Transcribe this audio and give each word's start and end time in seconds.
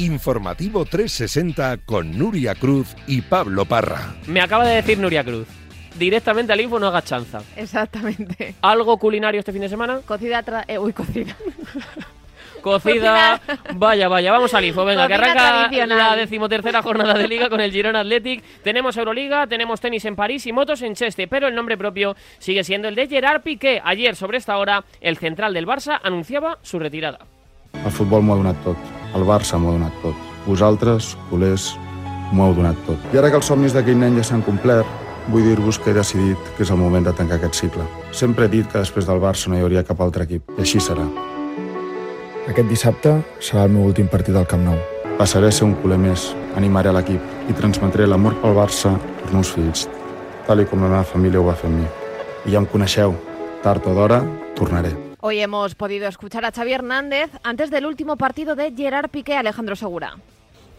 Informativo 0.00 0.86
360 0.86 1.76
con 1.84 2.16
Nuria 2.16 2.54
Cruz 2.54 2.96
y 3.06 3.20
Pablo 3.20 3.66
Parra. 3.66 4.14
Me 4.26 4.40
acaba 4.40 4.64
de 4.64 4.76
decir 4.76 4.98
Nuria 4.98 5.22
Cruz. 5.22 5.46
Directamente 5.98 6.54
al 6.54 6.60
info 6.62 6.78
no 6.78 6.86
haga 6.86 7.02
chanza. 7.02 7.42
Exactamente. 7.54 8.54
¿Algo 8.62 8.96
culinario 8.96 9.40
este 9.40 9.52
fin 9.52 9.60
de 9.60 9.68
semana? 9.68 10.00
Cocida. 10.06 10.42
Tra 10.42 10.64
eh, 10.66 10.78
uy, 10.78 10.94
cocida. 10.94 11.36
Cocida. 12.62 13.42
Vaya, 13.74 14.08
vaya, 14.08 14.32
vamos 14.32 14.54
al 14.54 14.64
info. 14.64 14.86
Venga, 14.86 15.06
que 15.06 15.14
arranca 15.14 15.64
tradicional. 15.64 15.98
la 15.98 16.16
decimotercera 16.16 16.80
jornada 16.80 17.14
de 17.14 17.28
Liga 17.28 17.50
con 17.50 17.60
el 17.60 17.70
Girona 17.70 18.00
Athletic. 18.00 18.42
Tenemos 18.62 18.96
Euroliga, 18.96 19.46
tenemos 19.46 19.82
tenis 19.82 20.06
en 20.06 20.16
París 20.16 20.46
y 20.46 20.52
motos 20.52 20.80
en 20.80 20.94
Cheste, 20.94 21.28
pero 21.28 21.46
el 21.46 21.54
nombre 21.54 21.76
propio 21.76 22.16
sigue 22.38 22.64
siendo 22.64 22.88
el 22.88 22.94
de 22.94 23.06
Gerard 23.06 23.42
Piqué. 23.42 23.82
Ayer, 23.84 24.16
sobre 24.16 24.38
esta 24.38 24.56
hora, 24.56 24.84
el 25.02 25.18
central 25.18 25.52
del 25.52 25.66
Barça 25.66 26.00
anunciaba 26.02 26.58
su 26.62 26.78
retirada. 26.78 27.18
El 27.80 27.92
futbol 27.94 28.22
m'ho 28.22 28.34
ha 28.34 28.42
donat 28.42 28.58
tot. 28.64 28.90
El 29.16 29.24
Barça 29.28 29.58
m'ho 29.58 29.72
ha 29.72 29.78
donat 29.78 30.02
tot. 30.02 30.26
Vosaltres, 30.46 31.14
culers, 31.30 31.72
m'ho 32.32 32.48
heu 32.48 32.54
donat 32.54 32.78
tot. 32.86 33.10
I 33.14 33.18
ara 33.20 33.30
que 33.30 33.40
els 33.40 33.48
somnis 33.50 33.74
d'aquell 33.74 33.98
nen 33.98 34.18
ja 34.18 34.26
s'han 34.26 34.44
complert, 34.46 34.86
vull 35.30 35.44
dir-vos 35.46 35.78
que 35.78 35.90
he 35.90 35.96
decidit 35.96 36.52
que 36.56 36.64
és 36.64 36.70
el 36.70 36.80
moment 36.80 37.06
de 37.06 37.14
tancar 37.16 37.38
aquest 37.38 37.60
cicle. 37.62 37.86
Sempre 38.12 38.46
he 38.46 38.52
dit 38.52 38.70
que 38.70 38.78
després 38.78 39.06
del 39.08 39.20
Barça 39.22 39.50
no 39.50 39.58
hi 39.58 39.64
hauria 39.64 39.84
cap 39.86 40.00
altre 40.00 40.26
equip, 40.28 40.48
i 40.56 40.64
així 40.64 40.80
serà. 40.82 41.06
Aquest 42.48 42.70
dissabte 42.70 43.18
serà 43.38 43.66
el 43.66 43.76
meu 43.76 43.84
últim 43.90 44.08
partit 44.10 44.36
al 44.36 44.48
Camp 44.50 44.64
Nou. 44.66 44.78
Passaré 45.18 45.50
a 45.50 45.54
ser 45.54 45.66
un 45.68 45.76
culer 45.82 45.98
més, 46.00 46.30
animaré 46.56 46.94
l'equip 46.96 47.50
i 47.50 47.56
transmetré 47.58 48.08
l'amor 48.08 48.38
pel 48.40 48.56
Barça 48.56 48.94
als 48.96 49.34
meus 49.34 49.52
fills, 49.52 49.84
tal 50.48 50.64
i 50.64 50.66
com 50.66 50.80
la 50.80 50.88
meva 50.88 51.04
família 51.04 51.42
ho 51.42 51.46
va 51.50 51.58
fer 51.58 51.68
amb 51.70 51.82
mi. 51.82 51.86
I 52.48 52.56
ja 52.56 52.64
em 52.64 52.66
coneixeu, 52.72 53.14
tard 53.62 53.86
o 53.86 53.94
d'hora, 53.94 54.24
tornaré. 54.56 55.09
Hoy 55.22 55.40
hemos 55.40 55.74
podido 55.74 56.08
escuchar 56.08 56.46
a 56.46 56.50
Xavi 56.50 56.72
Hernández 56.72 57.30
antes 57.42 57.70
del 57.70 57.84
último 57.84 58.16
partido 58.16 58.56
de 58.56 58.72
Gerard 58.74 59.10
Piqué 59.10 59.36
Alejandro 59.36 59.76
Segura. 59.76 60.16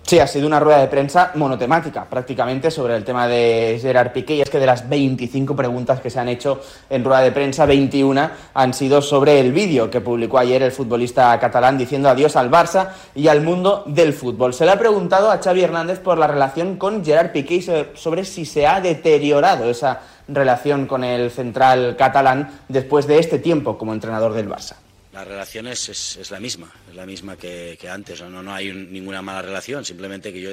Sí, 0.03 0.19
ha 0.19 0.27
sido 0.27 0.45
una 0.45 0.59
rueda 0.59 0.79
de 0.79 0.87
prensa 0.87 1.31
monotemática, 1.35 2.03
prácticamente 2.03 2.69
sobre 2.69 2.97
el 2.97 3.05
tema 3.05 3.27
de 3.29 3.79
Gerard 3.81 4.11
Piqué. 4.11 4.35
Y 4.35 4.41
es 4.41 4.49
que 4.49 4.59
de 4.59 4.65
las 4.65 4.89
25 4.89 5.55
preguntas 5.55 6.01
que 6.01 6.09
se 6.09 6.19
han 6.19 6.27
hecho 6.27 6.59
en 6.89 7.05
rueda 7.05 7.21
de 7.21 7.31
prensa, 7.31 7.65
21 7.65 8.29
han 8.53 8.73
sido 8.73 9.01
sobre 9.01 9.39
el 9.39 9.53
vídeo 9.53 9.89
que 9.89 10.01
publicó 10.01 10.37
ayer 10.39 10.63
el 10.63 10.73
futbolista 10.73 11.39
catalán 11.39 11.77
diciendo 11.77 12.09
adiós 12.09 12.35
al 12.35 12.51
Barça 12.51 12.89
y 13.15 13.29
al 13.29 13.41
mundo 13.41 13.83
del 13.85 14.11
fútbol. 14.11 14.53
Se 14.53 14.65
le 14.65 14.71
ha 14.71 14.79
preguntado 14.79 15.31
a 15.31 15.37
Xavi 15.37 15.63
Hernández 15.63 15.99
por 15.99 16.17
la 16.17 16.27
relación 16.27 16.75
con 16.75 17.05
Gerard 17.05 17.31
Piqué 17.31 17.55
y 17.55 17.61
so- 17.61 17.85
sobre 17.95 18.25
si 18.25 18.43
se 18.43 18.67
ha 18.67 18.81
deteriorado 18.81 19.69
esa 19.69 20.01
relación 20.27 20.87
con 20.87 21.05
el 21.05 21.31
central 21.31 21.95
catalán 21.97 22.59
después 22.67 23.07
de 23.07 23.17
este 23.19 23.39
tiempo 23.39 23.77
como 23.77 23.93
entrenador 23.93 24.33
del 24.33 24.49
Barça. 24.49 24.75
La 25.13 25.25
relación 25.25 25.67
es, 25.67 25.89
es, 25.89 26.31
la 26.31 26.39
misma, 26.39 26.71
es 26.89 26.95
la 26.95 27.05
misma 27.05 27.35
que, 27.37 27.77
antes. 27.89 28.21
No, 28.21 28.41
no 28.41 28.53
hay 28.53 28.69
un- 28.69 28.91
ninguna 28.91 29.21
mala 29.21 29.41
relación, 29.41 29.83
simplemente 29.83 30.31
que 30.31 30.41
yo 30.41 30.51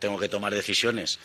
tengo 0.00 0.18
que 0.18 0.28
tomar 0.28 0.52
decisiones 0.52 1.18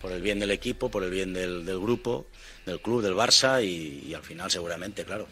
por 0.00 0.10
el 0.10 0.20
bien 0.20 0.40
del 0.40 0.50
equipo, 0.50 0.90
por 0.90 1.04
el 1.04 1.10
bien 1.10 1.32
del, 1.32 1.64
grupo, 1.64 2.26
del 2.66 2.80
club, 2.80 3.02
del 3.02 3.14
Barça 3.14 3.64
y, 3.64 4.12
al 4.14 4.22
final 4.22 4.50
seguramente, 4.50 5.04
claro, 5.04 5.28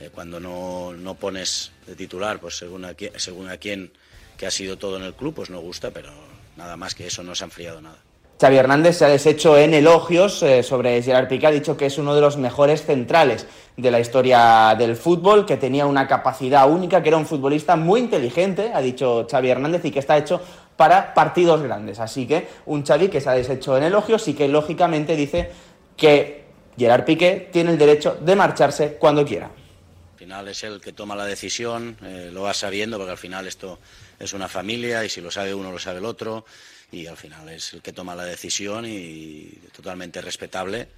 eh, 0.00 0.10
cuando 0.12 0.40
no, 0.40 0.94
no 0.94 1.14
pones 1.14 1.72
de 1.86 1.94
titular, 1.94 2.40
pues 2.40 2.56
según 2.56 2.84
a, 2.86 2.94
quién, 2.94 3.12
según 3.20 3.48
a 3.50 3.58
quién 3.58 3.92
que 4.38 4.46
ha 4.46 4.50
sido 4.50 4.78
todo 4.78 4.96
en 4.96 5.02
el 5.02 5.14
club, 5.14 5.34
pues 5.34 5.50
no 5.50 5.60
gusta, 5.60 5.90
pero 5.90 6.12
nada 6.56 6.76
más 6.76 6.94
que 6.94 7.06
eso 7.06 7.22
no 7.22 7.34
se 7.34 7.44
ha 7.44 7.46
enfriado 7.46 7.80
nada. 7.82 8.02
Xavi 8.38 8.56
Hernández 8.58 8.98
se 8.98 9.06
ha 9.06 9.08
deshecho 9.08 9.56
en 9.56 9.72
elogios 9.72 10.42
eh, 10.42 10.62
sobre 10.62 11.02
Gerard 11.02 11.26
Piqué, 11.26 11.46
ha 11.46 11.50
dicho 11.50 11.74
que 11.78 11.86
es 11.86 11.96
uno 11.96 12.14
de 12.14 12.20
los 12.20 12.36
mejores 12.36 12.84
centrales 12.84 13.46
de 13.78 13.90
la 13.90 13.98
historia 13.98 14.74
del 14.78 14.94
fútbol, 14.94 15.46
que 15.46 15.56
tenía 15.56 15.86
una 15.86 16.06
capacidad 16.06 16.70
única, 16.70 17.02
que 17.02 17.08
era 17.08 17.16
un 17.16 17.24
futbolista 17.24 17.76
muy 17.76 18.00
inteligente, 18.00 18.72
ha 18.74 18.82
dicho 18.82 19.26
Xavi 19.30 19.48
Hernández, 19.48 19.86
y 19.86 19.90
que 19.90 20.00
está 20.00 20.18
hecho 20.18 20.42
para 20.76 21.14
partidos 21.14 21.62
grandes. 21.62 21.98
Así 21.98 22.26
que 22.26 22.46
un 22.66 22.84
Xavi 22.84 23.08
que 23.08 23.22
se 23.22 23.30
ha 23.30 23.32
deshecho 23.32 23.74
en 23.78 23.84
elogios 23.84 24.28
y 24.28 24.34
que 24.34 24.48
lógicamente 24.48 25.16
dice 25.16 25.50
que 25.96 26.44
Gerard 26.76 27.06
Piqué 27.06 27.48
tiene 27.50 27.70
el 27.70 27.78
derecho 27.78 28.18
de 28.20 28.36
marcharse 28.36 28.96
cuando 29.00 29.24
quiera. 29.24 29.46
Al 29.46 30.18
final 30.18 30.48
es 30.48 30.62
el 30.62 30.78
que 30.82 30.92
toma 30.92 31.16
la 31.16 31.24
decisión, 31.24 31.96
eh, 32.02 32.28
lo 32.30 32.42
va 32.42 32.52
sabiendo, 32.52 32.98
porque 32.98 33.12
al 33.12 33.18
final 33.18 33.46
esto 33.46 33.78
es 34.18 34.34
una 34.34 34.48
familia 34.48 35.06
y 35.06 35.08
si 35.08 35.22
lo 35.22 35.30
sabe 35.30 35.54
uno 35.54 35.72
lo 35.72 35.78
sabe 35.78 36.00
el 36.00 36.04
otro 36.04 36.44
y 36.92 37.06
al 37.06 37.16
final 37.16 37.48
es 37.48 37.72
el 37.72 37.82
que 37.82 37.92
toma 37.92 38.14
la 38.14 38.24
decisión 38.24 38.84
y 38.86 39.58
totalmente 39.74 40.20
respetable, 40.20 40.88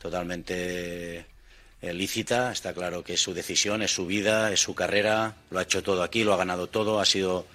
totalmente 0.00 1.26
eh, 1.82 1.92
lícita. 1.92 2.52
Está 2.52 2.72
claro 2.72 3.04
que 3.04 3.14
es 3.14 3.20
su 3.20 3.34
decisión, 3.34 3.82
es 3.82 3.94
su 3.94 4.06
vida, 4.06 4.52
es 4.52 4.60
su 4.60 4.74
carrera, 4.74 5.36
lo 5.50 5.58
ha 5.58 5.62
hecho 5.62 5.82
todo 5.82 6.02
aquí, 6.02 6.24
lo 6.24 6.32
ha 6.34 6.38
ganado 6.38 6.68
todo, 6.68 7.00
ha 7.00 7.04
sido 7.04 7.46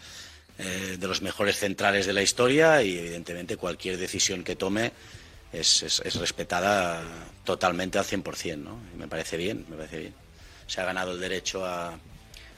eh, 0.60 0.98
de 1.00 1.08
los 1.08 1.22
mejores 1.22 1.58
centrales 1.58 2.06
de 2.06 2.14
la 2.14 2.22
historia 2.22 2.84
y 2.84 2.98
evidentemente 2.98 3.58
cualquier 3.58 3.98
decisión 3.98 4.44
que 4.44 4.56
tome 4.56 4.92
es, 5.52 5.84
es- 5.84 6.02
es 6.06 6.16
respetada 6.16 7.02
totalmente 7.44 7.98
al 7.98 8.06
100%, 8.06 8.58
¿no? 8.58 8.80
Me 8.98 9.08
parece 9.08 9.38
bien, 9.38 9.66
me 9.70 9.76
parece 9.76 9.98
bien. 10.00 10.14
Se 10.68 10.80
ha 10.82 10.86
ganado 10.86 11.12
el 11.14 11.20
derecho 11.20 11.66
a, 11.66 11.98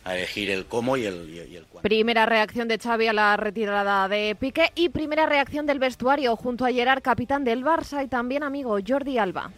a 0.03 0.15
elegir 0.15 0.49
el 0.49 0.65
cómo 0.65 0.97
y 0.97 1.05
el. 1.05 1.65
Primera 1.81 2.25
reacción 2.25 2.67
de 2.67 2.77
Xavi 2.77 3.07
a 3.07 3.13
la 3.13 3.37
retirada 3.37 4.07
de 4.07 4.35
Piqué 4.39 4.71
y 4.75 4.89
primera 4.89 5.25
reacción 5.25 5.65
del 5.65 5.79
vestuario 5.79 6.35
junto 6.35 6.65
a 6.65 6.71
Gerard, 6.71 7.01
capitán 7.01 7.43
del 7.43 7.63
Barça 7.63 8.03
y 8.03 8.07
también 8.07 8.43
amigo 8.43 8.77
Jordi 8.85 9.17
Alba. 9.17 9.51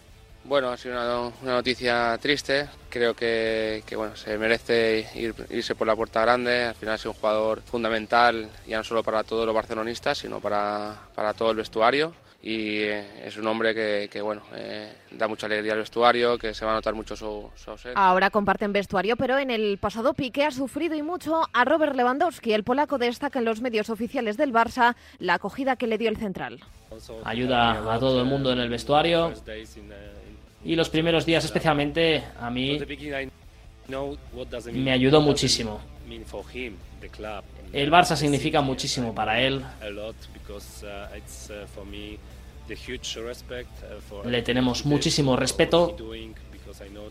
Bueno, 0.47 0.69
ha 0.69 0.77
sido 0.77 0.93
una, 0.95 1.33
una 1.41 1.53
noticia 1.53 2.17
triste. 2.21 2.67
Creo 2.89 3.15
que, 3.15 3.83
que, 3.85 3.95
bueno, 3.95 4.15
se 4.15 4.37
merece 4.37 5.07
ir- 5.15 5.33
irse 5.49 5.73
por 5.75 5.87
la 5.87 5.95
puerta 5.95 6.21
grande. 6.21 6.65
Al 6.65 6.75
final 6.75 6.95
ha 6.95 6.97
sido 6.97 7.11
un 7.11 7.17
jugador 7.17 7.61
fundamental, 7.63 8.47
ya 8.67 8.77
no 8.77 8.83
solo 8.83 9.01
para 9.03 9.23
todos 9.23 9.45
los 9.45 9.55
barcelonistas, 9.55 10.19
sino 10.19 10.39
para, 10.39 10.95
para 11.15 11.33
todo 11.33 11.49
el 11.51 11.57
vestuario. 11.57 12.13
Y 12.43 12.81
eh, 12.83 13.25
es 13.25 13.37
un 13.37 13.47
hombre 13.47 13.73
que, 13.73 14.07
que, 14.11 14.21
bueno, 14.21 14.43
eh, 14.53 14.93
da 15.09 15.27
mucha 15.27 15.47
alegría 15.47 15.73
al 15.73 15.79
vestuario, 15.79 16.37
que 16.37 16.53
se 16.53 16.63
va 16.63 16.73
a 16.73 16.75
notar 16.75 16.93
mucho 16.93 17.15
su, 17.15 17.49
su 17.55 17.71
ausencia. 17.71 17.99
Ahora 17.99 18.29
comparten 18.29 18.71
vestuario, 18.71 19.17
pero 19.17 19.39
en 19.39 19.49
el 19.49 19.79
pasado 19.79 20.13
Piqué 20.13 20.45
ha 20.45 20.51
sufrido 20.51 20.93
y 20.93 21.01
mucho 21.01 21.41
a 21.51 21.65
Robert 21.65 21.95
Lewandowski. 21.95 22.53
El 22.53 22.63
polaco 22.63 22.99
destaca 22.99 23.39
en 23.39 23.45
los 23.45 23.61
medios 23.61 23.89
oficiales 23.89 24.37
del 24.37 24.53
Barça 24.53 24.95
la 25.17 25.33
acogida 25.33 25.75
que 25.75 25.87
le 25.87 25.97
dio 25.97 26.07
el 26.09 26.17
central. 26.17 26.59
ayuda 27.23 27.91
a 27.95 27.97
todo 27.99 28.19
el 28.21 28.25
mundo 28.27 28.51
en 28.53 28.59
el 28.59 28.69
vestuario 28.69 29.33
y 30.65 30.75
los 30.75 30.89
primeros 30.89 31.25
días 31.25 31.45
especialmente 31.45 32.23
a 32.39 32.49
mí 32.49 32.79
me 34.73 34.91
ayudó 34.91 35.21
muchísimo. 35.21 35.79
El 37.71 37.91
Barça 37.91 38.15
significa 38.15 38.61
muchísimo 38.61 39.13
para 39.13 39.39
él. 39.41 39.63
Le 44.25 44.41
tenemos 44.41 44.85
muchísimo 44.85 45.35
respeto 45.35 45.95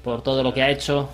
por 0.02 0.22
todo 0.22 0.42
lo 0.42 0.52
que 0.52 0.62
ha 0.62 0.70
hecho. 0.70 1.08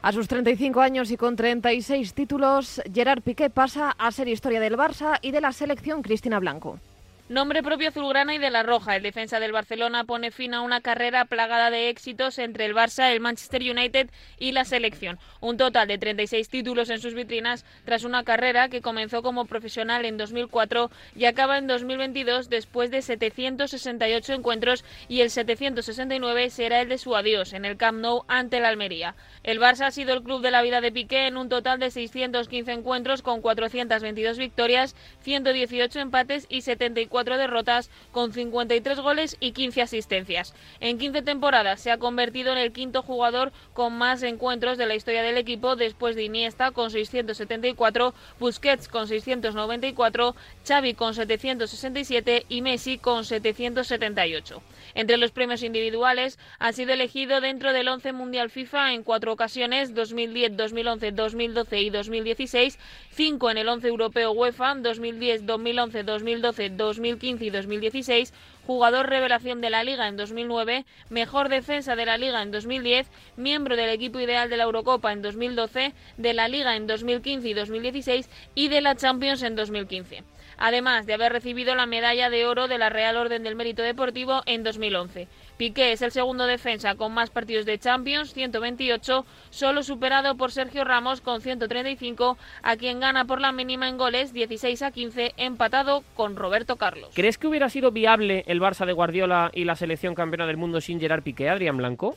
A 0.00 0.12
sus 0.12 0.28
35 0.28 0.80
años 0.80 1.10
y 1.10 1.16
con 1.16 1.34
36 1.34 2.14
títulos, 2.14 2.80
Gerard 2.94 3.22
Piqué 3.22 3.50
pasa 3.50 3.90
a 3.98 4.12
ser 4.12 4.28
historia 4.28 4.60
del 4.60 4.76
Barça 4.76 5.18
y 5.20 5.32
de 5.32 5.40
la 5.40 5.50
selección 5.52 6.02
Cristina 6.02 6.38
Blanco. 6.38 6.78
Nombre 7.28 7.62
propio 7.62 7.90
azulgrana 7.90 8.34
y 8.34 8.38
de 8.38 8.48
la 8.48 8.62
roja. 8.62 8.96
El 8.96 9.02
defensa 9.02 9.38
del 9.38 9.52
Barcelona 9.52 10.04
pone 10.04 10.30
fin 10.30 10.54
a 10.54 10.62
una 10.62 10.80
carrera 10.80 11.26
plagada 11.26 11.70
de 11.70 11.90
éxitos 11.90 12.38
entre 12.38 12.64
el 12.64 12.74
Barça, 12.74 13.12
el 13.12 13.20
Manchester 13.20 13.60
United 13.60 14.08
y 14.38 14.52
la 14.52 14.64
selección. 14.64 15.18
Un 15.42 15.58
total 15.58 15.88
de 15.88 15.98
36 15.98 16.48
títulos 16.48 16.88
en 16.88 17.00
sus 17.00 17.12
vitrinas 17.12 17.66
tras 17.84 18.04
una 18.04 18.24
carrera 18.24 18.70
que 18.70 18.80
comenzó 18.80 19.20
como 19.20 19.44
profesional 19.44 20.06
en 20.06 20.16
2004 20.16 20.90
y 21.16 21.26
acaba 21.26 21.58
en 21.58 21.66
2022 21.66 22.48
después 22.48 22.90
de 22.90 23.02
768 23.02 24.32
encuentros 24.32 24.82
y 25.06 25.20
el 25.20 25.28
769 25.28 26.48
será 26.48 26.80
el 26.80 26.88
de 26.88 26.96
su 26.96 27.14
adiós 27.14 27.52
en 27.52 27.66
el 27.66 27.76
Camp 27.76 28.00
Nou 28.00 28.24
ante 28.28 28.58
la 28.58 28.68
Almería. 28.68 29.14
El 29.42 29.60
Barça 29.60 29.84
ha 29.84 29.90
sido 29.90 30.14
el 30.14 30.22
club 30.22 30.40
de 30.40 30.50
la 30.50 30.62
vida 30.62 30.80
de 30.80 30.92
Piqué 30.92 31.26
en 31.26 31.36
un 31.36 31.50
total 31.50 31.78
de 31.78 31.90
615 31.90 32.72
encuentros 32.72 33.20
con 33.20 33.42
422 33.42 34.38
victorias, 34.38 34.96
118 35.20 36.00
empates 36.00 36.46
y 36.48 36.62
74 36.62 37.17
derrotas 37.24 37.90
con 38.12 38.32
53 38.32 39.00
goles 39.00 39.36
y 39.40 39.52
15 39.52 39.82
asistencias. 39.82 40.54
En 40.80 40.98
15 40.98 41.22
temporadas 41.22 41.80
se 41.80 41.90
ha 41.90 41.98
convertido 41.98 42.52
en 42.52 42.58
el 42.58 42.72
quinto 42.72 43.02
jugador 43.02 43.52
con 43.74 43.96
más 43.96 44.22
encuentros 44.22 44.78
de 44.78 44.86
la 44.86 44.94
historia 44.94 45.22
del 45.22 45.36
equipo 45.36 45.76
después 45.76 46.16
de 46.16 46.24
Iniesta 46.24 46.70
con 46.70 46.90
674, 46.90 48.14
Busquets 48.38 48.88
con 48.88 49.08
694, 49.08 50.36
Xavi 50.66 50.94
con 50.94 51.14
767 51.14 52.46
y 52.48 52.62
Messi 52.62 52.98
con 52.98 53.24
778. 53.24 54.62
Entre 54.94 55.16
los 55.16 55.32
premios 55.32 55.62
individuales 55.62 56.38
ha 56.58 56.72
sido 56.72 56.92
elegido 56.92 57.40
dentro 57.40 57.72
del 57.72 57.88
11 57.88 58.12
Mundial 58.12 58.50
FIFA 58.50 58.94
en 58.94 59.02
cuatro 59.02 59.32
ocasiones, 59.32 59.94
2010, 59.94 60.56
2011, 60.56 61.12
2012 61.12 61.80
y 61.80 61.90
2016, 61.90 62.78
cinco 63.10 63.50
en 63.50 63.58
el 63.58 63.68
11 63.68 63.88
Europeo 63.88 64.32
UEFA, 64.32 64.74
2010, 64.76 65.46
2011, 65.46 66.02
2012, 66.02 66.70
2013 66.70 67.07
2015 67.08 67.44
y 67.44 67.50
2016, 67.50 68.34
jugador 68.66 69.08
revelación 69.08 69.60
de 69.60 69.70
la 69.70 69.82
Liga 69.82 70.08
en 70.08 70.16
2009, 70.16 70.84
mejor 71.08 71.48
defensa 71.48 71.96
de 71.96 72.06
la 72.06 72.18
Liga 72.18 72.42
en 72.42 72.50
2010, 72.50 73.08
miembro 73.36 73.76
del 73.76 73.90
equipo 73.90 74.20
ideal 74.20 74.50
de 74.50 74.58
la 74.58 74.64
Eurocopa 74.64 75.12
en 75.12 75.22
2012, 75.22 75.94
de 76.18 76.34
la 76.34 76.48
Liga 76.48 76.76
en 76.76 76.86
2015 76.86 77.48
y 77.48 77.54
2016 77.54 78.28
y 78.54 78.68
de 78.68 78.80
la 78.80 78.94
Champions 78.94 79.42
en 79.42 79.56
2015 79.56 80.22
además 80.58 81.06
de 81.06 81.14
haber 81.14 81.32
recibido 81.32 81.76
la 81.76 81.86
medalla 81.86 82.30
de 82.30 82.44
oro 82.44 82.66
de 82.66 82.78
la 82.78 82.90
Real 82.90 83.16
Orden 83.16 83.44
del 83.44 83.54
Mérito 83.54 83.82
Deportivo 83.82 84.42
en 84.44 84.64
2011. 84.64 85.28
Piqué 85.58 85.90
es 85.90 86.02
el 86.02 86.12
segundo 86.12 86.46
defensa 86.46 86.94
con 86.94 87.12
más 87.12 87.30
partidos 87.30 87.66
de 87.66 87.80
Champions, 87.80 88.32
128, 88.32 89.26
solo 89.50 89.82
superado 89.82 90.36
por 90.36 90.52
Sergio 90.52 90.84
Ramos 90.84 91.20
con 91.20 91.40
135, 91.40 92.38
a 92.62 92.76
quien 92.76 93.00
gana 93.00 93.24
por 93.24 93.40
la 93.40 93.50
mínima 93.50 93.88
en 93.88 93.98
goles 93.98 94.32
16 94.32 94.82
a 94.82 94.92
15, 94.92 95.34
empatado 95.36 96.04
con 96.14 96.36
Roberto 96.36 96.76
Carlos. 96.76 97.10
¿Crees 97.12 97.38
que 97.38 97.48
hubiera 97.48 97.68
sido 97.70 97.90
viable 97.90 98.44
el 98.46 98.60
Barça 98.60 98.86
de 98.86 98.92
Guardiola 98.92 99.50
y 99.52 99.64
la 99.64 99.74
selección 99.74 100.14
campeona 100.14 100.46
del 100.46 100.58
mundo 100.58 100.80
sin 100.80 101.00
Gerard 101.00 101.24
Piqué, 101.24 101.48
Adrián 101.48 101.76
Blanco? 101.76 102.16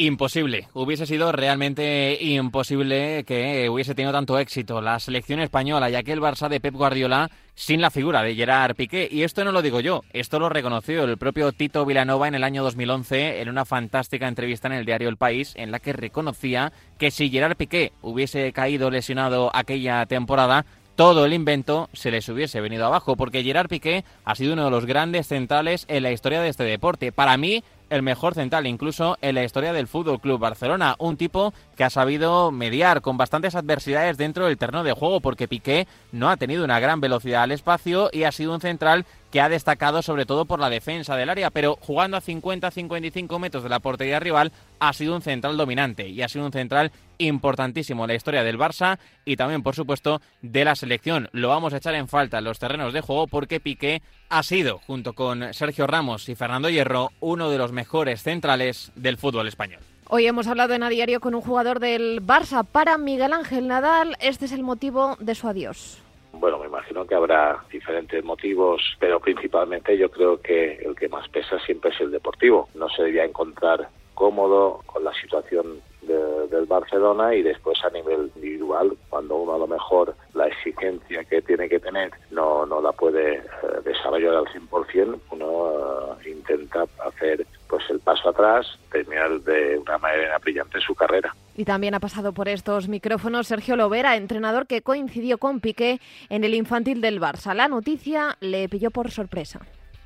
Imposible. 0.00 0.66
Hubiese 0.72 1.04
sido 1.04 1.30
realmente 1.30 2.16
imposible 2.24 3.22
que 3.24 3.68
hubiese 3.68 3.94
tenido 3.94 4.14
tanto 4.14 4.38
éxito 4.38 4.80
la 4.80 4.98
selección 4.98 5.40
española, 5.40 5.90
ya 5.90 6.02
que 6.02 6.12
el 6.12 6.22
Barça 6.22 6.48
de 6.48 6.58
Pep 6.58 6.74
Guardiola 6.74 7.30
sin 7.54 7.82
la 7.82 7.90
figura 7.90 8.22
de 8.22 8.34
Gerard 8.34 8.76
Piqué. 8.76 9.06
Y 9.12 9.24
esto 9.24 9.44
no 9.44 9.52
lo 9.52 9.60
digo 9.60 9.80
yo, 9.80 10.00
esto 10.14 10.38
lo 10.38 10.48
reconoció 10.48 11.04
el 11.04 11.18
propio 11.18 11.52
Tito 11.52 11.84
Vilanova 11.84 12.28
en 12.28 12.34
el 12.34 12.44
año 12.44 12.62
2011 12.62 13.42
en 13.42 13.50
una 13.50 13.66
fantástica 13.66 14.26
entrevista 14.26 14.68
en 14.68 14.72
el 14.72 14.86
diario 14.86 15.10
El 15.10 15.18
País, 15.18 15.52
en 15.56 15.70
la 15.70 15.80
que 15.80 15.92
reconocía 15.92 16.72
que 16.96 17.10
si 17.10 17.28
Gerard 17.28 17.58
Piqué 17.58 17.92
hubiese 18.00 18.54
caído 18.54 18.90
lesionado 18.90 19.50
aquella 19.52 20.06
temporada, 20.06 20.64
todo 20.96 21.26
el 21.26 21.34
invento 21.34 21.90
se 21.92 22.10
les 22.10 22.26
hubiese 22.30 22.62
venido 22.62 22.86
abajo, 22.86 23.16
porque 23.16 23.42
Gerard 23.42 23.68
Piqué 23.68 24.04
ha 24.24 24.34
sido 24.34 24.54
uno 24.54 24.64
de 24.64 24.70
los 24.70 24.86
grandes 24.86 25.26
centrales 25.26 25.84
en 25.88 26.02
la 26.02 26.12
historia 26.12 26.40
de 26.40 26.48
este 26.48 26.64
deporte. 26.64 27.12
Para 27.12 27.36
mí, 27.36 27.62
el 27.90 28.02
mejor 28.02 28.34
central 28.34 28.66
incluso 28.66 29.18
en 29.20 29.34
la 29.34 29.44
historia 29.44 29.72
del 29.72 29.88
Fútbol 29.88 30.20
Club 30.20 30.40
Barcelona, 30.40 30.94
un 30.98 31.16
tipo 31.16 31.52
que 31.76 31.84
ha 31.84 31.90
sabido 31.90 32.50
mediar 32.50 33.02
con 33.02 33.16
bastantes 33.16 33.54
adversidades 33.54 34.16
dentro 34.16 34.46
del 34.46 34.56
terreno 34.56 34.84
de 34.84 34.92
juego 34.92 35.20
porque 35.20 35.48
Piqué 35.48 35.86
no 36.12 36.30
ha 36.30 36.36
tenido 36.36 36.64
una 36.64 36.80
gran 36.80 37.00
velocidad 37.00 37.42
al 37.42 37.52
espacio 37.52 38.08
y 38.12 38.22
ha 38.22 38.32
sido 38.32 38.54
un 38.54 38.60
central 38.60 39.04
que 39.30 39.40
ha 39.40 39.48
destacado 39.48 40.02
sobre 40.02 40.26
todo 40.26 40.44
por 40.44 40.60
la 40.60 40.70
defensa 40.70 41.16
del 41.16 41.30
área, 41.30 41.50
pero 41.50 41.78
jugando 41.80 42.16
a 42.16 42.22
50-55 42.22 43.38
metros 43.38 43.62
de 43.62 43.68
la 43.68 43.80
portería 43.80 44.20
rival 44.20 44.52
ha 44.78 44.92
sido 44.92 45.14
un 45.14 45.22
central 45.22 45.56
dominante 45.56 46.08
y 46.08 46.22
ha 46.22 46.28
sido 46.28 46.46
un 46.46 46.52
central 46.52 46.90
importantísimo 47.18 48.04
en 48.04 48.08
la 48.08 48.14
historia 48.14 48.42
del 48.42 48.58
Barça 48.58 48.98
y 49.24 49.36
también, 49.36 49.62
por 49.62 49.74
supuesto, 49.74 50.20
de 50.42 50.64
la 50.64 50.74
selección. 50.74 51.28
Lo 51.32 51.48
vamos 51.48 51.72
a 51.72 51.76
echar 51.76 51.94
en 51.94 52.08
falta 52.08 52.38
en 52.38 52.44
los 52.44 52.58
terrenos 52.58 52.92
de 52.92 53.00
juego 53.02 53.26
porque 53.26 53.60
Piqué 53.60 54.02
ha 54.28 54.42
sido, 54.42 54.78
junto 54.78 55.12
con 55.12 55.52
Sergio 55.52 55.86
Ramos 55.86 56.28
y 56.28 56.34
Fernando 56.34 56.70
Hierro, 56.70 57.10
uno 57.20 57.50
de 57.50 57.58
los 57.58 57.72
mejores 57.72 58.22
centrales 58.22 58.90
del 58.94 59.16
fútbol 59.16 59.48
español. 59.48 59.80
Hoy 60.08 60.26
hemos 60.26 60.48
hablado 60.48 60.74
en 60.74 60.82
A 60.82 60.88
Diario 60.88 61.20
con 61.20 61.36
un 61.36 61.40
jugador 61.40 61.78
del 61.78 62.20
Barça. 62.20 62.64
Para 62.64 62.98
Miguel 62.98 63.32
Ángel 63.32 63.68
Nadal, 63.68 64.16
este 64.20 64.46
es 64.46 64.52
el 64.52 64.64
motivo 64.64 65.16
de 65.20 65.36
su 65.36 65.46
adiós. 65.46 65.98
Bueno, 66.32 66.58
me 66.58 66.66
imagino 66.66 67.04
que 67.04 67.14
habrá 67.14 67.62
diferentes 67.70 68.24
motivos, 68.24 68.96
pero 68.98 69.20
principalmente 69.20 69.96
yo 69.98 70.10
creo 70.10 70.40
que 70.40 70.74
el 70.76 70.94
que 70.94 71.08
más 71.08 71.28
pesa 71.28 71.58
siempre 71.60 71.90
es 71.90 72.00
el 72.00 72.10
deportivo. 72.10 72.68
No 72.74 72.88
se 72.88 73.02
debía 73.02 73.24
encontrar 73.24 73.88
cómodo 74.14 74.80
con 74.86 75.04
la 75.04 75.12
situación 75.14 75.80
del 76.02 76.66
Barcelona 76.66 77.34
y 77.34 77.42
después 77.42 77.78
a 77.84 77.90
nivel 77.90 78.30
individual, 78.36 78.96
cuando 79.08 79.36
uno 79.36 79.54
a 79.54 79.58
lo 79.58 79.66
mejor 79.66 80.14
la 80.34 80.46
exigencia 80.46 81.24
que 81.24 81.42
tiene 81.42 81.68
que 81.68 81.78
tener 81.78 82.10
no, 82.30 82.66
no 82.66 82.80
la 82.80 82.92
puede 82.92 83.36
eh, 83.36 83.42
desarrollar 83.84 84.34
al 84.34 84.46
100%, 84.46 85.18
uno 85.30 86.16
eh, 86.22 86.30
intenta 86.30 86.86
hacer 87.06 87.46
pues 87.68 87.84
el 87.90 88.00
paso 88.00 88.30
atrás, 88.30 88.66
terminar 88.90 89.40
de 89.42 89.78
una 89.78 89.98
manera 89.98 90.38
brillante 90.38 90.80
su 90.80 90.94
carrera. 90.94 91.34
Y 91.56 91.64
también 91.64 91.94
ha 91.94 92.00
pasado 92.00 92.32
por 92.32 92.48
estos 92.48 92.88
micrófonos 92.88 93.46
Sergio 93.46 93.76
Lovera, 93.76 94.16
entrenador 94.16 94.66
que 94.66 94.82
coincidió 94.82 95.38
con 95.38 95.60
Piqué 95.60 96.00
en 96.28 96.44
el 96.44 96.54
infantil 96.54 97.00
del 97.00 97.20
Barça. 97.20 97.54
La 97.54 97.68
noticia 97.68 98.36
le 98.40 98.68
pilló 98.68 98.90
por 98.90 99.10
sorpresa 99.10 99.60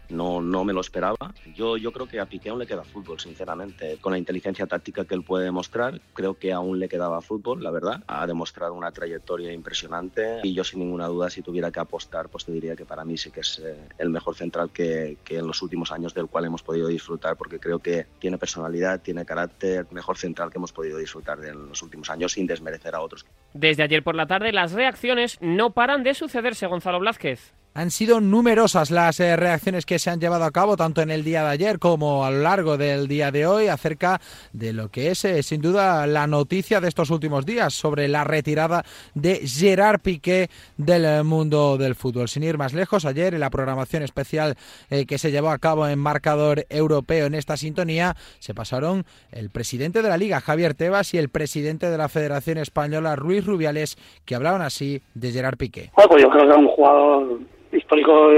no, 0.08 0.40
no 0.40 0.64
me 0.64 0.72
lo 0.72 0.80
esperaba. 0.80 1.34
Yo, 1.54 1.76
yo 1.76 1.92
creo 1.92 2.06
que 2.06 2.20
a 2.20 2.26
Piqué 2.26 2.50
aún 2.50 2.58
le 2.58 2.66
queda 2.66 2.84
fútbol, 2.84 3.18
sinceramente. 3.20 3.98
Con 4.00 4.12
la 4.12 4.18
inteligencia 4.18 4.66
táctica 4.66 5.04
que 5.04 5.14
él 5.14 5.22
puede 5.22 5.44
demostrar, 5.44 6.00
creo 6.12 6.34
que 6.38 6.52
aún 6.52 6.78
le 6.78 6.88
quedaba 6.88 7.20
fútbol, 7.20 7.62
la 7.62 7.70
verdad. 7.70 8.02
Ha 8.06 8.26
demostrado 8.26 8.74
una 8.74 8.90
trayectoria 8.92 9.52
impresionante 9.52 10.40
y 10.42 10.54
yo 10.54 10.64
sin 10.64 10.80
ninguna 10.80 11.06
duda, 11.06 11.30
si 11.30 11.42
tuviera 11.42 11.70
que 11.70 11.80
apostar, 11.80 12.28
pues 12.28 12.44
te 12.44 12.52
diría 12.52 12.76
que 12.76 12.84
para 12.84 13.04
mí 13.04 13.16
sí 13.16 13.30
que 13.30 13.40
es 13.40 13.60
eh, 13.64 13.76
el 13.98 14.10
mejor 14.10 14.34
central 14.34 14.70
que, 14.70 15.18
en 15.28 15.46
los 15.46 15.62
últimos 15.62 15.92
años 15.92 16.14
del 16.14 16.26
cual 16.26 16.44
hemos 16.44 16.62
podido 16.62 16.88
disfrutar, 16.88 17.36
porque 17.36 17.58
creo 17.58 17.78
que 17.78 18.06
tiene 18.18 18.38
personalidad, 18.38 19.00
tiene 19.00 19.24
carácter, 19.24 19.86
mejor 19.90 20.16
central 20.16 20.50
que 20.50 20.58
hemos 20.58 20.72
podido 20.72 20.98
disfrutar 20.98 21.44
en 21.44 21.68
los 21.68 21.82
últimos 21.82 22.10
años 22.10 22.32
sin 22.32 22.46
desmerecer 22.46 22.94
a 22.94 23.00
otros. 23.00 23.26
Desde 23.52 23.82
ayer 23.82 24.02
por 24.02 24.14
la 24.14 24.26
tarde 24.26 24.52
las 24.52 24.72
reacciones 24.72 25.38
no 25.40 25.70
paran 25.70 26.02
de 26.02 26.14
sucederse, 26.14 26.66
Gonzalo 26.66 27.00
Blázquez. 27.00 27.52
Han 27.76 27.90
sido 27.90 28.20
numerosas 28.20 28.92
las 28.92 29.18
eh, 29.18 29.34
reacciones 29.34 29.84
que 29.84 29.98
se 29.98 30.08
han 30.08 30.20
llevado 30.20 30.44
a 30.44 30.52
cabo 30.52 30.76
tanto 30.76 31.02
en 31.02 31.10
el 31.10 31.24
día 31.24 31.42
de 31.42 31.48
ayer 31.48 31.80
como 31.80 32.24
a 32.24 32.30
lo 32.30 32.38
largo 32.38 32.76
del 32.76 33.08
día 33.08 33.32
de 33.32 33.48
hoy 33.48 33.66
acerca 33.66 34.20
de 34.52 34.72
lo 34.72 34.90
que 34.90 35.10
es 35.10 35.24
eh, 35.24 35.42
sin 35.42 35.60
duda 35.60 36.06
la 36.06 36.28
noticia 36.28 36.80
de 36.80 36.86
estos 36.86 37.10
últimos 37.10 37.44
días 37.44 37.74
sobre 37.74 38.06
la 38.06 38.22
retirada 38.22 38.84
de 39.14 39.40
Gerard 39.44 39.98
Piqué 40.00 40.50
del 40.76 41.24
mundo 41.24 41.76
del 41.76 41.96
fútbol. 41.96 42.28
Sin 42.28 42.44
ir 42.44 42.58
más 42.58 42.74
lejos, 42.74 43.04
ayer 43.04 43.34
en 43.34 43.40
la 43.40 43.50
programación 43.50 44.04
especial 44.04 44.54
eh, 44.88 45.04
que 45.04 45.18
se 45.18 45.32
llevó 45.32 45.50
a 45.50 45.58
cabo 45.58 45.88
en 45.88 45.98
marcador 45.98 46.66
europeo 46.68 47.26
en 47.26 47.34
esta 47.34 47.56
sintonía 47.56 48.14
se 48.38 48.54
pasaron 48.54 49.04
el 49.32 49.50
presidente 49.50 50.00
de 50.00 50.08
la 50.08 50.16
Liga 50.16 50.40
Javier 50.40 50.74
Tebas 50.74 51.12
y 51.12 51.18
el 51.18 51.28
presidente 51.28 51.90
de 51.90 51.98
la 51.98 52.08
Federación 52.08 52.58
Española 52.58 53.16
Ruiz 53.16 53.44
Rubiales 53.44 53.96
que 54.24 54.36
hablaban 54.36 54.62
así 54.62 55.02
de 55.14 55.32
Gerard 55.32 55.56
Piqué. 55.56 55.90
Pues 55.96 56.22
yo 56.22 56.30
creo 56.30 56.48
que 56.48 56.54
un 56.54 56.68
jugador 56.68 57.40
histórico 57.76 58.30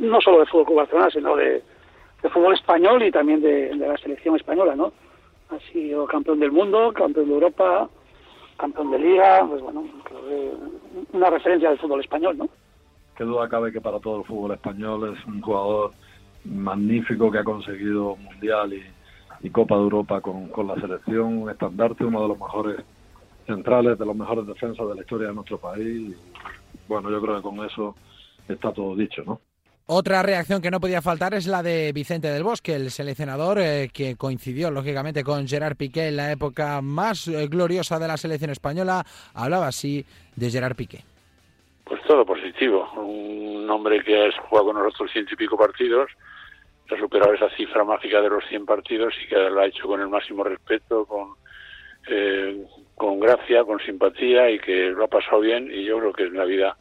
no 0.00 0.20
solo 0.20 0.40
de 0.40 0.46
fútbol 0.46 0.76
Barcelona, 0.76 1.10
sino 1.10 1.36
de, 1.36 1.62
fútbol 2.32 2.54
español 2.54 3.02
y 3.02 3.10
también 3.10 3.40
de, 3.40 3.74
la 3.74 3.96
selección 3.98 4.36
española, 4.36 4.74
¿no? 4.74 4.92
Ha 5.50 5.58
sido 5.72 6.06
campeón 6.06 6.40
del 6.40 6.52
mundo, 6.52 6.92
campeón 6.92 7.28
de 7.28 7.34
Europa, 7.34 7.88
campeón 8.56 8.90
de 8.90 8.98
Liga, 8.98 9.46
pues 9.46 9.60
bueno, 9.60 9.84
una 11.12 11.30
referencia 11.30 11.68
del 11.68 11.78
fútbol 11.78 12.00
español, 12.00 12.38
¿no? 12.38 12.48
Qué 13.16 13.24
duda 13.24 13.48
cabe 13.48 13.72
que 13.72 13.80
para 13.80 14.00
todo 14.00 14.20
el 14.20 14.24
fútbol 14.24 14.52
español 14.52 15.14
es 15.14 15.24
un 15.26 15.40
jugador 15.40 15.92
magnífico 16.44 17.30
que 17.30 17.38
ha 17.38 17.44
conseguido 17.44 18.16
Mundial 18.16 18.72
y, 18.74 18.82
Copa 19.50 19.76
de 19.76 19.82
Europa 19.82 20.22
con, 20.22 20.48
con 20.48 20.68
la 20.68 20.74
selección, 20.76 21.42
un 21.42 21.50
estandarte, 21.50 22.02
uno 22.02 22.22
de 22.22 22.28
los 22.28 22.38
mejores 22.38 22.76
centrales, 23.46 23.98
de 23.98 24.06
los 24.06 24.16
mejores 24.16 24.46
defensas 24.46 24.88
de 24.88 24.94
la 24.94 25.02
historia 25.02 25.28
de 25.28 25.34
nuestro 25.34 25.58
país. 25.58 26.16
Bueno, 26.88 27.10
yo 27.10 27.20
creo 27.20 27.36
que 27.36 27.42
con 27.42 27.62
eso 27.62 27.94
está 28.48 28.72
todo 28.72 28.94
dicho, 28.96 29.22
¿no? 29.24 29.40
Otra 29.86 30.22
reacción 30.22 30.62
que 30.62 30.70
no 30.70 30.80
podía 30.80 31.02
faltar 31.02 31.34
es 31.34 31.46
la 31.46 31.62
de 31.62 31.92
Vicente 31.92 32.28
del 32.28 32.42
Bosque, 32.42 32.74
el 32.74 32.90
seleccionador 32.90 33.58
eh, 33.60 33.90
que 33.92 34.16
coincidió 34.16 34.70
lógicamente 34.70 35.22
con 35.22 35.46
Gerard 35.46 35.76
Piqué 35.76 36.08
en 36.08 36.16
la 36.16 36.32
época 36.32 36.80
más 36.80 37.28
eh, 37.28 37.48
gloriosa 37.48 37.98
de 37.98 38.08
la 38.08 38.16
selección 38.16 38.50
española. 38.50 39.04
Hablaba 39.34 39.66
así 39.66 40.06
de 40.36 40.50
Gerard 40.50 40.74
Piqué. 40.74 41.00
Pues 41.84 42.00
todo 42.04 42.24
positivo. 42.24 42.90
Un 42.96 43.68
hombre 43.68 44.02
que 44.02 44.16
ha 44.16 44.32
jugado 44.48 44.68
con 44.68 44.82
nosotros 44.82 45.10
ciento 45.12 45.34
y 45.34 45.36
pico 45.36 45.58
partidos, 45.58 46.10
ha 46.90 46.98
superado 46.98 47.34
esa 47.34 47.50
cifra 47.50 47.84
mágica 47.84 48.22
de 48.22 48.30
los 48.30 48.44
100 48.48 48.64
partidos 48.64 49.12
y 49.22 49.28
que 49.28 49.36
lo 49.36 49.60
ha 49.60 49.66
hecho 49.66 49.86
con 49.86 50.00
el 50.00 50.08
máximo 50.08 50.44
respeto, 50.44 51.04
con, 51.04 51.34
eh, 52.08 52.64
con 52.94 53.20
gracia, 53.20 53.64
con 53.64 53.80
simpatía 53.80 54.50
y 54.50 54.58
que 54.58 54.90
lo 54.90 55.04
ha 55.04 55.08
pasado 55.08 55.40
bien 55.40 55.70
y 55.70 55.84
yo 55.84 55.98
creo 55.98 56.12
que 56.12 56.22
en 56.24 56.36
la 56.38 56.44
vida 56.44 56.76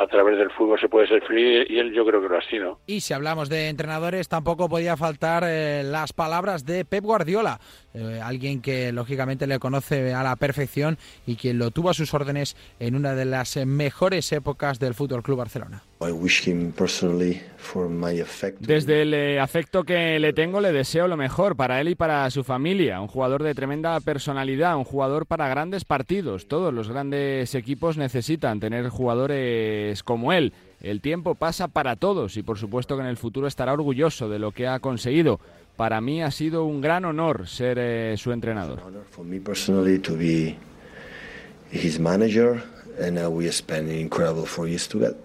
a 0.00 0.06
través 0.06 0.38
del 0.38 0.50
fútbol 0.50 0.78
se 0.80 0.88
puede 0.88 1.08
ser 1.08 1.22
feliz 1.22 1.66
y 1.68 1.78
él 1.78 1.92
yo 1.92 2.04
creo 2.06 2.20
que 2.20 2.28
lo 2.28 2.38
ha 2.38 2.42
sido. 2.42 2.80
Y 2.86 3.00
si 3.00 3.14
hablamos 3.14 3.48
de 3.48 3.68
entrenadores, 3.68 4.28
tampoco 4.28 4.68
podía 4.68 4.96
faltar 4.96 5.44
eh, 5.46 5.82
las 5.84 6.12
palabras 6.12 6.64
de 6.64 6.84
Pep 6.84 7.04
Guardiola, 7.04 7.60
eh, 7.98 8.20
alguien 8.22 8.60
que 8.60 8.92
lógicamente 8.92 9.48
le 9.48 9.58
conoce 9.58 10.14
a 10.14 10.22
la 10.22 10.36
perfección 10.36 10.98
y 11.26 11.34
quien 11.34 11.58
lo 11.58 11.72
tuvo 11.72 11.90
a 11.90 11.94
sus 11.94 12.14
órdenes 12.14 12.56
en 12.78 12.94
una 12.94 13.14
de 13.14 13.24
las 13.24 13.56
mejores 13.66 14.30
épocas 14.30 14.78
del 14.78 14.94
Fútbol 14.94 15.24
Club 15.24 15.38
Barcelona. 15.38 15.82
Desde 18.60 19.02
el 19.02 19.14
eh, 19.14 19.40
afecto 19.40 19.82
que 19.82 20.20
le 20.20 20.32
tengo, 20.32 20.60
le 20.60 20.70
deseo 20.70 21.08
lo 21.08 21.16
mejor 21.16 21.56
para 21.56 21.80
él 21.80 21.88
y 21.88 21.94
para 21.96 22.30
su 22.30 22.44
familia. 22.44 23.00
Un 23.00 23.08
jugador 23.08 23.42
de 23.42 23.54
tremenda 23.54 23.98
personalidad, 23.98 24.76
un 24.76 24.84
jugador 24.84 25.26
para 25.26 25.48
grandes 25.48 25.84
partidos. 25.84 26.46
Todos 26.46 26.72
los 26.72 26.88
grandes 26.88 27.52
equipos 27.56 27.96
necesitan 27.96 28.60
tener 28.60 28.88
jugadores 28.90 30.04
como 30.04 30.32
él. 30.32 30.52
El 30.80 31.00
tiempo 31.00 31.34
pasa 31.34 31.66
para 31.66 31.96
todos 31.96 32.36
y 32.36 32.44
por 32.44 32.58
supuesto 32.58 32.94
que 32.94 33.02
en 33.02 33.08
el 33.08 33.16
futuro 33.16 33.48
estará 33.48 33.72
orgulloso 33.72 34.28
de 34.28 34.38
lo 34.38 34.52
que 34.52 34.68
ha 34.68 34.78
conseguido. 34.78 35.40
Para 35.78 36.00
mí 36.00 36.22
ha 36.22 36.30
sido 36.30 36.64
un 36.64 36.80
gran 36.80 37.04
honor 37.06 37.46
ser 37.46 37.78
eh, 37.78 38.16
su 38.18 38.32
entrenador. 38.32 38.82
his 41.70 41.98
manager 41.98 42.62
and 42.98 43.18
uh, 43.18 43.30
we 43.30 43.50
spent 43.50 43.88
incredible 43.90 44.46
four 44.46 44.66
years 44.66 44.88
together. 44.88 45.16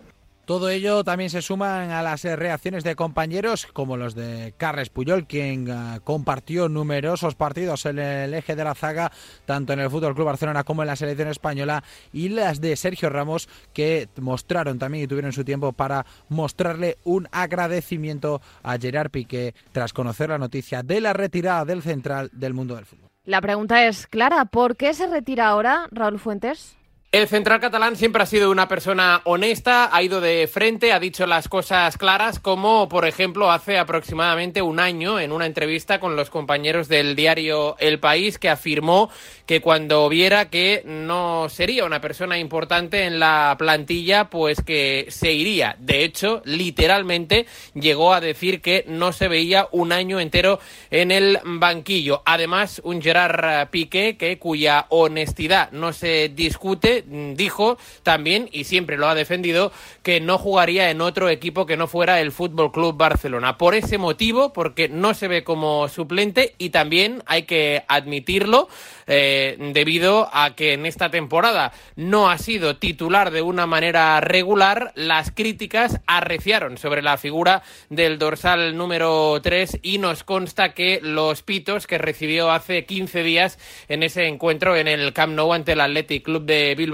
Todo 0.45 0.69
ello 0.69 1.05
también 1.05 1.29
se 1.29 1.41
suman 1.41 1.91
a 1.91 2.01
las 2.01 2.23
reacciones 2.25 2.83
de 2.83 2.97
compañeros 2.97 3.65
como 3.71 3.95
los 3.95 4.13
de 4.13 4.53
Carles 4.57 4.89
Puyol, 4.89 5.25
quien 5.25 5.69
eh, 5.69 6.01
compartió 6.03 6.67
numerosos 6.67 7.35
partidos 7.35 7.85
en 7.85 7.97
el 7.97 8.33
eje 8.33 8.53
de 8.57 8.65
la 8.65 8.75
zaga, 8.75 9.13
tanto 9.45 9.71
en 9.71 9.79
el 9.79 9.89
Fútbol 9.89 10.13
Club 10.13 10.25
Barcelona 10.25 10.65
como 10.65 10.81
en 10.83 10.87
la 10.87 10.97
selección 10.97 11.29
española, 11.29 11.81
y 12.11 12.27
las 12.27 12.59
de 12.59 12.75
Sergio 12.75 13.09
Ramos, 13.09 13.47
que 13.71 14.09
mostraron 14.19 14.79
también 14.79 15.05
y 15.05 15.07
tuvieron 15.07 15.31
su 15.31 15.45
tiempo 15.45 15.71
para 15.71 16.05
mostrarle 16.27 16.97
un 17.05 17.29
agradecimiento 17.31 18.41
a 18.63 18.77
Gerard 18.77 19.11
Piqué 19.11 19.55
tras 19.71 19.93
conocer 19.93 20.29
la 20.29 20.37
noticia 20.37 20.83
de 20.83 20.99
la 20.99 21.13
retirada 21.13 21.63
del 21.63 21.81
central 21.81 22.29
del 22.33 22.53
mundo 22.53 22.75
del 22.75 22.85
fútbol. 22.85 23.09
La 23.23 23.39
pregunta 23.39 23.87
es 23.87 24.07
clara, 24.07 24.43
¿por 24.43 24.75
qué 24.75 24.93
se 24.93 25.07
retira 25.07 25.47
ahora 25.47 25.87
Raúl 25.91 26.19
Fuentes? 26.19 26.75
El 27.13 27.27
central 27.27 27.59
catalán 27.59 27.95
siempre 27.95 28.23
ha 28.23 28.25
sido 28.25 28.49
una 28.49 28.67
persona 28.67 29.21
honesta, 29.25 29.95
ha 29.95 30.01
ido 30.01 30.19
de 30.19 30.49
frente, 30.51 30.93
ha 30.93 30.99
dicho 30.99 31.27
las 31.27 31.47
cosas 31.47 31.95
claras, 31.95 32.39
como 32.39 32.89
por 32.89 33.05
ejemplo 33.05 33.51
hace 33.51 33.77
aproximadamente 33.77 34.63
un 34.63 34.79
año 34.79 35.19
en 35.19 35.31
una 35.31 35.45
entrevista 35.45 35.99
con 35.99 36.15
los 36.15 36.31
compañeros 36.31 36.87
del 36.87 37.15
diario 37.15 37.75
El 37.77 37.99
País, 37.99 38.39
que 38.39 38.49
afirmó 38.49 39.11
que 39.45 39.61
cuando 39.61 40.09
viera 40.09 40.49
que 40.49 40.81
no 40.87 41.49
sería 41.49 41.85
una 41.85 42.01
persona 42.01 42.39
importante 42.39 43.03
en 43.03 43.19
la 43.19 43.55
plantilla, 43.59 44.31
pues 44.31 44.63
que 44.63 45.05
se 45.09 45.33
iría. 45.33 45.75
De 45.77 46.03
hecho, 46.03 46.41
literalmente 46.45 47.45
llegó 47.75 48.15
a 48.15 48.21
decir 48.21 48.59
que 48.59 48.85
no 48.87 49.13
se 49.13 49.27
veía 49.27 49.67
un 49.71 49.91
año 49.91 50.19
entero 50.19 50.59
en 50.89 51.11
el 51.11 51.37
banquillo. 51.43 52.23
Además, 52.25 52.81
un 52.83 53.03
Gerard 53.03 53.69
Piqué 53.69 54.17
que 54.17 54.39
cuya 54.39 54.87
honestidad 54.89 55.71
no 55.73 55.93
se 55.93 56.29
discute 56.29 57.02
dijo 57.07 57.77
también, 58.03 58.49
y 58.51 58.65
siempre 58.65 58.97
lo 58.97 59.07
ha 59.07 59.15
defendido, 59.15 59.71
que 60.01 60.19
no 60.19 60.37
jugaría 60.37 60.89
en 60.89 61.01
otro 61.01 61.29
equipo 61.29 61.65
que 61.65 61.77
no 61.77 61.87
fuera 61.87 62.19
el 62.21 62.31
Fútbol 62.31 62.71
Club 62.71 62.97
Barcelona. 62.97 63.57
Por 63.57 63.75
ese 63.75 63.97
motivo, 63.97 64.53
porque 64.53 64.89
no 64.89 65.13
se 65.13 65.27
ve 65.27 65.43
como 65.43 65.87
suplente 65.87 66.55
y 66.57 66.69
también 66.69 67.23
hay 67.25 67.43
que 67.43 67.83
admitirlo, 67.87 68.67
eh, 69.07 69.57
debido 69.73 70.29
a 70.31 70.55
que 70.55 70.73
en 70.73 70.85
esta 70.85 71.09
temporada 71.09 71.73
no 71.95 72.29
ha 72.29 72.37
sido 72.37 72.77
titular 72.77 73.31
de 73.31 73.41
una 73.41 73.65
manera 73.65 74.19
regular, 74.21 74.91
las 74.95 75.31
críticas 75.31 75.99
arreciaron 76.07 76.77
sobre 76.77 77.01
la 77.01 77.17
figura 77.17 77.63
del 77.89 78.17
dorsal 78.17 78.77
número 78.77 79.39
3 79.41 79.79
y 79.81 79.97
nos 79.97 80.23
consta 80.23 80.73
que 80.73 80.99
los 81.01 81.43
pitos 81.43 81.87
que 81.87 81.97
recibió 81.97 82.51
hace 82.51 82.85
15 82.85 83.23
días 83.23 83.59
en 83.87 84.03
ese 84.03 84.27
encuentro 84.27 84.75
en 84.75 84.87
el 84.87 85.13
Camp 85.13 85.33
Nou 85.33 85.53
ante 85.53 85.73
el 85.73 85.81
Athletic 85.81 86.23
Club 86.23 86.45
de 86.45 86.75
Bilbao 86.75 86.92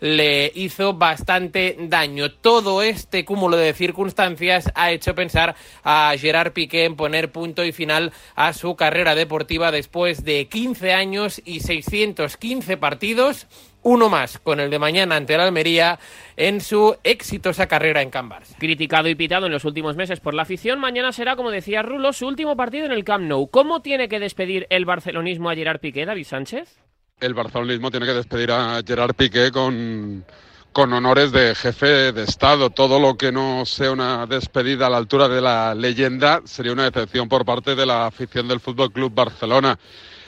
le 0.00 0.50
hizo 0.54 0.94
bastante 0.94 1.76
daño. 1.78 2.32
Todo 2.32 2.82
este 2.82 3.24
cúmulo 3.24 3.56
de 3.56 3.72
circunstancias 3.72 4.70
ha 4.74 4.90
hecho 4.90 5.14
pensar 5.14 5.54
a 5.82 6.12
Gerard 6.18 6.52
Piqué 6.52 6.84
en 6.84 6.96
poner 6.96 7.32
punto 7.32 7.64
y 7.64 7.72
final 7.72 8.12
a 8.34 8.52
su 8.52 8.76
carrera 8.76 9.14
deportiva 9.14 9.70
después 9.70 10.24
de 10.24 10.48
15 10.48 10.92
años 10.92 11.40
y 11.44 11.60
615 11.60 12.76
partidos 12.76 13.46
uno 13.84 14.08
más 14.08 14.38
con 14.38 14.60
el 14.60 14.70
de 14.70 14.78
mañana 14.78 15.14
ante 15.14 15.34
el 15.34 15.40
Almería 15.40 15.98
en 16.36 16.60
su 16.60 16.96
exitosa 17.04 17.68
carrera 17.68 18.02
en 18.02 18.10
Can 18.10 18.30
Criticado 18.58 19.08
y 19.08 19.14
pitado 19.14 19.46
en 19.46 19.52
los 19.52 19.66
últimos 19.66 19.94
meses 19.94 20.20
por 20.20 20.34
la 20.34 20.42
afición, 20.42 20.80
mañana 20.80 21.12
será, 21.12 21.36
como 21.36 21.50
decía 21.50 21.82
Rulo, 21.82 22.12
su 22.12 22.26
último 22.26 22.56
partido 22.56 22.86
en 22.86 22.92
el 22.92 23.04
Camp 23.04 23.26
Nou. 23.26 23.48
¿Cómo 23.48 23.82
tiene 23.82 24.08
que 24.08 24.18
despedir 24.20 24.66
el 24.70 24.86
barcelonismo 24.86 25.50
a 25.50 25.54
Gerard 25.54 25.80
Piqué, 25.80 26.06
David 26.06 26.24
Sánchez? 26.24 26.80
El 27.20 27.34
barcelonismo 27.34 27.90
tiene 27.90 28.06
que 28.06 28.12
despedir 28.12 28.50
a 28.50 28.82
Gerard 28.86 29.14
Piqué 29.14 29.50
con, 29.50 30.24
con 30.72 30.92
honores 30.92 31.32
de 31.32 31.54
jefe 31.54 32.12
de 32.12 32.24
Estado. 32.24 32.70
Todo 32.70 33.00
lo 33.00 33.16
que 33.16 33.32
no 33.32 33.64
sea 33.64 33.92
una 33.92 34.26
despedida 34.26 34.86
a 34.86 34.90
la 34.90 34.98
altura 34.98 35.28
de 35.28 35.40
la 35.40 35.74
leyenda 35.74 36.42
sería 36.44 36.72
una 36.72 36.90
decepción 36.90 37.28
por 37.28 37.44
parte 37.44 37.74
de 37.74 37.86
la 37.86 38.06
afición 38.06 38.48
del 38.48 38.60
Fútbol 38.60 38.92
Club 38.92 39.14
Barcelona. 39.14 39.78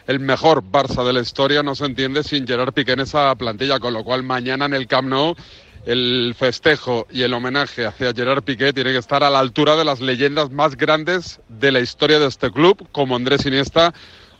El 0.07 0.21
mejor 0.21 0.63
Barça 0.63 1.05
de 1.05 1.13
la 1.13 1.21
historia 1.21 1.63
no 1.63 1.75
se 1.75 1.85
entiende 1.85 2.23
sin 2.23 2.47
Gerard 2.47 2.73
Piqué 2.73 2.93
en 2.93 3.01
esa 3.01 3.35
plantilla, 3.35 3.81
con 3.81 3.93
lo 3.93 4.05
cual 4.05 4.23
mañana 4.23 4.67
en 4.67 4.75
el 4.75 4.87
Camp 4.87 5.09
Nou 5.09 5.35
el 5.85 6.35
festejo 6.37 7.07
y 7.13 7.23
el 7.23 7.33
homenaje 7.33 7.87
hacia 7.87 8.13
Gerard 8.13 8.43
Piqué 8.43 8.73
tiene 8.73 8.91
que 8.91 8.99
estar 8.99 9.23
a 9.23 9.31
la 9.31 9.39
altura 9.39 9.77
de 9.77 9.85
las 9.85 10.01
leyendas 10.01 10.51
más 10.51 10.77
grandes 10.77 11.41
de 11.49 11.71
la 11.71 11.79
historia 11.79 12.19
de 12.19 12.27
este 12.27 12.51
club, 12.51 12.89
como 12.91 13.15
Andrés 13.15 13.47
Iniesta 13.47 13.95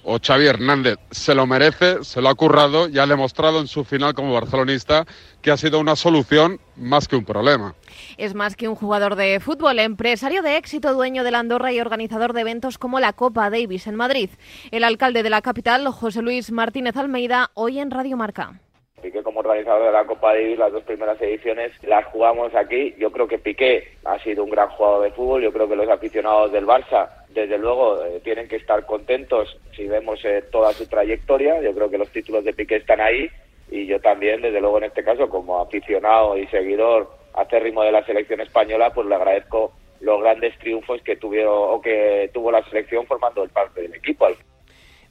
o 0.07 0.19
Xavi 0.25 0.47
Hernández. 0.47 0.99
Se 1.11 1.35
lo 1.35 1.47
merece, 1.47 2.05
se 2.05 2.23
lo 2.23 2.29
ha 2.29 2.35
currado 2.35 2.89
y 2.89 2.99
ha 2.99 3.07
demostrado 3.07 3.61
en 3.61 3.67
su 3.67 3.85
final 3.85 4.15
como 4.15 4.33
barcelonista 4.33 5.05
que 5.43 5.51
ha 5.51 5.57
sido 5.57 5.81
una 5.81 5.97
solución 5.97 6.61
más 6.77 7.09
que 7.09 7.17
un 7.17 7.25
problema. 7.25 7.75
Es 8.17 8.35
más 8.35 8.57
que 8.57 8.69
un 8.69 8.77
jugador 8.77 9.17
de 9.17 9.41
fútbol, 9.41 9.81
empresario 9.81 10.43
de 10.43 10.57
éxito, 10.57 10.95
dueño 10.95 11.25
de 11.25 11.33
la 11.33 11.41
Andorra 11.41 11.73
y 11.73 11.81
organizador 11.81 12.33
de 12.33 12.43
eventos 12.43 12.79
como 12.79 13.01
la 13.01 13.13
Copa 13.13 13.51
Davis 13.51 13.87
en 13.89 13.97
Madrid. 13.97 14.31
El 14.71 14.85
alcalde 14.85 15.23
de 15.23 15.31
la 15.31 15.43
capital, 15.43 15.87
José 15.89 16.23
Luis 16.23 16.53
Martínez 16.53 16.97
Almeida, 16.97 17.51
hoy 17.55 17.81
en 17.81 17.91
Radio 17.91 18.17
Marca. 18.17 18.61
Piqué 19.03 19.23
como 19.23 19.41
organizador 19.41 19.87
de 19.87 19.93
la 19.93 20.07
Copa 20.07 20.35
Davis, 20.35 20.59
las 20.59 20.73
dos 20.73 20.85
primeras 20.85 21.21
ediciones 21.21 21.73
las 21.83 22.07
jugamos 22.07 22.55
aquí. 22.55 22.95
Yo 22.99 23.11
creo 23.11 23.27
que 23.27 23.39
Piqué 23.39 23.97
ha 24.05 24.19
sido 24.21 24.45
un 24.45 24.51
gran 24.51 24.69
jugador 24.71 25.03
de 25.03 25.11
fútbol. 25.11 25.43
Yo 25.43 25.53
creo 25.53 25.69
que 25.69 25.77
los 25.77 25.89
aficionados 25.89 26.53
del 26.53 26.67
Barça 26.67 27.09
desde 27.43 27.59
luego 27.59 28.03
eh, 28.05 28.21
tienen 28.25 28.49
que 28.49 28.57
estar 28.57 28.85
contentos 28.87 29.59
si 29.75 29.87
vemos 29.87 30.25
eh, 30.25 30.43
toda 30.51 30.73
su 30.73 30.87
trayectoria. 30.87 31.61
Yo 31.61 31.75
creo 31.75 31.91
que 31.91 31.99
los 31.99 32.11
títulos 32.11 32.45
de 32.45 32.53
Piqué 32.53 32.77
están 32.77 33.01
ahí 33.01 33.29
y 33.71 33.87
yo 33.87 34.01
también, 34.01 34.43
desde 34.43 34.61
luego 34.61 34.79
en 34.79 34.85
este 34.85 35.05
caso, 35.05 35.29
como 35.29 35.61
aficionado 35.61 36.37
y 36.37 36.47
seguidor 36.49 37.11
acérrimo 37.35 37.83
de 37.83 37.93
la 37.93 38.05
selección 38.05 38.41
española, 38.41 38.93
pues 38.95 39.07
le 39.07 39.15
agradezco 39.15 39.73
los 40.01 40.21
grandes 40.21 40.59
triunfos 40.59 41.01
que 41.03 41.17
tuvieron 41.17 41.53
o 41.55 41.81
que 41.81 42.31
tuvo 42.33 42.51
la 42.51 42.63
selección 42.65 43.07
formando 43.07 43.43
el 43.43 43.51
parte 43.51 43.83
del 43.83 43.95
equipo. 43.95 44.27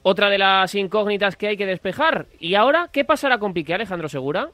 Otra 0.01 0.29
de 0.29 0.37
las 0.37 0.73
incógnitas 0.75 1.35
que 1.35 1.47
hay 1.47 1.57
que 1.57 1.65
despejar. 1.65 2.27
¿Y 2.39 2.55
ahora 2.55 2.89
qué 2.91 3.05
pasará 3.05 3.39
con 3.39 3.53
Piqué, 3.53 3.73
Alejandro 3.73 4.07
Segura? 4.07 4.49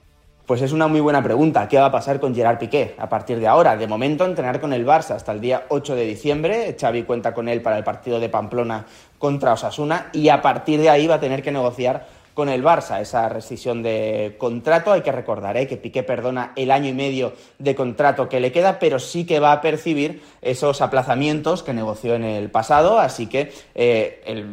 Pues 0.51 0.63
es 0.63 0.73
una 0.73 0.89
muy 0.89 0.99
buena 0.99 1.23
pregunta. 1.23 1.69
¿Qué 1.69 1.77
va 1.77 1.85
a 1.85 1.91
pasar 1.93 2.19
con 2.19 2.35
Gerard 2.35 2.57
Piqué 2.57 2.93
a 2.97 3.07
partir 3.07 3.39
de 3.39 3.47
ahora? 3.47 3.77
De 3.77 3.87
momento, 3.87 4.25
entrenar 4.25 4.59
con 4.59 4.73
el 4.73 4.85
Barça 4.85 5.11
hasta 5.11 5.31
el 5.31 5.39
día 5.39 5.63
8 5.69 5.95
de 5.95 6.05
diciembre. 6.05 6.75
Xavi 6.77 7.03
cuenta 7.03 7.33
con 7.33 7.47
él 7.47 7.61
para 7.61 7.77
el 7.77 7.85
partido 7.85 8.19
de 8.19 8.27
Pamplona 8.27 8.85
contra 9.17 9.53
Osasuna 9.53 10.09
y 10.11 10.27
a 10.27 10.41
partir 10.41 10.81
de 10.81 10.89
ahí 10.89 11.07
va 11.07 11.15
a 11.15 11.19
tener 11.21 11.41
que 11.41 11.53
negociar 11.53 12.05
con 12.33 12.49
el 12.49 12.63
Barça, 12.63 13.01
esa 13.01 13.29
rescisión 13.29 13.83
de 13.83 14.35
contrato. 14.37 14.91
Hay 14.91 15.01
que 15.01 15.11
recordar 15.11 15.57
¿eh? 15.57 15.67
que 15.67 15.77
Piqué 15.77 16.03
perdona 16.03 16.53
el 16.55 16.71
año 16.71 16.89
y 16.89 16.93
medio 16.93 17.33
de 17.59 17.75
contrato 17.75 18.29
que 18.29 18.39
le 18.39 18.51
queda, 18.51 18.79
pero 18.79 18.99
sí 18.99 19.25
que 19.25 19.39
va 19.39 19.51
a 19.51 19.61
percibir 19.61 20.21
esos 20.41 20.81
aplazamientos 20.81 21.63
que 21.63 21.73
negoció 21.73 22.15
en 22.15 22.23
el 22.23 22.49
pasado. 22.49 22.99
Así 22.99 23.27
que 23.27 23.51
eh, 23.75 24.45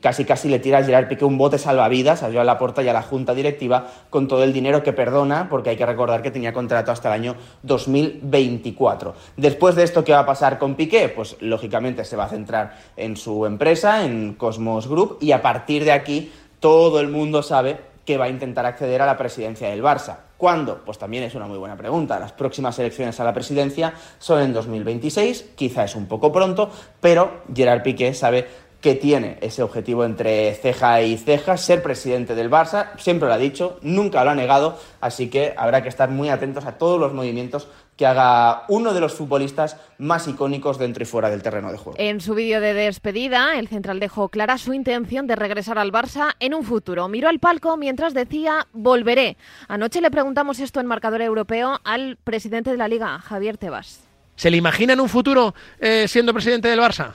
casi 0.00 0.24
casi 0.24 0.48
le 0.48 0.58
tira 0.58 0.78
a 0.78 0.84
Gerard 0.84 1.08
Piqué 1.08 1.24
un 1.24 1.38
bote 1.38 1.58
salvavidas 1.58 2.22
a 2.22 2.32
Joan 2.32 2.46
Laporta 2.46 2.82
y 2.82 2.88
a 2.88 2.92
la 2.92 3.02
Junta 3.02 3.34
Directiva 3.34 3.86
con 4.10 4.28
todo 4.28 4.44
el 4.44 4.52
dinero 4.52 4.82
que 4.82 4.92
perdona, 4.92 5.48
porque 5.48 5.70
hay 5.70 5.76
que 5.76 5.86
recordar 5.86 6.22
que 6.22 6.30
tenía 6.30 6.52
contrato 6.52 6.92
hasta 6.92 7.08
el 7.08 7.20
año 7.20 7.36
2024. 7.62 9.14
Después 9.36 9.74
de 9.74 9.82
esto, 9.84 10.04
¿qué 10.04 10.12
va 10.12 10.20
a 10.20 10.26
pasar 10.26 10.58
con 10.58 10.74
Piqué? 10.74 11.08
Pues 11.08 11.36
lógicamente 11.40 12.04
se 12.04 12.16
va 12.16 12.24
a 12.24 12.28
centrar 12.28 12.76
en 12.96 13.16
su 13.16 13.46
empresa, 13.46 14.04
en 14.04 14.34
Cosmos 14.34 14.88
Group, 14.88 15.18
y 15.20 15.32
a 15.32 15.42
partir 15.42 15.84
de 15.84 15.92
aquí 15.92 16.32
todo 16.64 16.98
el 16.98 17.08
mundo 17.08 17.42
sabe 17.42 17.78
que 18.06 18.16
va 18.16 18.24
a 18.24 18.30
intentar 18.30 18.64
acceder 18.64 19.02
a 19.02 19.04
la 19.04 19.18
presidencia 19.18 19.68
del 19.68 19.82
Barça. 19.82 20.16
¿Cuándo? 20.38 20.80
Pues 20.82 20.96
también 20.96 21.22
es 21.22 21.34
una 21.34 21.46
muy 21.46 21.58
buena 21.58 21.76
pregunta. 21.76 22.18
Las 22.18 22.32
próximas 22.32 22.78
elecciones 22.78 23.20
a 23.20 23.24
la 23.24 23.34
presidencia 23.34 23.92
son 24.18 24.40
en 24.40 24.54
2026, 24.54 25.50
quizá 25.56 25.84
es 25.84 25.94
un 25.94 26.06
poco 26.06 26.32
pronto, 26.32 26.70
pero 27.02 27.42
Gerard 27.54 27.82
Piqué 27.82 28.14
sabe 28.14 28.48
que 28.80 28.94
tiene 28.94 29.36
ese 29.42 29.62
objetivo 29.62 30.06
entre 30.06 30.54
ceja 30.54 31.02
y 31.02 31.18
ceja, 31.18 31.58
ser 31.58 31.82
presidente 31.82 32.34
del 32.34 32.50
Barça, 32.50 32.96
siempre 32.96 33.28
lo 33.28 33.34
ha 33.34 33.38
dicho, 33.38 33.78
nunca 33.82 34.24
lo 34.24 34.30
ha 34.30 34.34
negado, 34.34 34.78
así 35.02 35.28
que 35.28 35.52
habrá 35.58 35.82
que 35.82 35.90
estar 35.90 36.08
muy 36.08 36.30
atentos 36.30 36.64
a 36.64 36.78
todos 36.78 36.98
los 36.98 37.12
movimientos 37.12 37.68
que 37.96 38.06
haga 38.06 38.64
uno 38.68 38.92
de 38.92 39.00
los 39.00 39.14
futbolistas 39.14 39.80
más 39.98 40.26
icónicos 40.26 40.78
dentro 40.78 41.02
y 41.02 41.06
fuera 41.06 41.30
del 41.30 41.42
terreno 41.42 41.70
de 41.70 41.78
juego. 41.78 41.98
En 41.98 42.20
su 42.20 42.34
vídeo 42.34 42.60
de 42.60 42.74
despedida, 42.74 43.58
el 43.58 43.68
central 43.68 44.00
dejó 44.00 44.28
clara 44.28 44.58
su 44.58 44.74
intención 44.74 45.26
de 45.26 45.36
regresar 45.36 45.78
al 45.78 45.92
Barça 45.92 46.34
en 46.40 46.54
un 46.54 46.64
futuro. 46.64 47.08
Miró 47.08 47.28
al 47.28 47.38
palco 47.38 47.76
mientras 47.76 48.14
decía 48.14 48.66
volveré. 48.72 49.36
Anoche 49.68 50.00
le 50.00 50.10
preguntamos 50.10 50.58
esto 50.60 50.80
en 50.80 50.86
marcador 50.86 51.22
europeo 51.22 51.78
al 51.84 52.16
presidente 52.22 52.70
de 52.70 52.76
la 52.76 52.88
liga, 52.88 53.18
Javier 53.20 53.58
Tebas. 53.58 54.08
¿Se 54.36 54.50
le 54.50 54.56
imagina 54.56 54.94
en 54.94 55.00
un 55.00 55.08
futuro 55.08 55.54
eh, 55.78 56.08
siendo 56.08 56.32
presidente 56.32 56.68
del 56.68 56.80
Barça? 56.80 57.14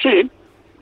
Sí, 0.00 0.30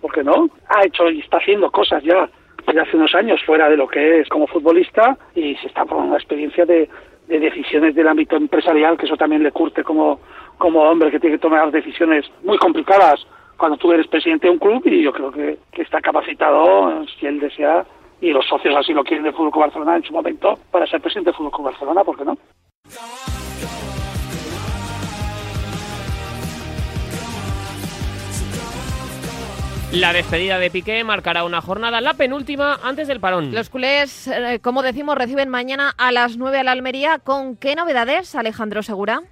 ¿por 0.00 0.12
qué 0.12 0.22
no? 0.22 0.50
Ha 0.68 0.84
hecho 0.84 1.08
y 1.10 1.20
está 1.20 1.38
haciendo 1.38 1.70
cosas 1.70 2.02
ya 2.02 2.28
desde 2.66 2.80
hace 2.80 2.96
unos 2.96 3.14
años 3.14 3.40
fuera 3.44 3.68
de 3.68 3.76
lo 3.76 3.88
que 3.88 4.20
es 4.20 4.28
como 4.28 4.46
futbolista 4.46 5.16
y 5.34 5.54
se 5.56 5.66
está 5.66 5.84
por 5.84 5.98
una 5.98 6.16
experiencia 6.16 6.64
de 6.64 6.88
de 7.32 7.40
decisiones 7.40 7.94
del 7.94 8.08
ámbito 8.08 8.36
empresarial, 8.36 8.98
que 8.98 9.06
eso 9.06 9.16
también 9.16 9.42
le 9.42 9.52
curte 9.52 9.82
como, 9.82 10.20
como 10.58 10.82
hombre 10.82 11.10
que 11.10 11.18
tiene 11.18 11.36
que 11.36 11.40
tomar 11.42 11.70
decisiones 11.70 12.30
muy 12.44 12.58
complicadas 12.58 13.26
cuando 13.56 13.78
tú 13.78 13.90
eres 13.90 14.06
presidente 14.06 14.46
de 14.46 14.52
un 14.52 14.58
club 14.58 14.82
y 14.84 15.02
yo 15.02 15.12
creo 15.12 15.32
que, 15.32 15.58
está 15.80 16.00
capacitado, 16.02 17.04
si 17.18 17.26
él 17.26 17.40
desea, 17.40 17.86
y 18.20 18.30
los 18.32 18.46
socios 18.46 18.76
así 18.76 18.92
lo 18.92 19.02
quieren 19.02 19.24
de 19.24 19.32
Fútbol 19.32 19.62
Barcelona 19.62 19.96
en 19.96 20.02
su 20.04 20.12
momento, 20.12 20.58
para 20.70 20.86
ser 20.86 21.00
presidente 21.00 21.30
de 21.30 21.36
Fútbol 21.36 21.64
Barcelona, 21.64 22.04
¿por 22.04 22.18
qué 22.18 22.24
no? 22.24 22.36
La 29.92 30.14
despedida 30.14 30.58
de 30.58 30.70
Piqué 30.70 31.04
marcará 31.04 31.44
una 31.44 31.60
jornada, 31.60 32.00
la 32.00 32.14
penúltima, 32.14 32.80
antes 32.82 33.08
del 33.08 33.20
parón. 33.20 33.54
Los 33.54 33.68
culés, 33.68 34.26
eh, 34.26 34.58
como 34.62 34.80
decimos, 34.80 35.18
reciben 35.18 35.50
mañana 35.50 35.92
a 35.98 36.12
las 36.12 36.38
9 36.38 36.60
a 36.60 36.62
la 36.62 36.72
Almería. 36.72 37.18
¿Con 37.18 37.56
qué 37.56 37.76
novedades, 37.76 38.34
Alejandro 38.34 38.82
Segura? 38.82 39.22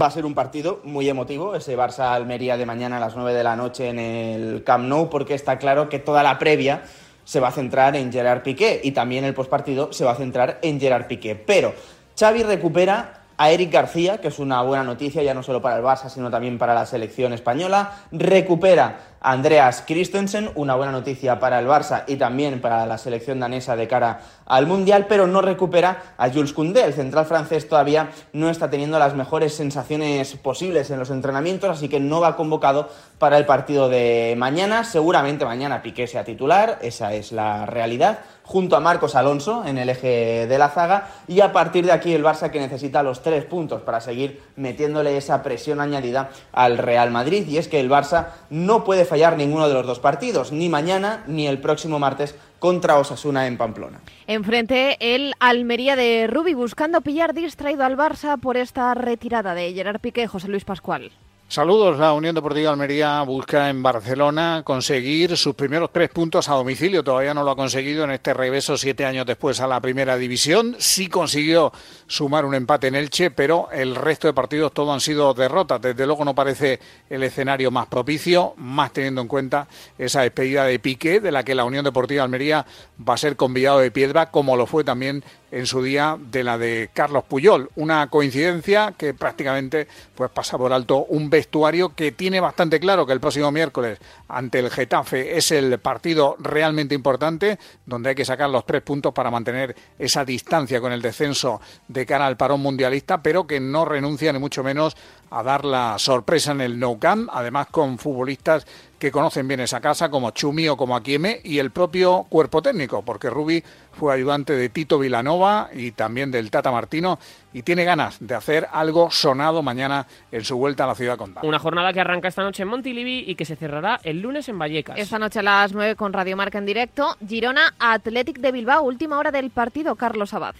Va 0.00 0.06
a 0.06 0.10
ser 0.12 0.24
un 0.24 0.34
partido 0.34 0.80
muy 0.84 1.08
emotivo, 1.08 1.56
ese 1.56 1.76
Barça-Almería 1.76 2.56
de 2.56 2.64
mañana 2.64 2.98
a 2.98 3.00
las 3.00 3.16
9 3.16 3.34
de 3.34 3.42
la 3.42 3.56
noche 3.56 3.88
en 3.88 3.98
el 3.98 4.62
Camp 4.62 4.84
Nou, 4.84 5.10
porque 5.10 5.34
está 5.34 5.58
claro 5.58 5.88
que 5.88 5.98
toda 5.98 6.22
la 6.22 6.38
previa 6.38 6.84
se 7.24 7.40
va 7.40 7.48
a 7.48 7.52
centrar 7.52 7.96
en 7.96 8.12
Gerard 8.12 8.42
Piqué 8.42 8.82
y 8.84 8.92
también 8.92 9.24
el 9.24 9.34
postpartido 9.34 9.92
se 9.92 10.04
va 10.04 10.12
a 10.12 10.16
centrar 10.16 10.60
en 10.62 10.78
Gerard 10.78 11.08
Piqué. 11.08 11.34
Pero 11.34 11.74
Xavi 12.16 12.44
recupera 12.44 13.24
a 13.36 13.50
Eric 13.50 13.72
García, 13.72 14.18
que 14.18 14.28
es 14.28 14.38
una 14.38 14.62
buena 14.62 14.84
noticia 14.84 15.22
ya 15.22 15.34
no 15.34 15.42
solo 15.42 15.60
para 15.60 15.76
el 15.76 15.82
Barça, 15.82 16.08
sino 16.08 16.30
también 16.30 16.58
para 16.58 16.74
la 16.74 16.86
selección 16.86 17.32
española. 17.32 18.04
Recupera 18.12 19.13
Andreas 19.24 19.82
Christensen, 19.86 20.50
una 20.54 20.74
buena 20.74 20.92
noticia 20.92 21.40
para 21.40 21.58
el 21.58 21.66
Barça 21.66 22.04
y 22.06 22.16
también 22.16 22.60
para 22.60 22.84
la 22.84 22.98
selección 22.98 23.40
danesa 23.40 23.74
de 23.74 23.88
cara 23.88 24.20
al 24.44 24.66
Mundial, 24.66 25.06
pero 25.08 25.26
no 25.26 25.40
recupera 25.40 26.14
a 26.18 26.28
Jules 26.28 26.52
Koundé. 26.52 26.84
El 26.84 26.92
central 26.92 27.24
francés 27.24 27.66
todavía 27.66 28.10
no 28.34 28.50
está 28.50 28.68
teniendo 28.68 28.98
las 28.98 29.14
mejores 29.14 29.54
sensaciones 29.54 30.36
posibles 30.36 30.90
en 30.90 30.98
los 30.98 31.08
entrenamientos, 31.08 31.70
así 31.70 31.88
que 31.88 32.00
no 32.00 32.20
va 32.20 32.36
convocado 32.36 32.90
para 33.18 33.38
el 33.38 33.46
partido 33.46 33.88
de 33.88 34.34
mañana. 34.36 34.84
Seguramente 34.84 35.46
mañana 35.46 35.80
Piqué 35.80 36.06
sea 36.06 36.24
titular, 36.24 36.78
esa 36.82 37.14
es 37.14 37.32
la 37.32 37.64
realidad 37.64 38.18
junto 38.44 38.76
a 38.76 38.80
Marcos 38.80 39.14
Alonso 39.16 39.64
en 39.64 39.78
el 39.78 39.88
eje 39.88 40.46
de 40.46 40.58
la 40.58 40.68
zaga 40.68 41.08
y 41.26 41.40
a 41.40 41.52
partir 41.52 41.86
de 41.86 41.92
aquí 41.92 42.12
el 42.12 42.22
Barça 42.22 42.50
que 42.50 42.60
necesita 42.60 43.02
los 43.02 43.22
tres 43.22 43.44
puntos 43.44 43.82
para 43.82 44.00
seguir 44.00 44.42
metiéndole 44.56 45.16
esa 45.16 45.42
presión 45.42 45.80
añadida 45.80 46.30
al 46.52 46.78
Real 46.78 47.10
Madrid 47.10 47.46
y 47.48 47.58
es 47.58 47.68
que 47.68 47.80
el 47.80 47.90
Barça 47.90 48.28
no 48.50 48.84
puede 48.84 49.04
fallar 49.04 49.36
ninguno 49.36 49.66
de 49.66 49.74
los 49.74 49.86
dos 49.86 49.98
partidos, 49.98 50.52
ni 50.52 50.68
mañana 50.68 51.24
ni 51.26 51.46
el 51.46 51.58
próximo 51.58 51.98
martes 51.98 52.34
contra 52.58 52.98
Osasuna 52.98 53.46
en 53.46 53.58
Pamplona. 53.58 54.00
Enfrente 54.26 54.96
el 55.00 55.34
Almería 55.40 55.96
de 55.96 56.26
Rubi 56.26 56.54
buscando 56.54 57.00
pillar 57.00 57.34
distraído 57.34 57.84
al 57.84 57.96
Barça 57.96 58.38
por 58.38 58.56
esta 58.56 58.94
retirada 58.94 59.54
de 59.54 59.72
Gerard 59.72 60.00
Piqué, 60.00 60.26
José 60.26 60.48
Luis 60.48 60.64
Pascual. 60.64 61.12
Saludos. 61.46 61.98
La 61.98 62.14
Unión 62.14 62.34
Deportiva 62.34 62.70
Almería 62.70 63.22
busca 63.22 63.68
en 63.68 63.82
Barcelona 63.82 64.62
conseguir 64.64 65.36
sus 65.36 65.54
primeros 65.54 65.90
tres 65.92 66.08
puntos 66.08 66.48
a 66.48 66.54
domicilio. 66.54 67.04
Todavía 67.04 67.34
no 67.34 67.44
lo 67.44 67.50
ha 67.50 67.56
conseguido 67.56 68.02
en 68.02 68.10
este 68.12 68.34
regreso 68.34 68.76
siete 68.78 69.04
años 69.04 69.26
después 69.26 69.60
a 69.60 69.68
la 69.68 69.78
primera 69.80 70.16
división. 70.16 70.74
Sí 70.78 71.06
consiguió 71.08 71.70
sumar 72.06 72.44
un 72.44 72.54
empate 72.54 72.88
en 72.88 72.96
Elche, 72.96 73.30
pero 73.30 73.68
el 73.70 73.94
resto 73.94 74.26
de 74.26 74.32
partidos 74.32 74.72
todo 74.72 74.92
han 74.92 75.00
sido 75.00 75.32
derrotas. 75.34 75.80
Desde 75.80 76.06
luego 76.06 76.24
no 76.24 76.34
parece 76.34 76.80
el 77.10 77.22
escenario 77.22 77.70
más 77.70 77.86
propicio, 77.86 78.54
más 78.56 78.92
teniendo 78.92 79.20
en 79.20 79.28
cuenta 79.28 79.68
esa 79.98 80.22
despedida 80.22 80.64
de 80.64 80.78
Piqué, 80.78 81.20
de 81.20 81.30
la 81.30 81.44
que 81.44 81.54
la 81.54 81.64
Unión 81.64 81.84
Deportiva 81.84 82.24
Almería 82.24 82.66
va 83.06 83.14
a 83.14 83.18
ser 83.18 83.36
convidado 83.36 83.78
de 83.78 83.90
piedra, 83.92 84.30
como 84.30 84.56
lo 84.56 84.66
fue 84.66 84.82
también 84.82 85.22
en 85.54 85.66
su 85.66 85.80
día 85.82 86.18
de 86.18 86.42
la 86.42 86.58
de 86.58 86.90
Carlos 86.92 87.22
Puyol. 87.24 87.70
Una 87.76 88.08
coincidencia 88.08 88.92
que 88.98 89.14
prácticamente 89.14 89.86
pues 90.14 90.28
pasa 90.30 90.58
por 90.58 90.72
alto 90.72 91.04
un 91.08 91.30
vestuario 91.30 91.94
que 91.94 92.10
tiene 92.10 92.40
bastante 92.40 92.80
claro 92.80 93.06
que 93.06 93.12
el 93.12 93.20
próximo 93.20 93.52
miércoles 93.52 94.00
ante 94.26 94.58
el 94.58 94.68
Getafe 94.68 95.36
es 95.36 95.52
el 95.52 95.78
partido 95.78 96.36
realmente 96.40 96.96
importante 96.96 97.58
donde 97.86 98.08
hay 98.08 98.14
que 98.16 98.24
sacar 98.24 98.50
los 98.50 98.66
tres 98.66 98.82
puntos 98.82 99.14
para 99.14 99.30
mantener 99.30 99.76
esa 99.96 100.24
distancia 100.24 100.80
con 100.80 100.90
el 100.90 101.00
descenso 101.00 101.60
de 101.86 102.04
cara 102.04 102.26
al 102.26 102.36
parón 102.36 102.60
mundialista, 102.60 103.22
pero 103.22 103.46
que 103.46 103.60
no 103.60 103.84
renuncia 103.84 104.32
ni 104.32 104.40
mucho 104.40 104.64
menos 104.64 104.96
a 105.30 105.42
dar 105.44 105.64
la 105.64 105.98
sorpresa 105.98 106.50
en 106.52 106.62
el 106.62 106.78
Nou 106.78 106.98
Camp, 106.98 107.28
además 107.32 107.68
con 107.70 107.98
futbolistas 107.98 108.66
que 109.04 109.12
conocen 109.12 109.46
bien 109.46 109.60
esa 109.60 109.82
casa, 109.82 110.08
como 110.08 110.30
Chumi 110.30 110.66
o 110.66 110.78
como 110.78 110.96
Aquieme, 110.96 111.38
y 111.44 111.58
el 111.58 111.72
propio 111.72 112.24
cuerpo 112.30 112.62
técnico, 112.62 113.02
porque 113.02 113.28
Rubi 113.28 113.62
fue 113.92 114.14
ayudante 114.14 114.54
de 114.54 114.70
Tito 114.70 114.98
Vilanova 114.98 115.68
y 115.74 115.90
también 115.90 116.30
del 116.30 116.50
Tata 116.50 116.72
Martino, 116.72 117.18
y 117.52 117.64
tiene 117.64 117.84
ganas 117.84 118.16
de 118.20 118.34
hacer 118.34 118.66
algo 118.72 119.10
sonado 119.10 119.62
mañana 119.62 120.06
en 120.32 120.42
su 120.42 120.56
vuelta 120.56 120.84
a 120.84 120.86
la 120.86 120.94
ciudad 120.94 121.18
condal. 121.18 121.44
Una 121.44 121.58
jornada 121.58 121.92
que 121.92 122.00
arranca 122.00 122.28
esta 122.28 122.42
noche 122.42 122.62
en 122.62 122.70
Montilivi 122.70 123.24
y 123.26 123.34
que 123.34 123.44
se 123.44 123.56
cerrará 123.56 124.00
el 124.04 124.22
lunes 124.22 124.48
en 124.48 124.58
Vallecas. 124.58 124.98
Esta 124.98 125.18
noche 125.18 125.40
a 125.40 125.42
las 125.42 125.74
9 125.74 125.96
con 125.96 126.14
Radio 126.14 126.38
Marca 126.38 126.56
en 126.56 126.64
directo, 126.64 127.18
Girona 127.28 127.74
Athletic 127.78 128.38
de 128.38 128.52
Bilbao, 128.52 128.84
última 128.84 129.18
hora 129.18 129.30
del 129.30 129.50
partido, 129.50 129.96
Carlos 129.96 130.32
Abad. 130.32 130.54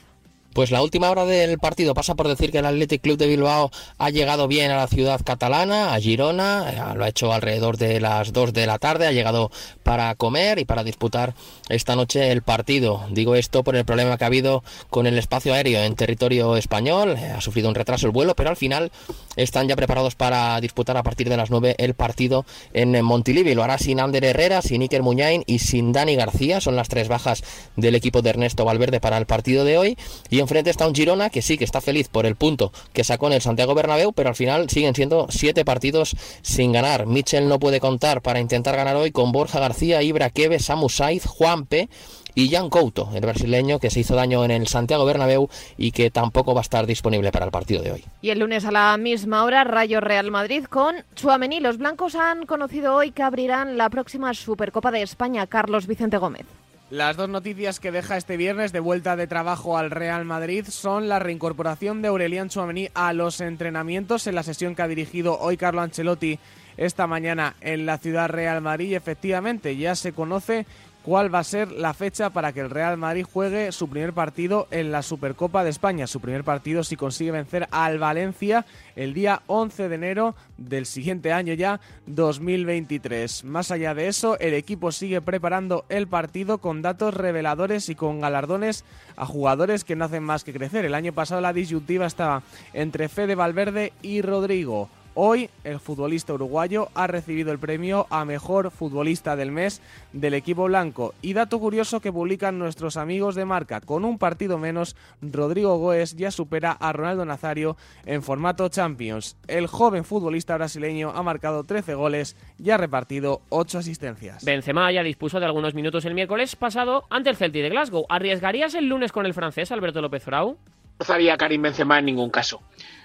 Pues 0.55 0.71
la 0.71 0.83
última 0.83 1.11
hora 1.11 1.25
del 1.25 1.59
partido 1.59 1.95
pasa 1.95 2.14
por 2.14 2.29
decir 2.29 2.53
que 2.53 2.59
el 2.59 2.67
Athletic 2.67 3.03
Club 3.03 3.19
de 3.19 3.27
Bilbao 3.27 3.73
ha 3.99 4.11
llegado 4.11 4.47
bien 4.47 4.71
a 4.71 4.77
la 4.77 4.87
ciudad 4.87 5.21
catalana, 5.25 5.93
a 5.93 6.01
Girona, 6.01 6.71
eh, 6.71 6.97
lo 6.97 7.03
ha 7.03 7.09
hecho 7.09 7.33
alrededor 7.33 7.77
de 7.77 8.01
las 8.01 8.33
2 8.33 8.53
de 8.53 8.64
la 8.67 8.79
tarde, 8.79 9.09
ha 9.09 9.12
llegado 9.12 9.51
para 9.83 10.14
comer 10.14 10.61
y 10.61 10.64
para 10.64 10.85
disputar 10.85 11.35
esta 11.69 11.97
noche 11.97 12.31
el 12.31 12.43
partido. 12.43 13.05
Digo 13.11 13.35
esto 13.35 13.64
por 13.64 13.75
el 13.75 13.85
problema 13.85 14.17
que 14.17 14.23
ha 14.23 14.29
habido 14.29 14.62
con 14.90 15.09
el 15.09 15.19
espacio 15.19 15.55
aéreo 15.55 15.83
en 15.83 15.97
territorio 15.97 16.57
español, 16.57 17.17
eh, 17.19 17.33
ha 17.37 17.40
sufrido 17.40 17.69
un 17.69 17.75
retraso 17.75 18.07
el 18.07 18.12
vuelo, 18.12 18.37
pero 18.37 18.51
al 18.51 18.57
final 18.57 18.93
están 19.35 19.67
ya 19.67 19.75
preparados 19.75 20.14
para 20.14 20.61
disputar 20.61 20.97
a 20.97 21.03
partir 21.03 21.29
de 21.29 21.37
las 21.37 21.51
9 21.51 21.75
el 21.79 21.95
partido 21.95 22.47
en 22.73 23.05
Montilivi. 23.05 23.57
Lo 23.57 23.64
hará 23.64 23.79
sin 23.79 23.99
Ander 23.99 24.25
Herrera, 24.25 24.62
sin 24.62 24.83
Iker 24.83 25.03
Muñain 25.03 25.43
y 25.49 25.59
sin 25.59 25.90
Dani 25.93 26.14
García, 26.14 26.61
son 26.61 26.77
las 26.77 26.88
tres 26.88 27.09
bajas 27.09 27.43
del 27.75 27.97
equipo 27.97 28.23
de 28.23 28.31
Ernesto 28.31 28.64
Valverde 28.64 29.01
para 29.01 29.19
el 29.19 29.27
partido 29.27 29.64
de 29.64 29.79
hoy. 29.79 29.99
Y 30.31 30.43
enfrente 30.44 30.70
está 30.70 30.87
un 30.87 30.94
Girona 30.94 31.30
que 31.30 31.42
sí 31.42 31.59
que 31.59 31.64
está 31.64 31.80
feliz 31.80 32.09
por 32.09 32.26
el 32.26 32.37
punto 32.37 32.72
que 32.92 33.04
sacó 33.04 33.26
en 33.26 33.35
el 33.35 33.42
Santiago 33.42 33.74
Bernabéu, 33.74 34.12
pero 34.12 34.28
al 34.28 34.37
final 34.37 34.70
siguen 34.70 34.94
siendo 34.94 35.26
siete 35.30 35.64
partidos 35.64 36.16
sin 36.42 36.72
ganar. 36.72 37.07
Mitchell 37.07 37.48
no 37.48 37.59
puede 37.59 37.80
contar 37.80 38.22
para 38.22 38.40
intentar 38.40 38.76
ganar 38.76 38.96
hoy 38.96 39.11
con 39.11 39.33
Borja 39.33 39.61
García, 39.61 40.02
Ibra 40.02 40.30
Kebe, 40.30 40.59
Samu 40.59 40.88
Saiz, 40.88 41.26
Juanpe 41.26 41.88
y 42.35 42.50
Jan 42.50 42.68
Couto, 42.68 43.11
el 43.14 43.20
brasileño 43.20 43.78
que 43.78 43.90
se 43.90 44.00
hizo 44.00 44.14
daño 44.14 44.44
en 44.44 44.50
el 44.50 44.66
Santiago 44.66 45.04
Bernabéu 45.04 45.48
y 45.76 45.92
que 45.92 46.11
tampoco 46.11 46.54
va 46.54 46.61
a 46.61 46.62
estar 46.62 46.87
disponible 46.87 47.30
para 47.33 47.44
el 47.44 47.50
partido 47.50 47.83
de 47.83 47.92
hoy. 47.92 48.04
Y 48.22 48.30
el 48.30 48.40
lunes 48.40 48.64
a 48.64 48.72
la 48.72 48.96
misma 48.96 49.44
hora, 49.44 49.64
Rayo 49.64 50.00
Real 50.00 50.30
Madrid 50.30 50.64
con 50.64 50.96
Chuamení. 51.14 51.61
Los 51.61 51.78
blancos 51.78 52.14
han 52.14 52.46
conocido 52.46 52.94
hoy 52.94 53.12
que 53.12 53.22
abrirán 53.22 53.78
la 53.78 53.88
próxima 53.90 54.35
Supercopa 54.35 54.90
de 54.90 55.02
España, 55.02 55.46
Carlos 55.46 55.87
Vicente 55.87 56.16
Gómez. 56.16 56.46
Las 56.94 57.16
dos 57.16 57.28
noticias 57.28 57.80
que 57.80 57.90
deja 57.90 58.16
este 58.16 58.37
viernes 58.37 58.70
de 58.70 58.78
vuelta 58.78 59.16
de 59.16 59.26
trabajo 59.26 59.76
al 59.76 59.90
Real 59.90 60.24
Madrid 60.24 60.64
son 60.68 61.09
la 61.09 61.18
reincorporación 61.18 62.02
de 62.02 62.07
Aurelian 62.07 62.48
Chouameni 62.48 62.88
a 62.94 63.12
los 63.12 63.40
entrenamientos 63.40 64.28
en 64.28 64.37
la 64.37 64.44
sesión 64.44 64.76
que 64.76 64.83
ha 64.83 64.87
dirigido 64.87 65.37
hoy 65.40 65.57
Carlo 65.57 65.80
Ancelotti 65.80 66.38
esta 66.76 67.09
mañana 67.09 67.57
en 67.61 67.85
la 67.85 67.98
ciudad 67.98 68.28
Real 68.28 68.61
Madrid. 68.61 68.94
Efectivamente 68.94 69.76
ya 69.76 69.96
se 69.96 70.12
conoce 70.12 70.66
cuál 71.05 71.33
va 71.33 71.40
a 71.40 71.45
ser 71.45 71.71
la 71.71 71.93
fecha 71.93 72.31
para 72.31 72.53
que 72.53 72.61
el 72.61 72.71
Real 72.71 72.97
Madrid 72.97 73.27
juegue 73.31 73.73
su 73.73 73.88
primer 73.88 74.14
partido 74.14 74.67
en 74.71 74.90
la 74.90 75.03
Supercopa 75.03 75.62
de 75.62 75.71
España. 75.71 76.07
Su 76.07 76.21
primer 76.21 76.45
partido 76.45 76.83
si 76.83 76.97
consigue 76.97 77.31
vencer 77.31 77.69
al 77.71 77.99
Valencia 77.99 78.64
el 78.97 79.12
día 79.12 79.43
11 79.47 79.90
de 79.90 79.95
enero 79.95 80.35
del 80.57 80.87
siguiente 80.87 81.31
año 81.33 81.53
ya 81.53 81.81
2023. 82.07 83.45
Más 83.45 83.71
allá 83.71 83.95
de 83.95 84.09
eso, 84.09 84.38
el 84.40 84.55
equipo 84.55 84.93
sigue 84.93 85.21
preparando 85.21 85.85
el 85.90 86.09
partido 86.09 86.59
con 86.59 86.81
datos 86.81 87.12
reveladores 87.12 87.90
y 87.90 87.95
con 87.95 88.21
galardones 88.21 88.85
a 89.17 89.27
jugadores 89.27 89.85
que 89.85 89.97
no 89.97 90.07
hacen 90.07 90.23
más 90.23 90.43
que 90.43 90.55
crecer. 90.55 90.87
El 90.87 90.95
año 90.95 91.12
pasado 91.12 91.43
la 91.43 91.53
disyuntiva 91.53 92.07
estaba 92.07 92.43
entre 92.73 93.11
Fede 93.11 93.35
Valverde 93.35 93.93
y 94.01 94.23
Rodrigo. 94.23 94.88
Hoy 95.16 95.48
el 95.62 95.79
futbolista 95.79 96.35
uruguayo 96.35 96.88
ha 96.92 97.07
recibido 97.07 97.53
el 97.53 97.61
premio 97.61 98.09
a 98.11 98.24
mejor 98.24 98.72
futbolista 98.72 99.37
del 99.37 99.53
mes 99.53 99.81
del 100.12 100.35
equipo 100.35 100.64
blanco. 100.64 101.14
Y 101.22 101.35
dato 101.35 101.61
curioso 101.61 102.00
que 102.00 102.12
publican 102.12 102.59
nuestros 102.59 102.96
amigos 102.96 103.37
de 103.37 103.44
marca, 103.44 103.81
con 103.81 104.05
un 104.05 104.18
partido 104.18 104.59
menos, 104.59 104.96
Rodrigo 105.22 105.79
Goes 105.79 106.16
ya 106.16 106.33
supera 106.33 106.72
a 106.72 106.92
Ronaldo 106.92 107.24
Nazario 107.24 107.77
en 108.07 108.24
formato 108.24 108.68
Champions. 108.68 109.37
El 109.46 109.68
joven 109.68 110.05
futbolista 110.05 110.57
brasileño 110.57 111.12
ha 111.14 111.22
marcado 111.22 111.62
13 111.62 111.94
goles 111.94 112.37
y 112.59 112.70
ha 112.70 112.77
repartido 112.77 113.40
8 113.50 113.79
asistencias. 113.79 114.44
Benzema 114.44 114.90
ya 114.90 115.05
dispuso 115.05 115.38
de 115.38 115.46
algunos 115.46 115.74
minutos 115.74 116.05
el 116.07 116.14
miércoles 116.14 116.57
pasado 116.57 117.05
ante 117.09 117.31
el 117.31 117.37
Celtic 117.37 117.62
de 117.62 117.70
Glasgow. 117.70 118.05
¿Arriesgarías 118.09 118.74
el 118.74 118.88
lunes 118.88 119.12
con 119.12 119.27
el 119.27 119.35
francés 119.35 119.70
Alberto 119.70 120.03
López 120.03 120.24
Frau? 120.24 120.59
No 120.98 121.14
haría 121.14 121.37
Karim 121.37 121.62
Benzema 121.62 122.00
en 122.00 122.07
ningún 122.07 122.31
caso. 122.31 122.61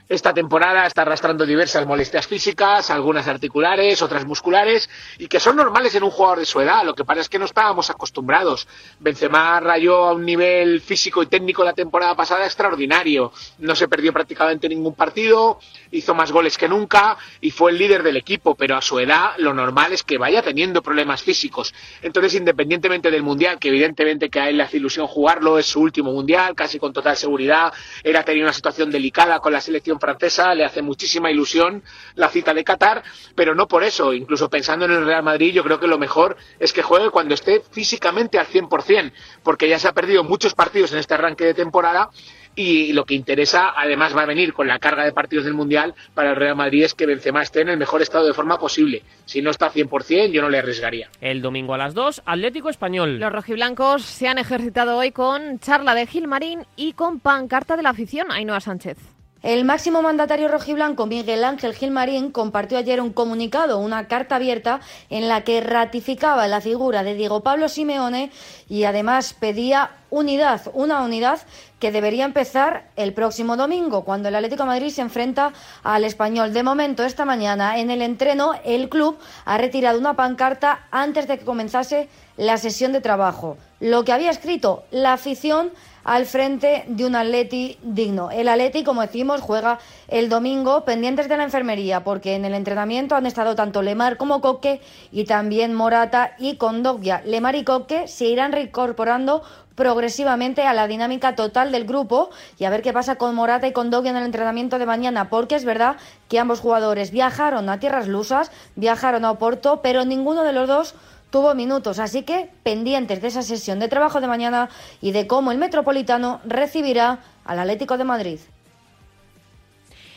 Esta 0.10 0.34
temporada 0.34 0.88
está 0.88 1.04
arrastrando 1.04 1.46
diversas 1.46 1.86
molestias 1.86 2.26
físicas, 2.26 2.90
algunas 2.90 3.28
articulares, 3.28 4.02
otras 4.02 4.26
musculares, 4.26 4.90
y 5.20 5.28
que 5.28 5.40
son 5.40 5.56
normales 5.56 5.94
en 5.94 6.02
un 6.02 6.10
jugador 6.10 6.40
de 6.40 6.48
su 6.48 6.60
edad. 6.60 6.84
Lo 6.84 6.96
que 6.96 7.06
pasa 7.06 7.22
es 7.22 7.30
que 7.30 7.38
no 7.38 7.46
estábamos 7.46 7.92
acostumbrados. 7.92 8.68
Benzema 9.00 9.60
rayó 9.60 10.06
a 10.06 10.14
un 10.14 10.26
nivel 10.26 10.82
físico 10.82 11.22
y 11.22 11.28
técnico 11.28 11.64
la 11.64 11.74
temporada 11.74 12.16
pasada 12.16 12.46
extraordinario. 12.46 13.32
No 13.60 13.76
se 13.76 13.88
perdió 13.88 14.12
prácticamente 14.12 14.68
ningún 14.68 14.96
partido, 14.96 15.60
hizo 15.92 16.16
más 16.16 16.32
goles 16.32 16.58
que 16.58 16.68
nunca 16.68 17.16
y 17.40 17.52
fue 17.52 17.70
el 17.70 17.78
líder 17.78 18.02
del 18.02 18.18
equipo, 18.18 18.56
pero 18.56 18.78
a 18.78 18.82
su 18.82 18.98
edad 18.98 19.34
lo 19.38 19.54
normal 19.54 19.94
es 19.94 20.04
que 20.04 20.18
vaya 20.18 20.42
teniendo 20.42 20.82
problemas 20.82 21.22
físicos. 21.22 21.72
Entonces, 22.02 22.34
independientemente 22.34 23.12
del 23.12 23.22
Mundial, 23.22 23.60
que 23.60 23.68
evidentemente 23.68 24.32
que 24.32 24.40
a 24.40 24.50
él 24.50 24.58
le 24.58 24.64
hace 24.64 24.78
ilusión 24.78 25.06
jugarlo, 25.06 25.60
es 25.60 25.68
su 25.68 25.80
último 25.82 26.12
Mundial, 26.12 26.56
casi 26.56 26.80
con 26.80 26.94
total 26.94 27.16
seguridad, 27.16 27.72
era 28.04 28.24
tenía 28.24 28.42
una 28.42 28.54
situación 28.54 28.90
delicada 28.90 29.40
con 29.40 29.54
la 29.54 29.62
selección 29.62 29.99
francesa, 30.00 30.54
le 30.56 30.66
hace 30.66 30.82
muchísima 30.82 31.32
ilusión 31.32 31.84
la 32.16 32.30
cita 32.30 32.54
de 32.54 32.64
Qatar, 32.64 33.04
pero 33.36 33.56
no 33.56 33.68
por 33.68 33.84
eso, 33.84 34.14
incluso 34.14 34.50
pensando 34.50 34.86
en 34.86 34.92
el 34.92 35.06
Real 35.06 35.24
Madrid, 35.24 35.54
yo 35.54 35.64
creo 35.64 35.80
que 35.80 35.88
lo 35.88 35.98
mejor 35.98 36.38
es 36.60 36.74
que 36.74 36.82
juegue 36.82 37.10
cuando 37.10 37.34
esté 37.34 37.62
físicamente 37.72 38.40
al 38.40 38.48
100%, 38.48 39.12
porque 39.44 39.70
ya 39.70 39.80
se 39.80 39.88
ha 39.88 39.94
perdido 39.94 40.24
muchos 40.24 40.54
partidos 40.54 40.92
en 40.92 41.00
este 41.00 41.14
arranque 41.14 41.46
de 41.46 41.54
temporada 41.54 42.10
y 42.56 42.94
lo 42.94 43.06
que 43.06 43.14
interesa, 43.14 43.74
además 43.76 44.16
va 44.16 44.24
a 44.24 44.26
venir 44.26 44.54
con 44.54 44.68
la 44.68 44.80
carga 44.80 45.06
de 45.06 45.14
partidos 45.14 45.46
del 45.46 45.54
Mundial 45.54 45.96
para 46.14 46.32
el 46.32 46.36
Real 46.36 46.56
Madrid 46.56 46.84
es 46.84 46.94
que 46.94 47.06
Benzema 47.06 47.42
esté 47.42 47.62
en 47.62 47.70
el 47.70 47.78
mejor 47.78 48.02
estado 48.02 48.26
de 48.28 48.34
forma 48.34 48.60
posible. 48.60 49.04
Si 49.26 49.42
no 49.42 49.50
está 49.50 49.68
al 49.68 49.72
100%, 49.72 50.32
yo 50.32 50.42
no 50.42 50.50
le 50.50 50.60
arriesgaría. 50.60 51.10
El 51.22 51.42
domingo 51.42 51.74
a 51.74 51.78
las 51.78 51.94
2, 51.94 52.24
Atlético 52.26 52.70
Español. 52.70 53.20
Los 53.20 53.32
rojiblancos 53.32 54.04
se 54.04 54.28
han 54.28 54.38
ejercitado 54.38 54.98
hoy 54.98 55.12
con 55.12 55.60
charla 55.60 55.96
de 55.96 56.06
Gilmarín 56.06 56.66
y 56.76 56.94
con 56.94 57.20
pancarta 57.20 57.78
de 57.78 57.84
la 57.84 57.92
afición 57.92 58.32
Ainhoa 58.32 58.60
Sánchez. 58.60 59.19
El 59.42 59.64
máximo 59.64 60.02
mandatario 60.02 60.50
rojiblanco 60.50 61.06
Miguel 61.06 61.46
Ángel 61.46 61.74
Gilmarín 61.74 62.30
compartió 62.30 62.78
ayer 62.78 63.00
un 63.00 63.14
comunicado, 63.14 63.80
una 63.80 64.10
carta 64.10 64.36
abierta, 64.36 64.82
en 65.10 65.30
la 65.30 65.46
que 65.46 65.62
ratificaba 65.62 66.46
la 66.50 66.60
figura 66.60 67.04
de 67.04 67.14
Diego 67.14 67.40
Pablo 67.40 67.70
Simeone 67.70 68.32
y 68.68 68.84
además 68.84 69.34
pedía 69.34 69.92
unidad, 70.10 70.64
una 70.74 71.04
unidad 71.04 71.40
que 71.80 71.94
debería 71.94 72.26
empezar 72.26 72.90
el 72.98 73.14
próximo 73.14 73.56
domingo, 73.56 74.04
cuando 74.04 74.28
el 74.28 74.36
Atlético 74.36 74.66
Madrid 74.66 74.90
se 74.90 75.02
enfrenta 75.02 75.54
al 75.84 76.04
español. 76.04 76.52
De 76.52 76.64
momento, 76.64 77.06
esta 77.06 77.24
mañana, 77.24 77.80
en 77.80 77.92
el 77.92 78.02
entreno, 78.02 78.56
el 78.66 78.90
club 78.90 79.18
ha 79.46 79.58
retirado 79.58 79.98
una 79.98 80.18
pancarta 80.18 80.88
antes 80.92 81.30
de 81.30 81.40
que 81.40 81.46
comenzase 81.46 82.10
la 82.36 82.58
sesión 82.58 82.92
de 82.92 83.00
trabajo. 83.00 83.58
Lo 83.80 84.04
que 84.04 84.12
había 84.12 84.32
escrito 84.32 84.84
la 84.92 85.14
afición 85.14 85.72
al 86.04 86.26
frente 86.26 86.86
de 86.88 87.06
un 87.06 87.16
Atleti 87.16 87.78
digno. 87.82 88.32
El 88.32 88.48
Atleti, 88.48 88.84
como 88.84 89.02
decimos, 89.02 89.42
juega 89.42 89.80
el 90.08 90.30
domingo 90.30 90.86
pendientes 90.86 91.30
de 91.30 91.38
la 91.38 91.44
enfermería, 91.44 92.04
porque 92.04 92.36
en 92.36 92.46
el 92.46 92.54
entrenamiento 92.54 93.16
han 93.16 93.26
estado 93.26 93.56
tanto 93.56 93.82
Lemar 93.82 94.18
como 94.18 94.42
Coque 94.42 94.82
y 95.12 95.26
también 95.26 95.74
Morata 95.74 96.36
y 96.38 96.56
Condoglia. 96.56 97.22
Lemar 97.26 97.56
y 97.56 97.64
Coque 97.64 98.08
se 98.08 98.26
irán 98.26 98.52
reincorporando 98.52 99.44
progresivamente 99.80 100.64
a 100.64 100.74
la 100.74 100.88
dinámica 100.88 101.36
total 101.36 101.72
del 101.72 101.86
grupo 101.86 102.32
y 102.58 102.66
a 102.66 102.70
ver 102.70 102.82
qué 102.82 102.92
pasa 102.92 103.16
con 103.16 103.34
Morata 103.34 103.66
y 103.66 103.72
con 103.72 103.90
en 103.94 104.18
el 104.18 104.24
entrenamiento 104.24 104.78
de 104.78 104.86
mañana, 104.86 105.30
porque 105.30 105.56
es 105.56 105.64
verdad 105.64 105.96
que 106.28 106.38
ambos 106.38 106.60
jugadores 106.60 107.12
viajaron 107.12 107.70
a 107.70 107.80
tierras 107.80 108.10
lusas, 108.10 108.52
viajaron 108.76 109.24
a 109.24 109.32
Oporto, 109.32 109.80
pero 109.82 110.04
ninguno 110.04 110.44
de 110.44 110.52
los 110.52 110.68
dos 110.68 110.96
tuvo 111.30 111.56
minutos, 111.56 112.00
así 112.00 112.24
que 112.24 112.50
pendientes 112.64 113.22
de 113.22 113.28
esa 113.28 113.42
sesión 113.42 113.80
de 113.80 113.88
trabajo 113.88 114.22
de 114.22 114.28
mañana 114.28 114.70
y 115.02 115.12
de 115.12 115.28
cómo 115.28 115.52
el 115.52 115.58
Metropolitano 115.58 116.42
recibirá 116.46 117.20
al 117.46 117.60
Atlético 117.60 117.98
de 117.98 118.04
Madrid. 118.04 118.40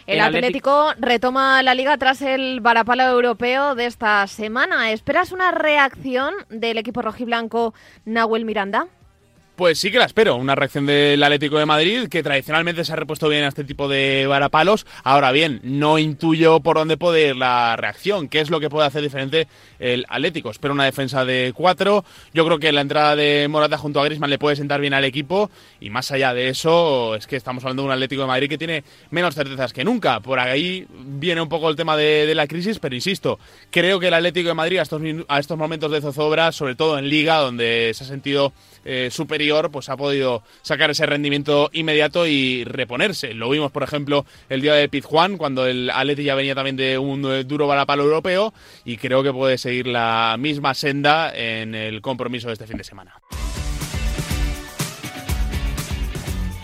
El, 0.06 0.20
Atlético, 0.20 0.92
retoma 0.98 1.62
la 1.62 1.74
liga 1.74 1.96
tras 1.96 2.22
el 2.22 2.60
varapalo 2.60 3.04
europeo 3.04 3.76
de 3.76 3.86
esta 3.86 4.26
semana. 4.26 4.90
¿Esperas 4.90 5.30
una 5.30 5.52
reacción 5.52 6.34
del 6.50 6.78
equipo 6.78 7.02
rojiblanco 7.02 7.72
Nahuel 8.04 8.44
Miranda? 8.44 8.88
Pues 9.62 9.78
sí 9.78 9.92
que 9.92 9.98
la 10.00 10.06
espero, 10.06 10.34
una 10.34 10.56
reacción 10.56 10.86
del 10.86 11.22
Atlético 11.22 11.56
de 11.56 11.66
Madrid 11.66 12.08
que 12.08 12.24
tradicionalmente 12.24 12.84
se 12.84 12.94
ha 12.94 12.96
repuesto 12.96 13.28
bien 13.28 13.44
a 13.44 13.46
este 13.46 13.62
tipo 13.62 13.86
de 13.86 14.26
varapalos. 14.26 14.86
Ahora 15.04 15.30
bien, 15.30 15.60
no 15.62 16.00
intuyo 16.00 16.58
por 16.58 16.78
dónde 16.78 16.96
puede 16.96 17.28
ir 17.28 17.36
la 17.36 17.76
reacción, 17.76 18.28
qué 18.28 18.40
es 18.40 18.50
lo 18.50 18.58
que 18.58 18.68
puede 18.68 18.88
hacer 18.88 19.02
diferente 19.02 19.46
el 19.78 20.04
Atlético. 20.08 20.50
Espero 20.50 20.74
una 20.74 20.84
defensa 20.84 21.24
de 21.24 21.52
cuatro. 21.54 22.04
Yo 22.34 22.44
creo 22.44 22.58
que 22.58 22.72
la 22.72 22.80
entrada 22.80 23.14
de 23.14 23.46
Morata 23.48 23.78
junto 23.78 24.00
a 24.00 24.04
Griezmann 24.04 24.30
le 24.30 24.38
puede 24.40 24.56
sentar 24.56 24.80
bien 24.80 24.94
al 24.94 25.04
equipo 25.04 25.48
y 25.78 25.90
más 25.90 26.10
allá 26.10 26.34
de 26.34 26.48
eso 26.48 27.14
es 27.14 27.28
que 27.28 27.36
estamos 27.36 27.62
hablando 27.62 27.82
de 27.82 27.86
un 27.86 27.92
Atlético 27.92 28.22
de 28.22 28.28
Madrid 28.28 28.48
que 28.48 28.58
tiene 28.58 28.82
menos 29.10 29.36
certezas 29.36 29.72
que 29.72 29.84
nunca. 29.84 30.18
Por 30.18 30.40
ahí 30.40 30.88
viene 30.90 31.40
un 31.40 31.48
poco 31.48 31.70
el 31.70 31.76
tema 31.76 31.96
de, 31.96 32.34
la 32.34 32.48
crisis, 32.48 32.80
pero 32.80 32.96
insisto, 32.96 33.38
creo 33.70 34.00
que 34.00 34.08
el 34.08 34.14
Atlético 34.14 34.48
de 34.48 34.54
Madrid 34.54 34.78
a 34.78 34.82
estos, 34.82 35.00
a 35.28 35.38
estos 35.38 35.56
momentos 35.56 35.92
de 35.92 36.00
zozobra, 36.00 36.50
sobre 36.50 36.74
todo 36.74 36.98
en 36.98 37.08
Liga, 37.08 37.36
donde 37.36 37.92
se 37.94 38.02
ha 38.02 38.06
sentido 38.08 38.52
eh, 38.84 39.08
superior, 39.10 39.70
pues 39.70 39.88
ha 39.88 39.96
podido 39.96 40.42
sacar 40.62 40.90
ese 40.90 41.06
rendimiento 41.06 41.70
inmediato 41.72 42.26
y 42.26 42.64
reponerse. 42.64 43.34
Lo 43.34 43.50
vimos, 43.50 43.70
por 43.72 43.82
ejemplo, 43.82 44.24
el 44.48 44.60
día 44.60 44.74
de 44.74 44.88
Pizjuán, 44.88 45.36
cuando 45.36 45.66
el 45.66 45.90
Atleti 45.90 46.24
ya 46.24 46.34
venía 46.34 46.54
también 46.54 46.76
de 46.76 46.98
un 46.98 47.24
eh, 47.30 47.44
duro 47.44 47.66
balapalo 47.66 48.04
europeo 48.04 48.52
y 48.84 48.96
creo 48.96 49.22
que 49.22 49.32
puede 49.32 49.58
seguir 49.58 49.86
la 49.86 50.36
misma 50.38 50.74
senda 50.74 51.32
en 51.34 51.74
el 51.74 52.00
compromiso 52.00 52.48
de 52.48 52.54
este 52.54 52.66
fin 52.66 52.78
de 52.78 52.84
semana. 52.84 53.14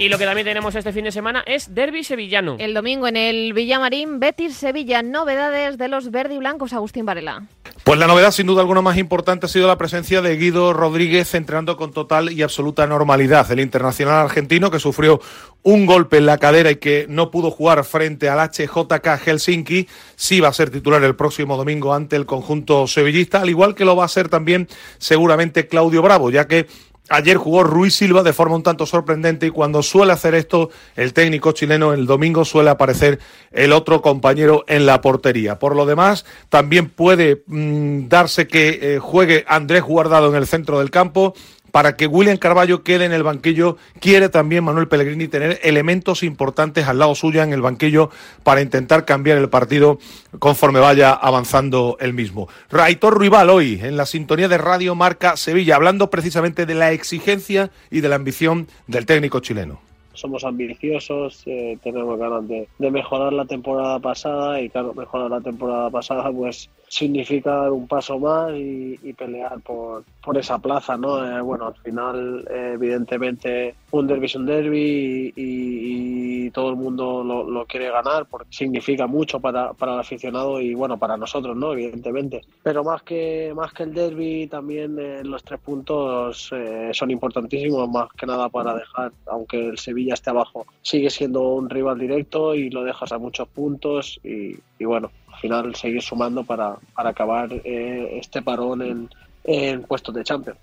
Y 0.01 0.09
lo 0.09 0.17
que 0.17 0.27
también 0.27 0.47
tenemos 0.47 0.77
este 0.77 0.93
fin 0.93 1.03
de 1.03 1.11
semana 1.11 1.43
es 1.45 1.75
Derby 1.75 2.05
Sevillano. 2.05 2.55
El 2.61 2.73
domingo 2.73 3.09
en 3.09 3.17
el 3.17 3.53
Villamarín, 3.53 4.21
Betis 4.21 4.55
Sevilla, 4.55 5.03
novedades 5.03 5.77
de 5.77 5.89
los 5.89 6.13
verde 6.13 6.37
y 6.37 6.39
blancos, 6.39 6.73
Agustín 6.73 7.05
Varela. 7.05 7.49
Pues 7.83 7.99
la 7.99 8.07
novedad, 8.07 8.31
sin 8.31 8.47
duda 8.47 8.61
alguna 8.61 8.81
más 8.81 8.97
importante, 8.97 9.47
ha 9.47 9.49
sido 9.49 9.67
la 9.67 9.77
presencia 9.77 10.23
de 10.23 10.37
Guido 10.37 10.73
Rodríguez 10.73 11.35
entrenando 11.35 11.77
con 11.77 11.93
total 11.93 12.31
y 12.31 12.43
absoluta 12.43 12.87
normalidad. 12.87 13.51
El 13.51 13.59
internacional 13.59 14.17
argentino 14.17 14.71
que 14.71 14.79
sufrió 14.79 15.21
un 15.63 15.85
golpe 15.85 16.19
en 16.19 16.27
la 16.27 16.39
cadera 16.39 16.71
y 16.71 16.77
que 16.77 17.07
no 17.09 17.33
pudo 17.33 17.51
jugar 17.51 17.83
frente 17.85 18.29
al 18.29 18.39
HJK 18.39 19.19
Helsinki, 19.25 19.89
sí 20.15 20.39
va 20.39 20.49
a 20.49 20.53
ser 20.53 20.71
titular 20.71 21.03
el 21.03 21.17
próximo 21.17 21.57
domingo 21.57 21.93
ante 21.93 22.15
el 22.15 22.27
conjunto 22.27 22.87
sevillista, 22.87 23.41
al 23.41 23.49
igual 23.49 23.75
que 23.75 23.85
lo 23.85 23.97
va 23.97 24.05
a 24.05 24.09
ser 24.09 24.29
también 24.29 24.69
seguramente 24.99 25.67
Claudio 25.67 26.03
Bravo, 26.03 26.31
ya 26.31 26.47
que 26.47 26.69
Ayer 27.11 27.37
jugó 27.37 27.65
Ruiz 27.65 27.95
Silva 27.95 28.23
de 28.23 28.33
forma 28.33 28.57
un 28.57 28.63
tanto 28.63 28.85
sorprendente 28.85 29.47
y 29.47 29.51
cuando 29.51 29.83
suele 29.83 30.13
hacer 30.13 30.35
esto 30.35 30.71
el 30.95 31.15
técnico 31.15 31.53
chileno 31.53 31.93
el 31.93 32.07
domingo 32.07 32.45
suele 32.45 32.71
aparecer 32.71 33.19
el 33.51 33.73
otro 33.73 34.03
compañero 34.03 34.65
en 34.69 34.85
la 34.85 35.01
portería. 35.01 35.59
Por 35.59 35.75
lo 35.75 35.87
demás, 35.87 36.27
también 36.49 36.91
puede 36.91 37.43
mm, 37.47 38.09
darse 38.09 38.47
que 38.47 38.79
eh, 38.81 38.99
juegue 38.99 39.45
Andrés 39.49 39.83
Guardado 39.83 40.29
en 40.29 40.35
el 40.35 40.47
centro 40.47 40.79
del 40.79 40.91
campo 40.91 41.35
para 41.79 41.95
que 41.95 42.09
William 42.09 42.39
Carballo 42.39 42.83
quede 42.83 43.05
en 43.05 43.13
el 43.13 43.23
banquillo, 43.23 43.77
quiere 44.01 44.29
también 44.29 44.65
Manuel 44.65 44.89
Pellegrini 44.89 45.29
tener 45.29 45.61
elementos 45.63 46.25
importantes 46.25 46.89
al 46.89 46.99
lado 46.99 47.15
suya 47.15 47.45
en 47.45 47.53
el 47.53 47.63
banquillo 47.63 48.11
para 48.43 48.63
intentar 48.63 49.05
cambiar 49.05 49.39
el 49.39 49.49
partido 49.49 50.01
conforme 50.41 50.81
vaya 50.81 51.13
avanzando 51.13 51.97
el 52.01 52.15
mismo. 52.15 52.49
Raitor 52.69 53.21
Rival 53.21 53.49
hoy 53.49 53.79
en 53.81 53.97
la 53.97 54.07
sintonía 54.07 54.49
de 54.49 54.59
Radio 54.59 54.97
Marca 54.97 55.37
Sevilla, 55.37 55.77
hablando 55.77 56.11
precisamente 56.11 56.67
de 56.67 56.75
la 56.75 56.91
exigencia 56.91 57.71
y 57.93 58.01
de 58.01 58.09
la 58.09 58.17
ambición 58.17 58.67
del 58.89 59.07
técnico 59.07 59.39
chileno 59.39 59.79
somos 60.15 60.43
ambiciosos, 60.43 61.45
eh, 61.47 61.79
tenemos 61.81 62.19
ganas 62.19 62.43
de, 62.49 62.67
mejorar 62.91 63.33
la 63.33 63.45
temporada 63.45 64.01
pasada 64.01 64.61
y 64.61 64.69
claro, 64.69 64.93
mejorar 64.93 65.31
la 65.31 65.41
temporada 65.41 65.91
pasada 65.91 66.33
pues 66.33 66.69
significa 66.89 67.55
dar 67.55 67.71
un 67.73 67.87
paso 67.87 68.19
más 68.19 68.53
y, 68.55 68.97
pelear 69.13 69.61
por, 69.61 70.05
por, 70.23 70.39
esa 70.39 70.59
plaza, 70.59 70.97
¿no? 70.97 71.25
Eh, 71.25 71.41
bueno, 71.41 71.67
al 71.67 71.75
final 71.75 72.47
eh, 72.51 72.73
evidentemente 72.75 73.75
un 73.91 74.07
derby 74.07 74.27
es 74.27 74.37
un 74.37 74.47
derby 74.47 75.33
y, 75.35 76.51
todo 76.51 76.71
el 76.71 76.77
mundo 76.77 77.23
lo, 77.23 77.67
quiere 77.67 77.91
ganar 77.91 78.25
porque 78.25 78.49
significa 78.51 79.07
mucho 79.07 79.39
para, 79.39 79.75
para 79.75 79.93
el 79.93 80.01
aficionado 80.01 80.61
y 80.61 80.73
bueno, 80.75 80.99
para 80.99 81.17
nosotros, 81.17 81.55
¿no? 81.55 81.73
Evidentemente. 81.75 82.41
Pero 82.63 82.83
más 82.83 83.03
que, 83.03 83.53
más 83.55 83.73
que 83.75 83.83
el 83.83 83.93
derby 83.93 84.47
también 84.47 84.97
los 85.29 85.45
tres 85.45 85.61
puntos 85.61 86.51
son 86.93 87.11
importantísimos, 87.11 87.89
más 87.91 88.09
que 88.15 88.25
nada 88.25 88.49
para 88.49 88.75
dejar, 88.75 89.13
aunque 89.27 89.69
el 89.69 89.79
Sevilla 89.79 90.15
esté 90.15 90.31
abajo. 90.31 90.67
Sigue 90.81 91.11
siendo 91.11 91.43
un 91.49 91.69
rival 91.69 91.99
directo 91.99 92.55
y 92.55 92.71
lo 92.71 92.83
dejas 92.83 93.13
a 93.13 93.19
muchos 93.19 93.49
puntos 93.49 94.21
y, 94.23 94.59
bueno, 94.85 95.11
final 95.39 95.75
seguir 95.75 96.03
sumando 96.03 96.45
para, 96.45 96.77
para 96.95 97.11
acabar 97.11 97.49
eh, 97.53 98.19
este 98.21 98.43
parón 98.43 98.83
en, 98.83 99.11
en 99.45 99.83
puestos 99.83 100.15
de 100.15 100.25
Champions. 100.25 100.59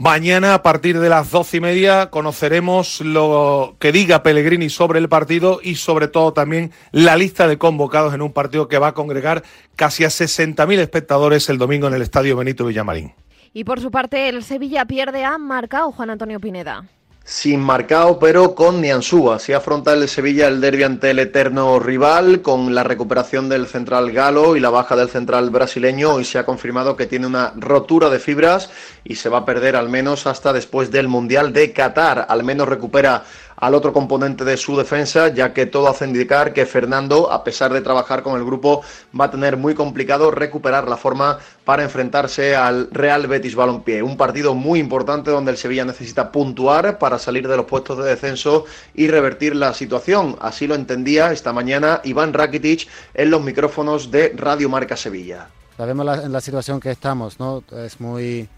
Mañana, 0.00 0.54
a 0.54 0.62
partir 0.62 1.00
de 1.00 1.08
las 1.08 1.32
doce 1.32 1.56
y 1.56 1.60
media, 1.60 2.08
conoceremos 2.08 3.00
lo 3.00 3.74
que 3.80 3.90
diga 3.90 4.22
Pellegrini 4.22 4.70
sobre 4.70 5.00
el 5.00 5.08
partido 5.08 5.58
y, 5.60 5.74
sobre 5.74 6.06
todo, 6.06 6.32
también 6.32 6.70
la 6.92 7.16
lista 7.16 7.48
de 7.48 7.58
convocados 7.58 8.14
en 8.14 8.22
un 8.22 8.32
partido 8.32 8.68
que 8.68 8.78
va 8.78 8.88
a 8.88 8.94
congregar 8.94 9.42
casi 9.74 10.04
a 10.04 10.08
60.000 10.08 10.78
espectadores 10.78 11.48
el 11.48 11.58
domingo 11.58 11.88
en 11.88 11.94
el 11.94 12.02
Estadio 12.02 12.36
Benito 12.36 12.66
Villamarín. 12.66 13.12
Y 13.52 13.64
por 13.64 13.80
su 13.80 13.90
parte, 13.90 14.28
el 14.28 14.44
Sevilla 14.44 14.84
pierde 14.84 15.24
a 15.24 15.36
marcado 15.36 15.90
Juan 15.90 16.10
Antonio 16.10 16.38
Pineda 16.38 16.84
sin 17.28 17.60
marcado, 17.60 18.18
pero 18.18 18.54
con 18.54 18.80
Niansú. 18.80 19.30
Así 19.30 19.52
afronta 19.52 19.92
el 19.92 20.08
Sevilla 20.08 20.48
el 20.48 20.62
derbi 20.62 20.84
ante 20.84 21.10
el 21.10 21.18
eterno 21.18 21.78
rival, 21.78 22.40
con 22.40 22.74
la 22.74 22.84
recuperación 22.84 23.50
del 23.50 23.66
central 23.66 24.12
galo 24.12 24.56
y 24.56 24.60
la 24.60 24.70
baja 24.70 24.96
del 24.96 25.10
central 25.10 25.50
brasileño. 25.50 26.20
y 26.20 26.24
se 26.24 26.38
ha 26.38 26.46
confirmado 26.46 26.96
que 26.96 27.06
tiene 27.06 27.26
una 27.26 27.52
rotura 27.54 28.08
de 28.08 28.18
fibras 28.18 28.70
y 29.04 29.16
se 29.16 29.28
va 29.28 29.38
a 29.38 29.44
perder 29.44 29.76
al 29.76 29.90
menos 29.90 30.26
hasta 30.26 30.54
después 30.54 30.90
del 30.90 31.08
Mundial 31.08 31.52
de 31.52 31.74
Qatar. 31.74 32.24
Al 32.30 32.44
menos 32.44 32.66
recupera 32.66 33.24
al 33.60 33.74
otro 33.74 33.92
componente 33.92 34.44
de 34.44 34.56
su 34.56 34.76
defensa, 34.76 35.28
ya 35.28 35.52
que 35.52 35.66
todo 35.66 35.88
hace 35.88 36.06
indicar 36.06 36.52
que 36.52 36.64
Fernando, 36.64 37.30
a 37.30 37.42
pesar 37.42 37.72
de 37.72 37.80
trabajar 37.80 38.22
con 38.22 38.36
el 38.36 38.44
grupo, 38.44 38.82
va 39.18 39.26
a 39.26 39.30
tener 39.30 39.56
muy 39.56 39.74
complicado 39.74 40.30
recuperar 40.30 40.88
la 40.88 40.96
forma 40.96 41.38
para 41.64 41.82
enfrentarse 41.82 42.54
al 42.54 42.88
Real 42.92 43.26
Betis 43.26 43.56
Balompié. 43.56 44.02
Un 44.02 44.16
partido 44.16 44.54
muy 44.54 44.78
importante 44.78 45.30
donde 45.30 45.50
el 45.50 45.56
Sevilla 45.56 45.84
necesita 45.84 46.30
puntuar 46.30 46.98
para 46.98 47.18
salir 47.18 47.48
de 47.48 47.56
los 47.56 47.66
puestos 47.66 47.98
de 47.98 48.04
descenso 48.04 48.64
y 48.94 49.08
revertir 49.08 49.56
la 49.56 49.74
situación. 49.74 50.36
Así 50.40 50.66
lo 50.66 50.76
entendía 50.76 51.32
esta 51.32 51.52
mañana 51.52 52.00
Iván 52.04 52.32
Rakitic 52.32 52.88
en 53.14 53.30
los 53.30 53.42
micrófonos 53.42 54.10
de 54.10 54.32
Radio 54.36 54.68
Marca 54.68 54.96
Sevilla. 54.96 55.48
Sabemos 55.76 56.06
la, 56.06 56.22
en 56.22 56.32
la 56.32 56.40
situación 56.40 56.80
que 56.80 56.90
estamos, 56.90 57.38
¿no? 57.38 57.62
Es 57.72 58.00
muy, 58.00 58.48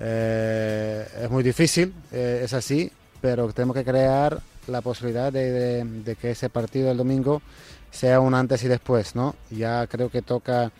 eh, 0.00 1.06
es 1.22 1.30
muy 1.30 1.42
difícil, 1.42 1.92
eh, 2.12 2.42
es 2.44 2.52
así, 2.52 2.90
pero 3.20 3.52
tenemos 3.52 3.76
que 3.76 3.84
crear 3.84 4.40
la 4.66 4.80
posibilidad 4.80 5.32
de, 5.32 6.16
que 6.20 6.30
ese 6.30 6.50
partido 6.50 6.88
del 6.88 6.96
domingo 6.96 7.42
sea 7.90 8.20
un 8.20 8.34
antes 8.34 8.62
y 8.64 8.68
después, 8.68 9.14
¿no? 9.14 9.34
Ya 9.50 9.86
creo 9.86 10.10
que 10.10 10.22
toca 10.22 10.70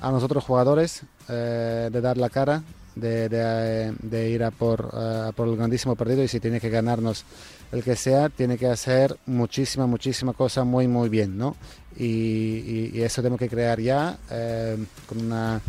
a 0.00 0.10
nosotros 0.10 0.44
jugadores 0.44 1.02
eh, 1.28 1.88
de 1.92 2.00
dar 2.00 2.16
la 2.16 2.30
cara, 2.30 2.62
de, 2.94 3.28
de 4.00 4.30
ir 4.30 4.44
a 4.44 4.50
por, 4.50 4.90
a 4.94 5.32
por 5.32 5.48
el 5.48 5.56
grandísimo 5.56 5.96
partido 5.96 6.22
y 6.22 6.28
si 6.28 6.40
tiene 6.40 6.60
que 6.60 6.68
ganarnos 6.70 7.24
el 7.72 7.82
que 7.82 7.96
sea, 7.96 8.28
tiene 8.28 8.58
que 8.58 8.66
hacer 8.66 9.16
muchísima, 9.26 9.86
muchísima 9.86 10.34
cosa 10.34 10.62
muy, 10.62 10.86
muy 10.86 11.08
bien, 11.08 11.38
¿no? 11.38 11.56
Y, 11.96 13.00
eso 13.02 13.22
tenemos 13.22 13.38
que 13.38 13.48
crear 13.48 13.80
ya 13.80 14.18
eh, 14.30 14.76
con 15.06 15.24
una 15.26 15.60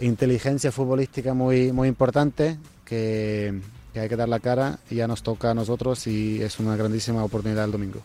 inteligencia 0.00 0.70
futbolística 0.72 1.32
muy, 1.32 1.72
muy 1.72 1.88
importante 1.88 2.58
que, 2.84 3.60
que 3.96 4.00
hay 4.00 4.08
que 4.10 4.16
dar 4.16 4.28
la 4.28 4.40
cara 4.40 4.78
y 4.90 4.96
ya 4.96 5.08
nos 5.08 5.22
toca 5.22 5.52
a 5.52 5.54
nosotros 5.54 6.06
y 6.06 6.42
es 6.42 6.60
una 6.60 6.76
grandísima 6.76 7.24
oportunidad 7.24 7.64
el 7.64 7.72
domingo. 7.72 8.02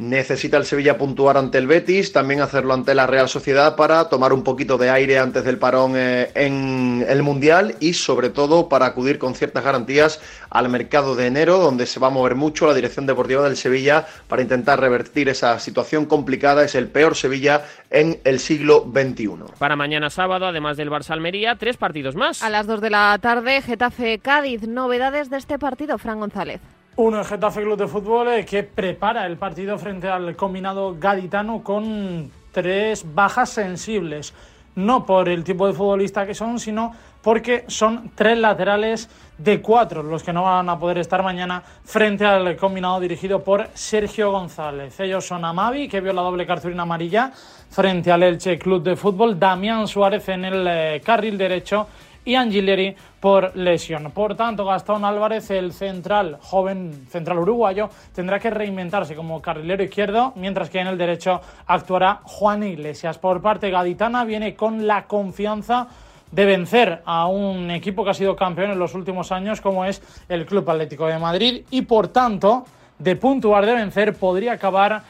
Necesita 0.00 0.56
el 0.56 0.64
Sevilla 0.64 0.96
puntuar 0.96 1.36
ante 1.36 1.58
el 1.58 1.66
Betis, 1.66 2.10
también 2.10 2.40
hacerlo 2.40 2.72
ante 2.72 2.94
la 2.94 3.06
Real 3.06 3.28
Sociedad 3.28 3.76
para 3.76 4.08
tomar 4.08 4.32
un 4.32 4.42
poquito 4.42 4.78
de 4.78 4.88
aire 4.88 5.18
antes 5.18 5.44
del 5.44 5.58
parón 5.58 5.92
eh, 5.94 6.30
en 6.34 7.04
el 7.06 7.22
Mundial 7.22 7.74
y 7.80 7.92
sobre 7.92 8.30
todo 8.30 8.70
para 8.70 8.86
acudir 8.86 9.18
con 9.18 9.34
ciertas 9.34 9.62
garantías 9.62 10.18
al 10.48 10.70
mercado 10.70 11.16
de 11.16 11.26
enero, 11.26 11.58
donde 11.58 11.84
se 11.84 12.00
va 12.00 12.06
a 12.06 12.10
mover 12.10 12.34
mucho 12.34 12.66
la 12.66 12.72
dirección 12.72 13.04
deportiva 13.04 13.42
del 13.42 13.58
Sevilla 13.58 14.06
para 14.26 14.40
intentar 14.40 14.80
revertir 14.80 15.28
esa 15.28 15.58
situación 15.58 16.06
complicada. 16.06 16.64
Es 16.64 16.74
el 16.76 16.88
peor 16.88 17.14
Sevilla 17.14 17.66
en 17.90 18.20
el 18.24 18.40
siglo 18.40 18.90
XXI. 18.90 19.52
Para 19.58 19.76
mañana 19.76 20.08
sábado, 20.08 20.46
además 20.46 20.78
del 20.78 20.88
Barça 20.88 21.10
Almería, 21.10 21.56
tres 21.56 21.76
partidos 21.76 22.16
más. 22.16 22.42
A 22.42 22.48
las 22.48 22.66
2 22.66 22.80
de 22.80 22.88
la 22.88 23.18
tarde, 23.20 23.60
Getafe 23.60 24.18
Cádiz. 24.18 24.62
Novedades 24.66 25.28
de 25.28 25.36
este 25.36 25.58
partido, 25.58 25.98
Fran 25.98 26.20
González. 26.20 26.62
Uno, 27.00 27.24
Getafe 27.24 27.62
Club 27.62 27.78
de 27.78 27.88
Fútbol, 27.88 28.28
eh, 28.28 28.44
que 28.44 28.62
prepara 28.62 29.24
el 29.24 29.38
partido 29.38 29.78
frente 29.78 30.06
al 30.06 30.36
combinado 30.36 30.96
gaditano 31.00 31.62
con 31.62 32.30
tres 32.52 33.06
bajas 33.14 33.48
sensibles. 33.48 34.34
No 34.74 35.06
por 35.06 35.30
el 35.30 35.42
tipo 35.42 35.66
de 35.66 35.72
futbolista 35.72 36.26
que 36.26 36.34
son, 36.34 36.60
sino 36.60 36.92
porque 37.22 37.64
son 37.68 38.10
tres 38.14 38.36
laterales 38.36 39.08
de 39.38 39.62
cuatro 39.62 40.02
los 40.02 40.22
que 40.22 40.34
no 40.34 40.42
van 40.42 40.68
a 40.68 40.78
poder 40.78 40.98
estar 40.98 41.22
mañana 41.22 41.62
frente 41.84 42.26
al 42.26 42.54
combinado 42.58 43.00
dirigido 43.00 43.42
por 43.42 43.68
Sergio 43.72 44.30
González. 44.30 45.00
Ellos 45.00 45.26
son 45.26 45.42
Amavi, 45.42 45.88
que 45.88 46.02
vio 46.02 46.12
la 46.12 46.20
doble 46.20 46.46
cartulina 46.46 46.82
amarilla 46.82 47.32
frente 47.70 48.12
al 48.12 48.24
Elche 48.24 48.58
Club 48.58 48.82
de 48.82 48.94
Fútbol, 48.94 49.38
Damián 49.38 49.88
Suárez 49.88 50.28
en 50.28 50.44
el 50.44 50.66
eh, 50.68 51.02
carril 51.02 51.38
derecho 51.38 51.86
y 52.30 52.36
Angileri 52.36 52.94
por 53.18 53.56
lesión. 53.56 54.12
Por 54.12 54.36
tanto, 54.36 54.64
Gastón 54.64 55.04
Álvarez, 55.04 55.50
el 55.50 55.72
central, 55.72 56.38
joven 56.40 57.08
central 57.10 57.40
uruguayo, 57.40 57.90
tendrá 58.14 58.38
que 58.38 58.50
reinventarse 58.50 59.16
como 59.16 59.42
carrilero 59.42 59.82
izquierdo, 59.82 60.32
mientras 60.36 60.70
que 60.70 60.78
en 60.78 60.86
el 60.86 60.96
derecho 60.96 61.40
actuará 61.66 62.20
Juan 62.22 62.62
Iglesias. 62.62 63.18
Por 63.18 63.42
parte 63.42 63.68
gaditana 63.70 64.24
viene 64.24 64.54
con 64.54 64.86
la 64.86 65.08
confianza 65.08 65.88
de 66.30 66.44
vencer 66.44 67.02
a 67.04 67.26
un 67.26 67.68
equipo 67.72 68.04
que 68.04 68.10
ha 68.10 68.14
sido 68.14 68.36
campeón 68.36 68.70
en 68.70 68.78
los 68.78 68.94
últimos 68.94 69.32
años 69.32 69.60
como 69.60 69.84
es 69.84 70.00
el 70.28 70.46
Club 70.46 70.70
Atlético 70.70 71.08
de 71.08 71.18
Madrid 71.18 71.64
y 71.72 71.82
por 71.82 72.06
tanto 72.06 72.64
de 73.00 73.16
puntuar 73.16 73.66
de 73.66 73.74
vencer 73.74 74.14
podría 74.14 74.52
acabar 74.52 75.02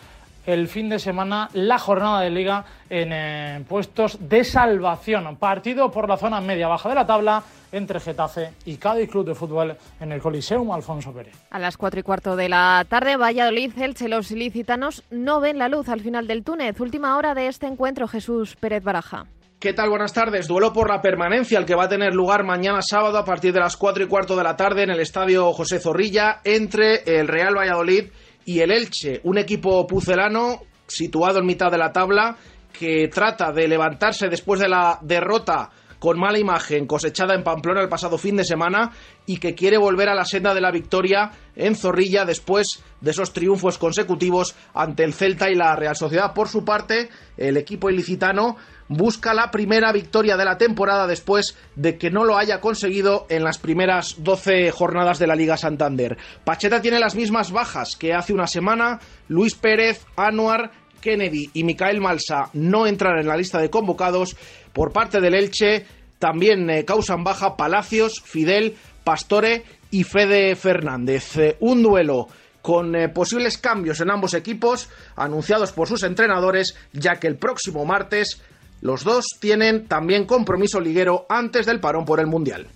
el 0.46 0.68
fin 0.68 0.88
de 0.88 0.98
semana 0.98 1.48
la 1.52 1.78
jornada 1.78 2.20
de 2.20 2.30
liga 2.30 2.64
en 2.88 3.12
eh, 3.12 3.64
puestos 3.68 4.18
de 4.28 4.44
salvación. 4.44 5.36
Partido 5.36 5.90
por 5.90 6.08
la 6.08 6.16
zona 6.16 6.40
media-baja 6.40 6.88
de 6.88 6.94
la 6.94 7.06
tabla 7.06 7.42
entre 7.72 8.00
Getafe 8.00 8.52
y 8.64 8.76
Cádiz 8.76 9.10
Club 9.10 9.26
de 9.26 9.34
Fútbol 9.34 9.76
en 10.00 10.12
el 10.12 10.20
Coliseum 10.20 10.70
Alfonso 10.72 11.12
Pérez. 11.12 11.34
A 11.50 11.58
las 11.58 11.76
cuatro 11.76 12.00
y 12.00 12.02
cuarto 12.02 12.36
de 12.36 12.48
la 12.48 12.84
tarde, 12.88 13.16
Valladolid, 13.16 13.72
Elche, 13.78 14.08
los 14.08 14.30
ilicitanos 14.30 15.04
no 15.10 15.40
ven 15.40 15.58
la 15.58 15.68
luz 15.68 15.88
al 15.88 16.00
final 16.00 16.26
del 16.26 16.42
túnel. 16.42 16.74
Última 16.78 17.16
hora 17.16 17.34
de 17.34 17.46
este 17.46 17.66
encuentro, 17.66 18.08
Jesús 18.08 18.56
Pérez 18.56 18.82
Baraja. 18.82 19.26
¿Qué 19.60 19.74
tal? 19.74 19.90
Buenas 19.90 20.14
tardes. 20.14 20.48
Duelo 20.48 20.72
por 20.72 20.88
la 20.88 21.02
permanencia, 21.02 21.58
el 21.58 21.66
que 21.66 21.74
va 21.74 21.84
a 21.84 21.88
tener 21.88 22.14
lugar 22.14 22.44
mañana 22.44 22.80
sábado 22.80 23.18
a 23.18 23.26
partir 23.26 23.52
de 23.52 23.60
las 23.60 23.76
cuatro 23.76 24.02
y 24.02 24.06
cuarto 24.06 24.34
de 24.34 24.42
la 24.42 24.56
tarde 24.56 24.84
en 24.84 24.90
el 24.90 25.00
estadio 25.00 25.52
José 25.52 25.78
Zorrilla 25.78 26.40
entre 26.44 27.02
el 27.04 27.28
Real 27.28 27.54
Valladolid 27.54 28.04
y 28.04 28.29
el 28.46 28.70
Elche, 28.70 29.20
un 29.24 29.38
equipo 29.38 29.86
pucelano 29.86 30.62
situado 30.86 31.38
en 31.38 31.46
mitad 31.46 31.70
de 31.70 31.78
la 31.78 31.92
tabla 31.92 32.36
que 32.72 33.08
trata 33.08 33.52
de 33.52 33.68
levantarse 33.68 34.28
después 34.28 34.60
de 34.60 34.68
la 34.68 34.98
derrota 35.02 35.70
con 36.00 36.18
mala 36.18 36.38
imagen 36.38 36.86
cosechada 36.86 37.34
en 37.34 37.44
Pamplona 37.44 37.82
el 37.82 37.88
pasado 37.88 38.16
fin 38.18 38.36
de 38.36 38.44
semana 38.44 38.90
y 39.26 39.36
que 39.36 39.54
quiere 39.54 39.76
volver 39.76 40.08
a 40.08 40.14
la 40.14 40.24
senda 40.24 40.54
de 40.54 40.60
la 40.62 40.72
victoria 40.72 41.30
en 41.54 41.76
Zorrilla 41.76 42.24
después 42.24 42.82
de 43.00 43.10
esos 43.10 43.32
triunfos 43.32 43.76
consecutivos 43.76 44.56
ante 44.74 45.04
el 45.04 45.12
Celta 45.12 45.50
y 45.50 45.54
la 45.54 45.76
Real 45.76 45.94
Sociedad. 45.94 46.32
Por 46.32 46.48
su 46.48 46.64
parte, 46.64 47.10
el 47.36 47.58
equipo 47.58 47.90
ilicitano 47.90 48.56
busca 48.90 49.32
la 49.34 49.52
primera 49.52 49.92
victoria 49.92 50.36
de 50.36 50.44
la 50.44 50.58
temporada 50.58 51.06
después 51.06 51.56
de 51.76 51.96
que 51.96 52.10
no 52.10 52.24
lo 52.24 52.36
haya 52.36 52.60
conseguido 52.60 53.24
en 53.30 53.44
las 53.44 53.58
primeras 53.58 54.16
12 54.18 54.72
jornadas 54.72 55.20
de 55.20 55.28
la 55.28 55.36
Liga 55.36 55.56
Santander. 55.56 56.18
Pacheta 56.44 56.82
tiene 56.82 56.98
las 56.98 57.14
mismas 57.14 57.52
bajas 57.52 57.96
que 57.96 58.12
hace 58.12 58.32
una 58.32 58.48
semana. 58.48 58.98
Luis 59.28 59.54
Pérez, 59.54 60.04
Anuar, 60.16 60.72
Kennedy 61.00 61.50
y 61.54 61.62
Micael 61.62 62.00
Malsa 62.00 62.50
no 62.52 62.86
entran 62.86 63.20
en 63.20 63.28
la 63.28 63.36
lista 63.36 63.60
de 63.60 63.70
convocados. 63.70 64.36
Por 64.72 64.92
parte 64.92 65.20
del 65.20 65.36
Elche 65.36 65.86
también 66.18 66.68
eh, 66.68 66.84
causan 66.84 67.22
baja 67.22 67.56
Palacios, 67.56 68.20
Fidel, 68.20 68.76
Pastore 69.04 69.62
y 69.92 70.02
Fede 70.02 70.56
Fernández. 70.56 71.36
Eh, 71.36 71.56
un 71.60 71.84
duelo 71.84 72.26
con 72.60 72.96
eh, 72.96 73.08
posibles 73.08 73.56
cambios 73.56 74.00
en 74.00 74.10
ambos 74.10 74.34
equipos 74.34 74.88
anunciados 75.14 75.70
por 75.70 75.86
sus 75.86 76.02
entrenadores, 76.02 76.76
ya 76.92 77.20
que 77.20 77.28
el 77.28 77.36
próximo 77.36 77.84
martes 77.84 78.42
los 78.80 79.04
dos 79.04 79.26
tienen 79.40 79.86
también 79.86 80.24
compromiso 80.24 80.80
liguero 80.80 81.26
antes 81.28 81.66
del 81.66 81.80
parón 81.80 82.04
por 82.04 82.20
el 82.20 82.26
Mundial. 82.26 82.66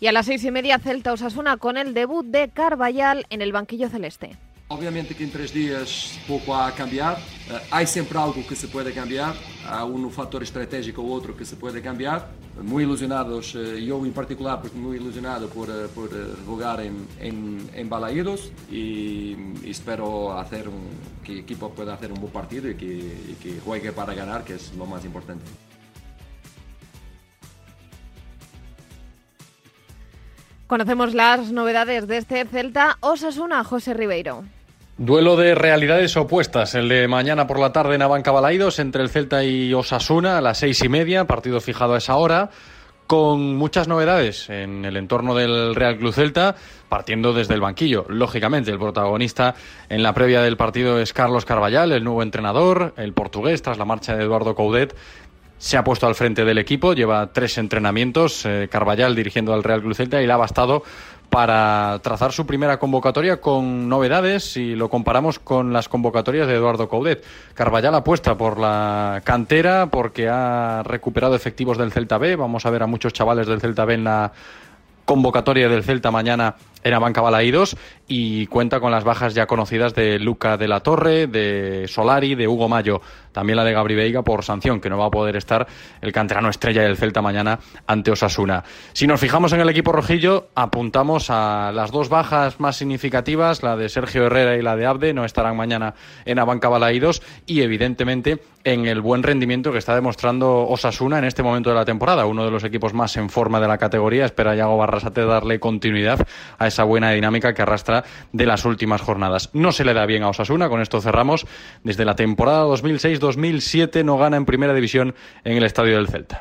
Y 0.00 0.06
a 0.06 0.12
las 0.12 0.26
seis 0.26 0.44
y 0.44 0.50
media, 0.50 0.78
Celta 0.78 1.12
Osasuna 1.12 1.56
con 1.56 1.76
el 1.76 1.94
debut 1.94 2.26
de 2.26 2.48
Carvallal 2.48 3.26
en 3.30 3.40
el 3.42 3.52
banquillo 3.52 3.88
celeste. 3.88 4.36
Obviamente 4.68 5.14
que 5.14 5.22
en 5.22 5.30
tres 5.30 5.52
días 5.52 6.18
poco 6.26 6.54
ha 6.54 6.72
cambiar. 6.72 7.18
Uh, 7.18 7.60
hay 7.70 7.86
siempre 7.86 8.18
algo 8.18 8.46
que 8.46 8.56
se 8.56 8.66
puede 8.66 8.94
cambiar. 8.94 9.34
Há 9.66 9.84
um 9.84 10.08
fator 10.08 10.42
estratégico 10.42 11.02
ou 11.02 11.10
outro 11.10 11.34
que 11.34 11.44
se 11.44 11.54
puede 11.54 11.82
cambiar. 11.82 12.30
Muy 12.56 12.82
ilusionados, 12.82 13.54
uh, 13.54 13.58
eu 13.58 14.06
em 14.06 14.10
particular, 14.10 14.58
pues, 14.62 14.72
muy 14.72 14.96
ilusionado 14.96 15.48
por, 15.48 15.68
uh, 15.68 15.88
por 15.94 16.08
jugar 16.46 16.80
en, 16.80 17.06
en, 17.20 17.68
en 17.74 17.88
Balaídos 17.90 18.50
y, 18.70 19.36
y, 19.62 19.70
espero 19.70 20.32
hacer 20.38 20.66
un, 20.66 20.88
que 21.22 21.32
el 21.32 21.38
equipo 21.40 21.68
pueda 21.68 21.92
hacer 21.92 22.10
un 22.10 22.18
buen 22.18 22.32
partido 22.32 22.70
y 22.70 22.74
que, 22.74 22.86
y 22.86 23.36
que 23.42 23.60
juegue 23.60 23.92
para 23.92 24.14
ganar, 24.14 24.44
que 24.44 24.54
es 24.54 24.72
lo 24.78 24.86
más 24.86 25.04
importante. 25.04 25.44
Conocemos 30.74 31.14
las 31.14 31.52
novedades 31.52 32.08
de 32.08 32.16
este 32.16 32.44
Celta 32.46 32.96
Osasuna, 32.98 33.62
José 33.62 33.94
Ribeiro. 33.94 34.42
Duelo 34.98 35.36
de 35.36 35.54
realidades 35.54 36.16
opuestas, 36.16 36.74
el 36.74 36.88
de 36.88 37.06
mañana 37.06 37.46
por 37.46 37.60
la 37.60 37.70
tarde 37.70 37.94
en 37.94 38.02
Abanca 38.02 38.32
Balaidos 38.32 38.80
entre 38.80 39.00
el 39.02 39.08
Celta 39.08 39.44
y 39.44 39.72
Osasuna 39.72 40.36
a 40.36 40.40
las 40.40 40.58
seis 40.58 40.82
y 40.82 40.88
media, 40.88 41.26
partido 41.28 41.60
fijado 41.60 41.94
a 41.94 41.98
esa 41.98 42.16
hora, 42.16 42.50
con 43.06 43.54
muchas 43.54 43.86
novedades 43.86 44.50
en 44.50 44.84
el 44.84 44.96
entorno 44.96 45.36
del 45.36 45.76
Real 45.76 45.96
Club 45.96 46.12
Celta, 46.12 46.56
partiendo 46.88 47.32
desde 47.32 47.54
el 47.54 47.60
banquillo. 47.60 48.06
Lógicamente, 48.08 48.72
el 48.72 48.78
protagonista 48.78 49.54
en 49.88 50.02
la 50.02 50.12
previa 50.12 50.42
del 50.42 50.56
partido 50.56 50.98
es 50.98 51.12
Carlos 51.12 51.44
Carballal, 51.44 51.92
el 51.92 52.02
nuevo 52.02 52.24
entrenador, 52.24 52.94
el 52.96 53.12
portugués, 53.12 53.62
tras 53.62 53.78
la 53.78 53.84
marcha 53.84 54.16
de 54.16 54.24
Eduardo 54.24 54.56
Coudet, 54.56 54.96
se 55.58 55.76
ha 55.76 55.84
puesto 55.84 56.06
al 56.06 56.14
frente 56.14 56.44
del 56.44 56.58
equipo, 56.58 56.92
lleva 56.92 57.32
tres 57.32 57.58
entrenamientos, 57.58 58.44
eh, 58.44 58.68
Carballal 58.70 59.14
dirigiendo 59.14 59.54
al 59.54 59.62
Real 59.62 59.80
Club 59.80 59.94
Celta 59.94 60.20
y 60.20 60.26
le 60.26 60.32
ha 60.32 60.36
bastado 60.36 60.82
para 61.30 61.98
trazar 62.02 62.32
su 62.32 62.46
primera 62.46 62.78
convocatoria 62.78 63.40
con 63.40 63.88
novedades 63.88 64.52
si 64.52 64.76
lo 64.76 64.88
comparamos 64.88 65.38
con 65.38 65.72
las 65.72 65.88
convocatorias 65.88 66.46
de 66.46 66.54
Eduardo 66.54 66.88
Coudet. 66.88 67.24
Carballal 67.54 67.94
apuesta 67.94 68.36
por 68.36 68.58
la 68.58 69.20
cantera 69.24 69.88
porque 69.90 70.28
ha 70.28 70.82
recuperado 70.84 71.34
efectivos 71.34 71.76
del 71.76 71.92
Celta 71.92 72.18
B. 72.18 72.36
Vamos 72.36 72.66
a 72.66 72.70
ver 72.70 72.82
a 72.82 72.86
muchos 72.86 73.12
chavales 73.12 73.46
del 73.46 73.60
Celta 73.60 73.84
B 73.84 73.94
en 73.94 74.04
la 74.04 74.32
convocatoria 75.04 75.68
del 75.68 75.82
Celta 75.82 76.10
mañana 76.10 76.54
en 76.84 76.94
Abanca 76.94 77.20
Balaídos 77.20 77.76
y 78.06 78.46
cuenta 78.46 78.78
con 78.78 78.92
las 78.92 79.02
bajas 79.02 79.34
ya 79.34 79.46
conocidas 79.46 79.94
de 79.94 80.18
Luca 80.18 80.56
de 80.56 80.68
la 80.68 80.80
Torre, 80.80 81.26
de 81.26 81.86
Solari, 81.88 82.34
de 82.34 82.46
Hugo 82.46 82.68
Mayo, 82.68 83.00
también 83.32 83.56
la 83.56 83.64
de 83.64 83.72
Gabri 83.72 83.94
Veiga 83.94 84.22
por 84.22 84.44
sanción, 84.44 84.80
que 84.80 84.90
no 84.90 84.98
va 84.98 85.06
a 85.06 85.10
poder 85.10 85.36
estar 85.36 85.66
el 86.00 86.12
canterano 86.12 86.50
estrella 86.50 86.82
del 86.82 86.96
Celta 86.96 87.22
mañana 87.22 87.58
ante 87.86 88.10
Osasuna. 88.10 88.62
Si 88.92 89.06
nos 89.06 89.20
fijamos 89.20 89.52
en 89.52 89.60
el 89.60 89.68
equipo 89.68 89.90
rojillo, 89.90 90.48
apuntamos 90.54 91.30
a 91.30 91.72
las 91.74 91.90
dos 91.90 92.08
bajas 92.08 92.60
más 92.60 92.76
significativas, 92.76 93.62
la 93.62 93.76
de 93.76 93.88
Sergio 93.88 94.26
Herrera 94.26 94.56
y 94.56 94.62
la 94.62 94.76
de 94.76 94.86
Abde, 94.86 95.14
no 95.14 95.24
estarán 95.24 95.56
mañana 95.56 95.94
en 96.24 96.38
Abanca 96.38 96.68
Balaídos 96.68 97.22
y 97.46 97.62
evidentemente 97.62 98.38
en 98.64 98.86
el 98.86 99.00
buen 99.00 99.22
rendimiento 99.22 99.72
que 99.72 99.78
está 99.78 99.94
demostrando 99.94 100.66
Osasuna 100.66 101.18
en 101.18 101.24
este 101.24 101.42
momento 101.42 101.70
de 101.70 101.76
la 101.76 101.84
temporada, 101.84 102.24
uno 102.24 102.44
de 102.44 102.50
los 102.50 102.64
equipos 102.64 102.94
más 102.94 103.16
en 103.16 103.28
forma 103.28 103.60
de 103.60 103.68
la 103.68 103.78
categoría. 103.78 104.24
Espera 104.24 104.54
Yago 104.54 104.78
Barrasate 104.78 105.24
darle 105.24 105.60
continuidad 105.60 106.26
a 106.58 106.66
esa 106.74 106.84
buena 106.84 107.12
dinámica 107.12 107.54
que 107.54 107.62
arrastra 107.62 108.04
de 108.32 108.46
las 108.46 108.64
últimas 108.64 109.00
jornadas. 109.00 109.50
No 109.52 109.72
se 109.72 109.84
le 109.84 109.94
da 109.94 110.06
bien 110.06 110.24
a 110.24 110.28
Osasuna, 110.28 110.68
con 110.68 110.80
esto 110.80 111.00
cerramos. 111.00 111.46
Desde 111.84 112.04
la 112.04 112.16
temporada 112.16 112.66
2006-2007 112.66 114.04
no 114.04 114.18
gana 114.18 114.36
en 114.36 114.44
primera 114.44 114.74
división 114.74 115.14
en 115.44 115.56
el 115.56 115.64
estadio 115.64 115.96
del 115.96 116.08
Celta. 116.08 116.40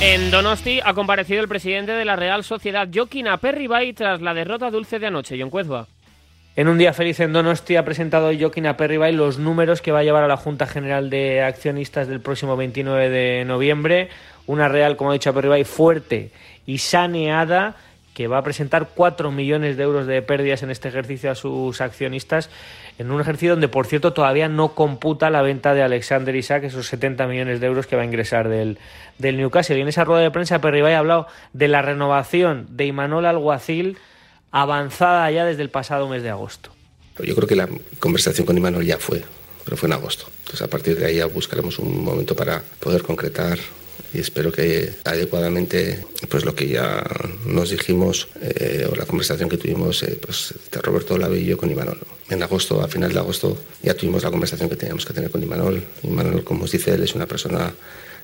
En 0.00 0.30
Donosti 0.30 0.80
ha 0.84 0.92
comparecido 0.94 1.40
el 1.40 1.48
presidente 1.48 1.92
de 1.92 2.04
la 2.04 2.16
Real 2.16 2.44
Sociedad, 2.44 2.88
Joaquín 2.92 3.28
Aperribay, 3.28 3.92
tras 3.94 4.20
la 4.20 4.34
derrota 4.34 4.70
dulce 4.70 4.98
de 4.98 5.06
anoche. 5.06 5.38
John 5.40 5.50
Cuezba. 5.50 5.86
En 6.54 6.68
un 6.68 6.78
día 6.78 6.94
feliz 6.94 7.20
en 7.20 7.34
Donosti 7.34 7.76
ha 7.76 7.84
presentado 7.84 8.30
Joaquín 8.38 8.66
Aperribay 8.66 9.12
los 9.12 9.38
números 9.38 9.82
que 9.82 9.92
va 9.92 9.98
a 9.98 10.02
llevar 10.02 10.24
a 10.24 10.28
la 10.28 10.38
Junta 10.38 10.66
General 10.66 11.10
de 11.10 11.42
Accionistas 11.42 12.08
del 12.08 12.20
próximo 12.20 12.56
29 12.56 13.10
de 13.10 13.44
noviembre. 13.44 14.08
Una 14.46 14.68
Real, 14.68 14.96
como 14.96 15.10
ha 15.10 15.12
dicho 15.14 15.30
Aperribay, 15.30 15.64
fuerte 15.64 16.30
y 16.66 16.78
saneada 16.78 17.76
que 18.16 18.28
va 18.28 18.38
a 18.38 18.42
presentar 18.42 18.88
4 18.94 19.30
millones 19.30 19.76
de 19.76 19.82
euros 19.82 20.06
de 20.06 20.22
pérdidas 20.22 20.62
en 20.62 20.70
este 20.70 20.88
ejercicio 20.88 21.30
a 21.30 21.34
sus 21.34 21.82
accionistas, 21.82 22.48
en 22.96 23.10
un 23.10 23.20
ejercicio 23.20 23.50
donde, 23.50 23.68
por 23.68 23.86
cierto, 23.86 24.14
todavía 24.14 24.48
no 24.48 24.74
computa 24.74 25.28
la 25.28 25.42
venta 25.42 25.74
de 25.74 25.82
Alexander 25.82 26.34
Isaac, 26.34 26.64
esos 26.64 26.86
70 26.86 27.26
millones 27.26 27.60
de 27.60 27.66
euros 27.66 27.86
que 27.86 27.94
va 27.94 28.00
a 28.00 28.04
ingresar 28.06 28.48
del, 28.48 28.78
del 29.18 29.36
Newcastle. 29.36 29.76
Y 29.76 29.82
en 29.82 29.88
esa 29.88 30.04
rueda 30.04 30.22
de 30.22 30.30
prensa, 30.30 30.62
Perribay 30.62 30.94
ha 30.94 31.00
hablado 31.00 31.26
de 31.52 31.68
la 31.68 31.82
renovación 31.82 32.66
de 32.70 32.86
Imanol 32.86 33.26
Alguacil 33.26 33.98
avanzada 34.50 35.30
ya 35.30 35.44
desde 35.44 35.60
el 35.60 35.68
pasado 35.68 36.08
mes 36.08 36.22
de 36.22 36.30
agosto. 36.30 36.70
Yo 37.22 37.34
creo 37.34 37.46
que 37.46 37.56
la 37.56 37.68
conversación 37.98 38.46
con 38.46 38.56
Imanol 38.56 38.86
ya 38.86 38.96
fue, 38.96 39.22
pero 39.62 39.76
fue 39.76 39.88
en 39.88 39.92
agosto. 39.92 40.24
Entonces, 40.38 40.62
a 40.62 40.68
partir 40.68 40.98
de 40.98 41.04
ahí 41.04 41.16
ya 41.16 41.26
buscaremos 41.26 41.78
un 41.78 42.02
momento 42.02 42.34
para 42.34 42.62
poder 42.80 43.02
concretar 43.02 43.58
y 44.12 44.20
espero 44.20 44.52
que 44.52 44.94
adecuadamente 45.04 46.04
pues 46.28 46.44
lo 46.44 46.54
que 46.54 46.68
ya 46.68 47.04
nos 47.44 47.70
dijimos 47.70 48.28
eh, 48.40 48.86
o 48.90 48.94
la 48.94 49.06
conversación 49.06 49.48
que 49.48 49.56
tuvimos 49.56 50.02
eh, 50.02 50.18
pues 50.20 50.54
Roberto 50.82 51.18
Lave 51.18 51.40
y 51.40 51.46
yo 51.46 51.56
con 51.56 51.70
Imanol. 51.70 51.98
En 52.28 52.42
agosto, 52.42 52.82
a 52.82 52.88
final 52.88 53.12
de 53.12 53.18
agosto, 53.18 53.56
ya 53.82 53.94
tuvimos 53.94 54.22
la 54.22 54.30
conversación 54.30 54.68
que 54.68 54.76
teníamos 54.76 55.04
que 55.04 55.12
tener 55.12 55.30
con 55.30 55.42
Imanol. 55.42 55.82
Imanol, 56.02 56.44
como 56.44 56.64
os 56.64 56.72
dice 56.72 56.94
él, 56.94 57.02
es 57.02 57.14
una 57.14 57.26
persona 57.26 57.72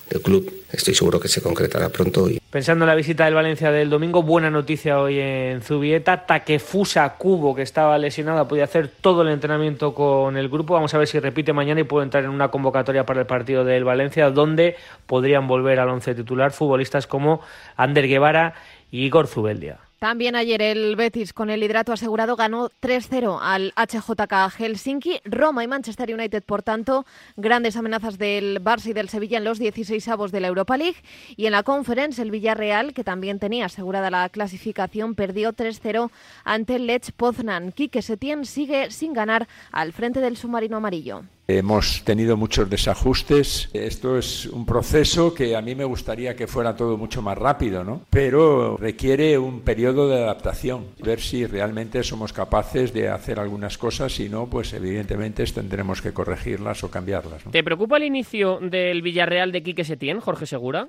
del 0.08 0.22
club. 0.22 0.52
Estoy 0.72 0.94
seguro 0.94 1.20
que 1.20 1.28
se 1.28 1.42
concretará 1.42 1.90
pronto. 1.90 2.30
Y... 2.30 2.40
Pensando 2.50 2.84
en 2.84 2.88
la 2.88 2.94
visita 2.94 3.26
del 3.26 3.34
Valencia 3.34 3.70
del 3.70 3.90
domingo, 3.90 4.22
buena 4.22 4.50
noticia 4.50 4.98
hoy 4.98 5.18
en 5.18 5.60
Zubieta. 5.60 6.24
Takefusa 6.24 7.14
Cubo, 7.18 7.54
que 7.54 7.62
estaba 7.62 7.98
lesionada, 7.98 8.48
podía 8.48 8.64
hacer 8.64 8.88
todo 8.88 9.22
el 9.22 9.28
entrenamiento 9.28 9.94
con 9.94 10.36
el 10.36 10.48
grupo. 10.48 10.74
Vamos 10.74 10.94
a 10.94 10.98
ver 10.98 11.08
si 11.08 11.20
repite 11.20 11.52
mañana 11.52 11.80
y 11.80 11.84
puede 11.84 12.04
entrar 12.04 12.24
en 12.24 12.30
una 12.30 12.48
convocatoria 12.48 13.04
para 13.04 13.20
el 13.20 13.26
partido 13.26 13.64
del 13.64 13.84
Valencia, 13.84 14.30
donde 14.30 14.76
podrían 15.06 15.46
volver 15.46 15.78
al 15.78 15.90
once 15.90 16.14
titular 16.14 16.52
futbolistas 16.52 17.06
como 17.06 17.42
Ander 17.76 18.08
Guevara 18.08 18.54
y 18.90 19.04
Igor 19.04 19.26
Zubeldia. 19.26 19.78
También 20.02 20.34
ayer 20.34 20.60
el 20.62 20.96
Betis 20.96 21.32
con 21.32 21.48
el 21.48 21.62
hidrato 21.62 21.92
asegurado 21.92 22.34
ganó 22.34 22.70
3-0 22.80 23.38
al 23.40 23.72
HJK 23.76 24.50
Helsinki. 24.50 25.20
Roma 25.24 25.62
y 25.62 25.68
Manchester 25.68 26.12
United, 26.12 26.42
por 26.42 26.64
tanto, 26.64 27.06
grandes 27.36 27.76
amenazas 27.76 28.18
del 28.18 28.60
Barça 28.60 28.86
y 28.86 28.94
del 28.94 29.08
Sevilla 29.08 29.38
en 29.38 29.44
los 29.44 29.60
16 29.60 30.08
avos 30.08 30.32
de 30.32 30.40
la 30.40 30.48
Europa 30.48 30.76
League. 30.76 30.96
Y 31.36 31.46
en 31.46 31.52
la 31.52 31.62
Conference, 31.62 32.20
el 32.20 32.32
Villarreal, 32.32 32.94
que 32.94 33.04
también 33.04 33.38
tenía 33.38 33.66
asegurada 33.66 34.10
la 34.10 34.28
clasificación, 34.28 35.14
perdió 35.14 35.52
3-0 35.52 36.10
ante 36.42 36.74
el 36.74 36.88
Lech 36.88 37.12
Poznan. 37.12 37.70
Quique 37.70 38.02
Setién 38.02 38.44
sigue 38.44 38.90
sin 38.90 39.12
ganar 39.12 39.46
al 39.70 39.92
frente 39.92 40.18
del 40.18 40.36
submarino 40.36 40.78
amarillo. 40.78 41.22
Hemos 41.58 42.02
tenido 42.04 42.36
muchos 42.36 42.68
desajustes. 42.70 43.68
Esto 43.72 44.18
es 44.18 44.46
un 44.46 44.64
proceso 44.64 45.34
que 45.34 45.54
a 45.56 45.62
mí 45.62 45.74
me 45.74 45.84
gustaría 45.84 46.34
que 46.34 46.46
fuera 46.46 46.76
todo 46.76 46.96
mucho 46.96 47.22
más 47.22 47.36
rápido, 47.36 47.84
¿no? 47.84 48.02
Pero 48.10 48.76
requiere 48.76 49.38
un 49.38 49.60
periodo 49.60 50.08
de 50.08 50.22
adaptación, 50.22 50.86
ver 51.02 51.20
si 51.20 51.46
realmente 51.46 52.02
somos 52.02 52.32
capaces 52.32 52.92
de 52.92 53.08
hacer 53.08 53.38
algunas 53.38 53.78
cosas, 53.78 54.12
si 54.12 54.28
no, 54.28 54.46
pues 54.46 54.72
evidentemente 54.72 55.44
tendremos 55.46 56.00
que 56.00 56.12
corregirlas 56.12 56.84
o 56.84 56.90
cambiarlas. 56.90 57.42
¿Te 57.50 57.64
preocupa 57.64 57.96
el 57.96 58.04
inicio 58.04 58.58
del 58.60 59.02
Villarreal 59.02 59.52
de 59.52 59.62
Quique 59.62 59.84
Setién, 59.84 60.20
Jorge 60.20 60.46
Segura? 60.46 60.88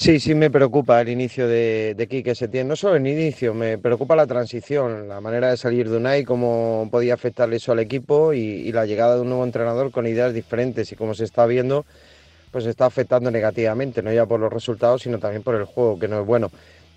Sí, 0.00 0.18
sí 0.18 0.34
me 0.34 0.50
preocupa 0.50 0.98
el 1.02 1.10
inicio 1.10 1.46
de, 1.46 1.94
de 1.94 2.08
Quique 2.08 2.34
Setién. 2.34 2.66
No 2.66 2.74
solo 2.74 2.96
el 2.96 3.06
inicio, 3.06 3.52
me 3.52 3.76
preocupa 3.76 4.16
la 4.16 4.26
transición, 4.26 5.08
la 5.08 5.20
manera 5.20 5.50
de 5.50 5.58
salir 5.58 5.90
de 5.90 5.98
Unai, 5.98 6.24
cómo 6.24 6.88
podía 6.90 7.12
afectarle 7.12 7.56
eso 7.56 7.72
al 7.72 7.80
equipo 7.80 8.32
y, 8.32 8.72
la 8.72 8.86
llegada 8.86 9.16
de 9.16 9.20
un 9.20 9.28
nuevo 9.28 9.44
entrenador 9.44 9.90
con 9.90 10.06
ideas 10.06 10.32
diferentes 10.32 10.90
y 10.90 10.96
como 10.96 11.12
se 11.12 11.24
está 11.24 11.44
viendo, 11.44 11.84
pues 12.50 12.64
está 12.64 12.86
afectando 12.86 13.30
negativamente, 13.30 14.00
no 14.00 14.10
ya 14.10 14.24
por 14.24 14.40
los 14.40 14.50
resultados, 14.50 15.02
sino 15.02 15.18
también 15.18 15.42
por 15.42 15.54
el 15.54 15.64
juego, 15.64 15.98
que 15.98 16.08
no 16.08 16.22
es 16.22 16.26
bueno. 16.26 16.50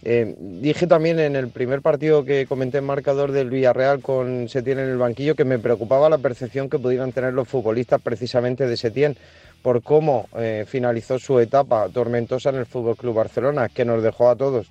Eh, 0.05 0.35
dije 0.39 0.87
también 0.87 1.19
en 1.19 1.35
el 1.35 1.49
primer 1.49 1.81
partido 1.81 2.23
que 2.23 2.45
comenté 2.45 2.77
en 2.77 2.85
marcador 2.85 3.33
del 3.33 3.49
Villarreal 3.49 4.01
con 4.01 4.47
Setién 4.47 4.79
en 4.79 4.89
el 4.89 4.97
banquillo 4.97 5.35
que 5.35 5.43
me 5.43 5.59
preocupaba 5.59 6.09
la 6.09 6.19
percepción 6.19 6.69
que 6.69 6.79
pudieran 6.79 7.11
tener 7.11 7.33
los 7.33 7.49
futbolistas 7.49 8.01
precisamente 8.01 8.65
de 8.65 8.77
Setién 8.77 9.17
por 9.63 9.81
cómo 9.81 10.27
eh, 10.37 10.65
finalizó 10.67 11.17
su 11.17 11.39
etapa 11.39 11.89
tormentosa 11.89 12.49
en 12.49 12.57
el 12.57 12.65
Fútbol 12.67 12.97
Club 12.97 13.15
Barcelona, 13.15 13.69
que 13.69 13.85
nos 13.85 14.03
dejó 14.03 14.29
a 14.29 14.35
todos 14.35 14.69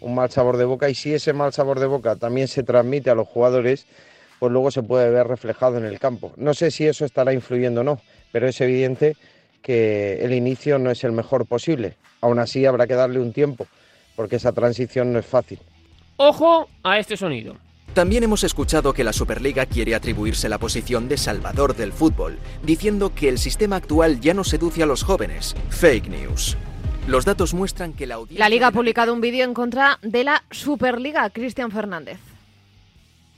un 0.00 0.14
mal 0.14 0.30
sabor 0.30 0.58
de 0.58 0.66
boca 0.66 0.88
y 0.90 0.94
si 0.94 1.14
ese 1.14 1.32
mal 1.32 1.52
sabor 1.52 1.80
de 1.80 1.86
boca 1.86 2.14
también 2.16 2.46
se 2.46 2.62
transmite 2.62 3.08
a 3.08 3.14
los 3.14 3.26
jugadores, 3.26 3.86
pues 4.38 4.52
luego 4.52 4.70
se 4.70 4.82
puede 4.82 5.10
ver 5.10 5.26
reflejado 5.26 5.78
en 5.78 5.86
el 5.86 5.98
campo. 5.98 6.32
No 6.36 6.52
sé 6.52 6.70
si 6.70 6.86
eso 6.86 7.06
estará 7.06 7.32
influyendo 7.32 7.80
o 7.80 7.84
no, 7.84 8.00
pero 8.30 8.46
es 8.46 8.60
evidente 8.60 9.16
que 9.62 10.22
el 10.22 10.34
inicio 10.34 10.78
no 10.78 10.90
es 10.90 11.02
el 11.04 11.12
mejor 11.12 11.46
posible. 11.46 11.96
Aún 12.20 12.38
así 12.38 12.66
habrá 12.66 12.86
que 12.86 12.94
darle 12.94 13.20
un 13.20 13.32
tiempo, 13.32 13.66
porque 14.14 14.36
esa 14.36 14.52
transición 14.52 15.10
no 15.10 15.18
es 15.18 15.26
fácil. 15.26 15.58
Ojo 16.16 16.68
a 16.82 16.98
este 16.98 17.16
sonido. 17.16 17.56
También 17.94 18.24
hemos 18.24 18.42
escuchado 18.42 18.92
que 18.92 19.04
la 19.04 19.12
Superliga 19.12 19.66
quiere 19.66 19.94
atribuirse 19.94 20.48
la 20.48 20.58
posición 20.58 21.08
de 21.08 21.16
salvador 21.16 21.76
del 21.76 21.92
fútbol, 21.92 22.40
diciendo 22.64 23.14
que 23.14 23.28
el 23.28 23.38
sistema 23.38 23.76
actual 23.76 24.20
ya 24.20 24.34
no 24.34 24.42
seduce 24.42 24.82
a 24.82 24.86
los 24.86 25.04
jóvenes. 25.04 25.54
Fake 25.70 26.08
news. 26.08 26.56
Los 27.06 27.24
datos 27.24 27.54
muestran 27.54 27.92
que 27.92 28.08
la 28.08 28.16
audiencia... 28.16 28.44
La 28.44 28.48
Liga 28.48 28.66
ha 28.66 28.72
publicado 28.72 29.12
un 29.12 29.20
vídeo 29.20 29.44
en 29.44 29.54
contra 29.54 30.00
de 30.02 30.24
la 30.24 30.42
Superliga. 30.50 31.30
Cristian 31.30 31.70
Fernández 31.70 32.33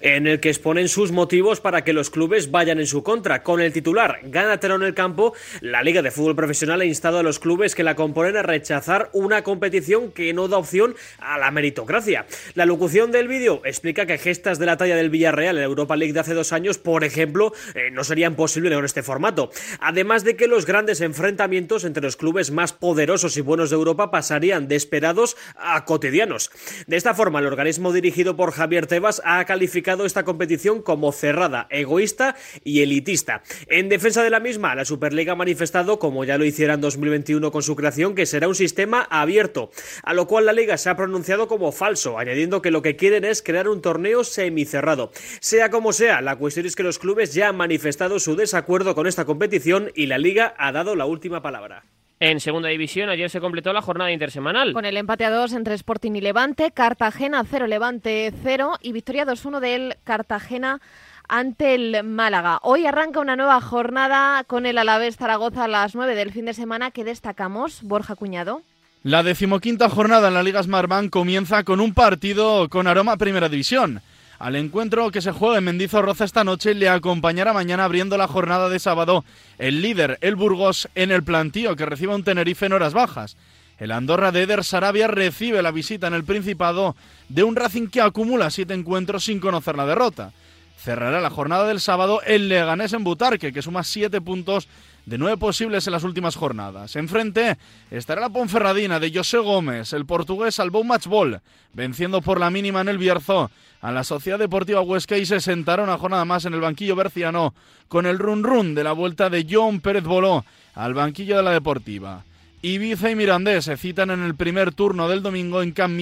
en 0.00 0.26
el 0.26 0.40
que 0.40 0.48
exponen 0.48 0.88
sus 0.88 1.12
motivos 1.12 1.60
para 1.60 1.84
que 1.84 1.92
los 1.92 2.10
clubes 2.10 2.50
vayan 2.50 2.78
en 2.78 2.86
su 2.86 3.02
contra. 3.02 3.42
Con 3.42 3.60
el 3.60 3.72
titular 3.72 4.20
Gánatelo 4.24 4.76
en 4.76 4.82
el 4.82 4.94
campo, 4.94 5.34
la 5.60 5.82
Liga 5.82 6.02
de 6.02 6.10
Fútbol 6.10 6.36
Profesional 6.36 6.80
ha 6.80 6.84
instado 6.84 7.18
a 7.18 7.22
los 7.22 7.38
clubes 7.38 7.74
que 7.74 7.82
la 7.82 7.96
componen 7.96 8.36
a 8.36 8.42
rechazar 8.42 9.10
una 9.12 9.42
competición 9.42 10.12
que 10.12 10.32
no 10.32 10.48
da 10.48 10.58
opción 10.58 10.94
a 11.18 11.38
la 11.38 11.50
meritocracia. 11.50 12.26
La 12.54 12.66
locución 12.66 13.12
del 13.12 13.28
vídeo 13.28 13.62
explica 13.64 14.06
que 14.06 14.18
gestas 14.18 14.58
de 14.58 14.66
la 14.66 14.76
talla 14.76 14.96
del 14.96 15.10
Villarreal 15.10 15.56
en 15.56 15.62
la 15.62 15.66
Europa 15.66 15.96
League 15.96 16.12
de 16.12 16.20
hace 16.20 16.34
dos 16.34 16.52
años, 16.52 16.78
por 16.78 17.04
ejemplo, 17.04 17.52
eh, 17.74 17.90
no 17.90 18.04
serían 18.04 18.34
posibles 18.34 18.74
con 18.74 18.84
este 18.84 19.02
formato. 19.02 19.50
Además 19.80 20.24
de 20.24 20.36
que 20.36 20.46
los 20.46 20.66
grandes 20.66 21.00
enfrentamientos 21.00 21.84
entre 21.84 22.02
los 22.02 22.16
clubes 22.16 22.50
más 22.50 22.72
poderosos 22.72 23.36
y 23.36 23.40
buenos 23.40 23.70
de 23.70 23.76
Europa 23.76 24.10
pasarían 24.10 24.68
de 24.68 24.76
esperados 24.76 25.36
a 25.56 25.84
cotidianos. 25.84 26.50
De 26.86 26.96
esta 26.96 27.14
forma, 27.14 27.38
el 27.38 27.46
organismo 27.46 27.92
dirigido 27.92 28.36
por 28.36 28.52
Javier 28.52 28.86
Tebas 28.86 29.22
ha 29.24 29.44
calificado 29.44 29.85
esta 30.04 30.24
competición 30.24 30.82
como 30.82 31.12
cerrada, 31.12 31.66
egoísta 31.70 32.34
y 32.64 32.82
elitista. 32.82 33.42
En 33.68 33.88
defensa 33.88 34.22
de 34.22 34.30
la 34.30 34.40
misma, 34.40 34.74
la 34.74 34.84
Superliga 34.84 35.32
ha 35.32 35.36
manifestado, 35.36 35.98
como 35.98 36.24
ya 36.24 36.38
lo 36.38 36.44
hiciera 36.44 36.74
en 36.74 36.80
2021 36.80 37.52
con 37.52 37.62
su 37.62 37.76
creación, 37.76 38.14
que 38.14 38.26
será 38.26 38.48
un 38.48 38.54
sistema 38.54 39.06
abierto, 39.10 39.70
a 40.02 40.14
lo 40.14 40.26
cual 40.26 40.46
la 40.46 40.52
Liga 40.52 40.76
se 40.76 40.90
ha 40.90 40.96
pronunciado 40.96 41.46
como 41.46 41.72
falso, 41.72 42.18
añadiendo 42.18 42.62
que 42.62 42.70
lo 42.70 42.82
que 42.82 42.96
quieren 42.96 43.24
es 43.24 43.42
crear 43.42 43.68
un 43.68 43.80
torneo 43.80 44.24
semicerrado. 44.24 45.12
Sea 45.40 45.70
como 45.70 45.92
sea, 45.92 46.20
la 46.20 46.36
cuestión 46.36 46.66
es 46.66 46.74
que 46.74 46.82
los 46.82 46.98
clubes 46.98 47.32
ya 47.32 47.48
han 47.48 47.56
manifestado 47.56 48.18
su 48.18 48.34
desacuerdo 48.34 48.94
con 48.94 49.06
esta 49.06 49.24
competición 49.24 49.92
y 49.94 50.06
la 50.06 50.18
Liga 50.18 50.54
ha 50.58 50.72
dado 50.72 50.96
la 50.96 51.06
última 51.06 51.42
palabra. 51.42 51.84
En 52.18 52.40
segunda 52.40 52.70
división, 52.70 53.10
ayer 53.10 53.28
se 53.28 53.40
completó 53.40 53.74
la 53.74 53.82
jornada 53.82 54.10
intersemanal. 54.10 54.72
Con 54.72 54.86
el 54.86 54.96
empate 54.96 55.26
a 55.26 55.30
2 55.30 55.52
entre 55.52 55.74
Sporting 55.74 56.12
y 56.12 56.22
Levante, 56.22 56.70
Cartagena 56.70 57.44
0, 57.44 57.66
Levante 57.66 58.32
0 58.42 58.78
y 58.80 58.92
victoria 58.92 59.26
2-1 59.26 59.60
del 59.60 59.96
Cartagena 60.02 60.80
ante 61.28 61.74
el 61.74 62.04
Málaga. 62.04 62.58
Hoy 62.62 62.86
arranca 62.86 63.20
una 63.20 63.36
nueva 63.36 63.60
jornada 63.60 64.44
con 64.44 64.64
el 64.64 64.78
Alavés 64.78 65.16
Zaragoza 65.16 65.64
a 65.64 65.68
las 65.68 65.94
9 65.94 66.14
del 66.14 66.32
fin 66.32 66.46
de 66.46 66.54
semana 66.54 66.90
que 66.90 67.04
destacamos, 67.04 67.82
Borja 67.82 68.14
Cuñado. 68.14 68.62
La 69.02 69.22
decimoquinta 69.22 69.90
jornada 69.90 70.28
en 70.28 70.34
la 70.34 70.42
Liga 70.42 70.62
Smartbank 70.62 71.10
comienza 71.10 71.64
con 71.64 71.80
un 71.80 71.92
partido 71.92 72.70
con 72.70 72.86
aroma 72.86 73.12
a 73.12 73.16
Primera 73.18 73.50
División. 73.50 74.00
Al 74.38 74.54
encuentro 74.54 75.10
que 75.10 75.22
se 75.22 75.32
juega 75.32 75.58
en 75.58 75.64
Mendizorroza 75.64 76.24
esta 76.24 76.44
noche 76.44 76.74
le 76.74 76.90
acompañará 76.90 77.54
mañana 77.54 77.84
abriendo 77.84 78.18
la 78.18 78.28
jornada 78.28 78.68
de 78.68 78.78
sábado 78.78 79.24
el 79.58 79.80
líder, 79.80 80.18
el 80.20 80.36
Burgos, 80.36 80.88
en 80.94 81.10
el 81.10 81.22
plantío 81.22 81.74
que 81.74 81.86
recibe 81.86 82.14
un 82.14 82.22
Tenerife 82.22 82.66
en 82.66 82.74
horas 82.74 82.92
bajas. 82.92 83.36
El 83.78 83.92
Andorra 83.92 84.32
de 84.32 84.42
Eder 84.42 84.62
Sarabia 84.62 85.06
recibe 85.06 85.62
la 85.62 85.70
visita 85.70 86.06
en 86.06 86.14
el 86.14 86.24
Principado 86.24 86.96
de 87.30 87.44
un 87.44 87.56
Racing 87.56 87.88
que 87.88 88.02
acumula 88.02 88.50
siete 88.50 88.74
encuentros 88.74 89.24
sin 89.24 89.40
conocer 89.40 89.76
la 89.76 89.86
derrota. 89.86 90.32
Cerrará 90.78 91.20
la 91.22 91.30
jornada 91.30 91.66
del 91.66 91.80
sábado 91.80 92.20
el 92.26 92.48
Leganés 92.50 92.92
en 92.92 93.04
Butarque, 93.04 93.52
que 93.52 93.62
suma 93.62 93.84
siete 93.84 94.20
puntos 94.20 94.68
de 95.06 95.18
nueve 95.18 95.36
posibles 95.36 95.86
en 95.86 95.92
las 95.92 96.04
últimas 96.04 96.36
jornadas. 96.36 96.96
Enfrente 96.96 97.56
estará 97.90 98.20
la 98.20 98.28
Ponferradina 98.28 99.00
de 99.00 99.12
José 99.12 99.38
Gómez. 99.38 99.92
El 99.92 100.04
portugués 100.04 100.56
salvó 100.56 100.80
un 100.80 100.88
matchball, 100.88 101.40
venciendo 101.72 102.20
por 102.20 102.40
la 102.40 102.50
mínima 102.50 102.80
en 102.80 102.88
el 102.88 102.98
Bierzo 102.98 103.50
a 103.80 103.92
la 103.92 104.02
Sociedad 104.02 104.38
Deportiva 104.38 104.80
Huesca 104.80 105.16
y 105.16 105.24
se 105.24 105.40
sentará 105.40 105.84
una 105.84 105.96
jornada 105.96 106.24
más 106.24 106.44
en 106.44 106.54
el 106.54 106.60
banquillo 106.60 106.96
berciano 106.96 107.54
con 107.88 108.04
el 108.04 108.18
run 108.18 108.42
run 108.42 108.74
de 108.74 108.82
la 108.82 108.92
vuelta 108.92 109.30
de 109.30 109.46
John 109.48 109.80
Pérez 109.80 110.04
Boló 110.04 110.44
al 110.74 110.92
banquillo 110.92 111.36
de 111.36 111.42
la 111.44 111.52
Deportiva. 111.52 112.24
Ibiza 112.62 113.10
y 113.10 113.14
Mirandés 113.14 113.66
se 113.66 113.76
citan 113.76 114.10
en 114.10 114.24
el 114.24 114.34
primer 114.34 114.74
turno 114.74 115.08
del 115.08 115.22
domingo 115.22 115.62
en 115.62 115.70
Camp 115.70 116.00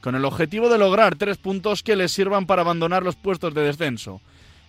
con 0.00 0.14
el 0.14 0.24
objetivo 0.24 0.68
de 0.68 0.78
lograr 0.78 1.16
tres 1.16 1.38
puntos 1.38 1.82
que 1.82 1.96
les 1.96 2.12
sirvan 2.12 2.46
para 2.46 2.62
abandonar 2.62 3.02
los 3.02 3.16
puestos 3.16 3.52
de 3.52 3.62
descenso. 3.62 4.20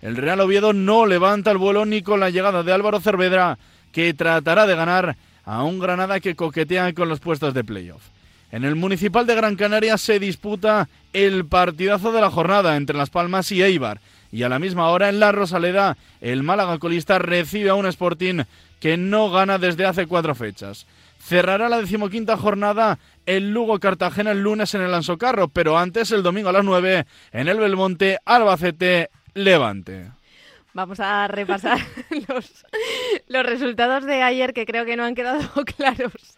El 0.02 0.16
Real 0.16 0.40
Oviedo 0.40 0.74
no 0.74 1.06
levanta 1.06 1.52
el 1.52 1.58
vuelo 1.58 1.86
ni 1.86 2.02
con 2.02 2.20
la 2.20 2.30
llegada 2.30 2.64
de 2.64 2.72
Álvaro 2.72 3.00
Cervedra, 3.00 3.58
que 3.92 4.14
tratará 4.14 4.66
de 4.66 4.76
ganar 4.76 5.18
a 5.44 5.64
un 5.64 5.80
Granada 5.80 6.20
que 6.20 6.36
coquetea 6.36 6.94
con 6.94 7.10
los 7.10 7.20
puestos 7.20 7.54
de 7.54 7.64
playoff. 7.64 8.04
En 8.52 8.64
el 8.64 8.76
Municipal 8.76 9.28
de 9.28 9.36
Gran 9.36 9.56
Canaria 9.56 9.98
se 9.98 10.20
disputa 10.20 10.90
el 11.14 11.46
partidazo 11.46 12.12
de 12.12 12.22
la 12.22 12.32
jornada 12.32 12.78
entre 12.78 12.98
Las 12.98 13.10
Palmas 13.10 13.52
y 13.52 13.62
Eibar. 13.62 14.00
Y 14.32 14.44
a 14.44 14.50
la 14.50 14.60
misma 14.60 14.90
hora 14.90 15.10
en 15.10 15.20
La 15.20 15.32
Rosaleda, 15.32 15.98
el 16.22 16.44
Málaga 16.44 16.78
colista 16.78 17.20
recibe 17.20 17.70
a 17.70 17.76
un 17.76 17.86
Sporting 17.86 18.44
que 18.80 18.98
no 18.98 19.30
gana 19.30 19.58
desde 19.58 19.86
hace 19.86 20.08
cuatro 20.08 20.34
fechas. 20.34 20.86
Cerrará 21.20 21.68
la 21.68 21.82
decimoquinta 21.82 22.38
jornada 22.38 22.98
el 23.26 23.52
Lugo 23.52 23.80
Cartagena 23.80 24.32
el 24.32 24.42
lunes 24.42 24.74
en 24.74 24.82
el 24.82 24.94
Ansocarro, 24.94 25.50
pero 25.50 25.78
antes 25.78 26.12
el 26.12 26.24
domingo 26.24 26.50
a 26.50 26.54
las 26.54 26.64
nueve 26.64 27.06
en 27.32 27.50
el 27.50 27.58
Belmonte 27.58 28.18
Albacete 28.26 29.10
Levante. 29.34 30.12
Vamos 30.74 31.00
a 31.00 31.28
repasar 31.28 31.80
los, 32.28 32.66
los 33.28 33.46
resultados 33.46 34.06
de 34.06 34.22
ayer 34.22 34.54
que 34.54 34.66
creo 34.68 34.86
que 34.86 34.96
no 34.96 35.04
han 35.04 35.16
quedado 35.16 35.42
claros. 35.78 36.38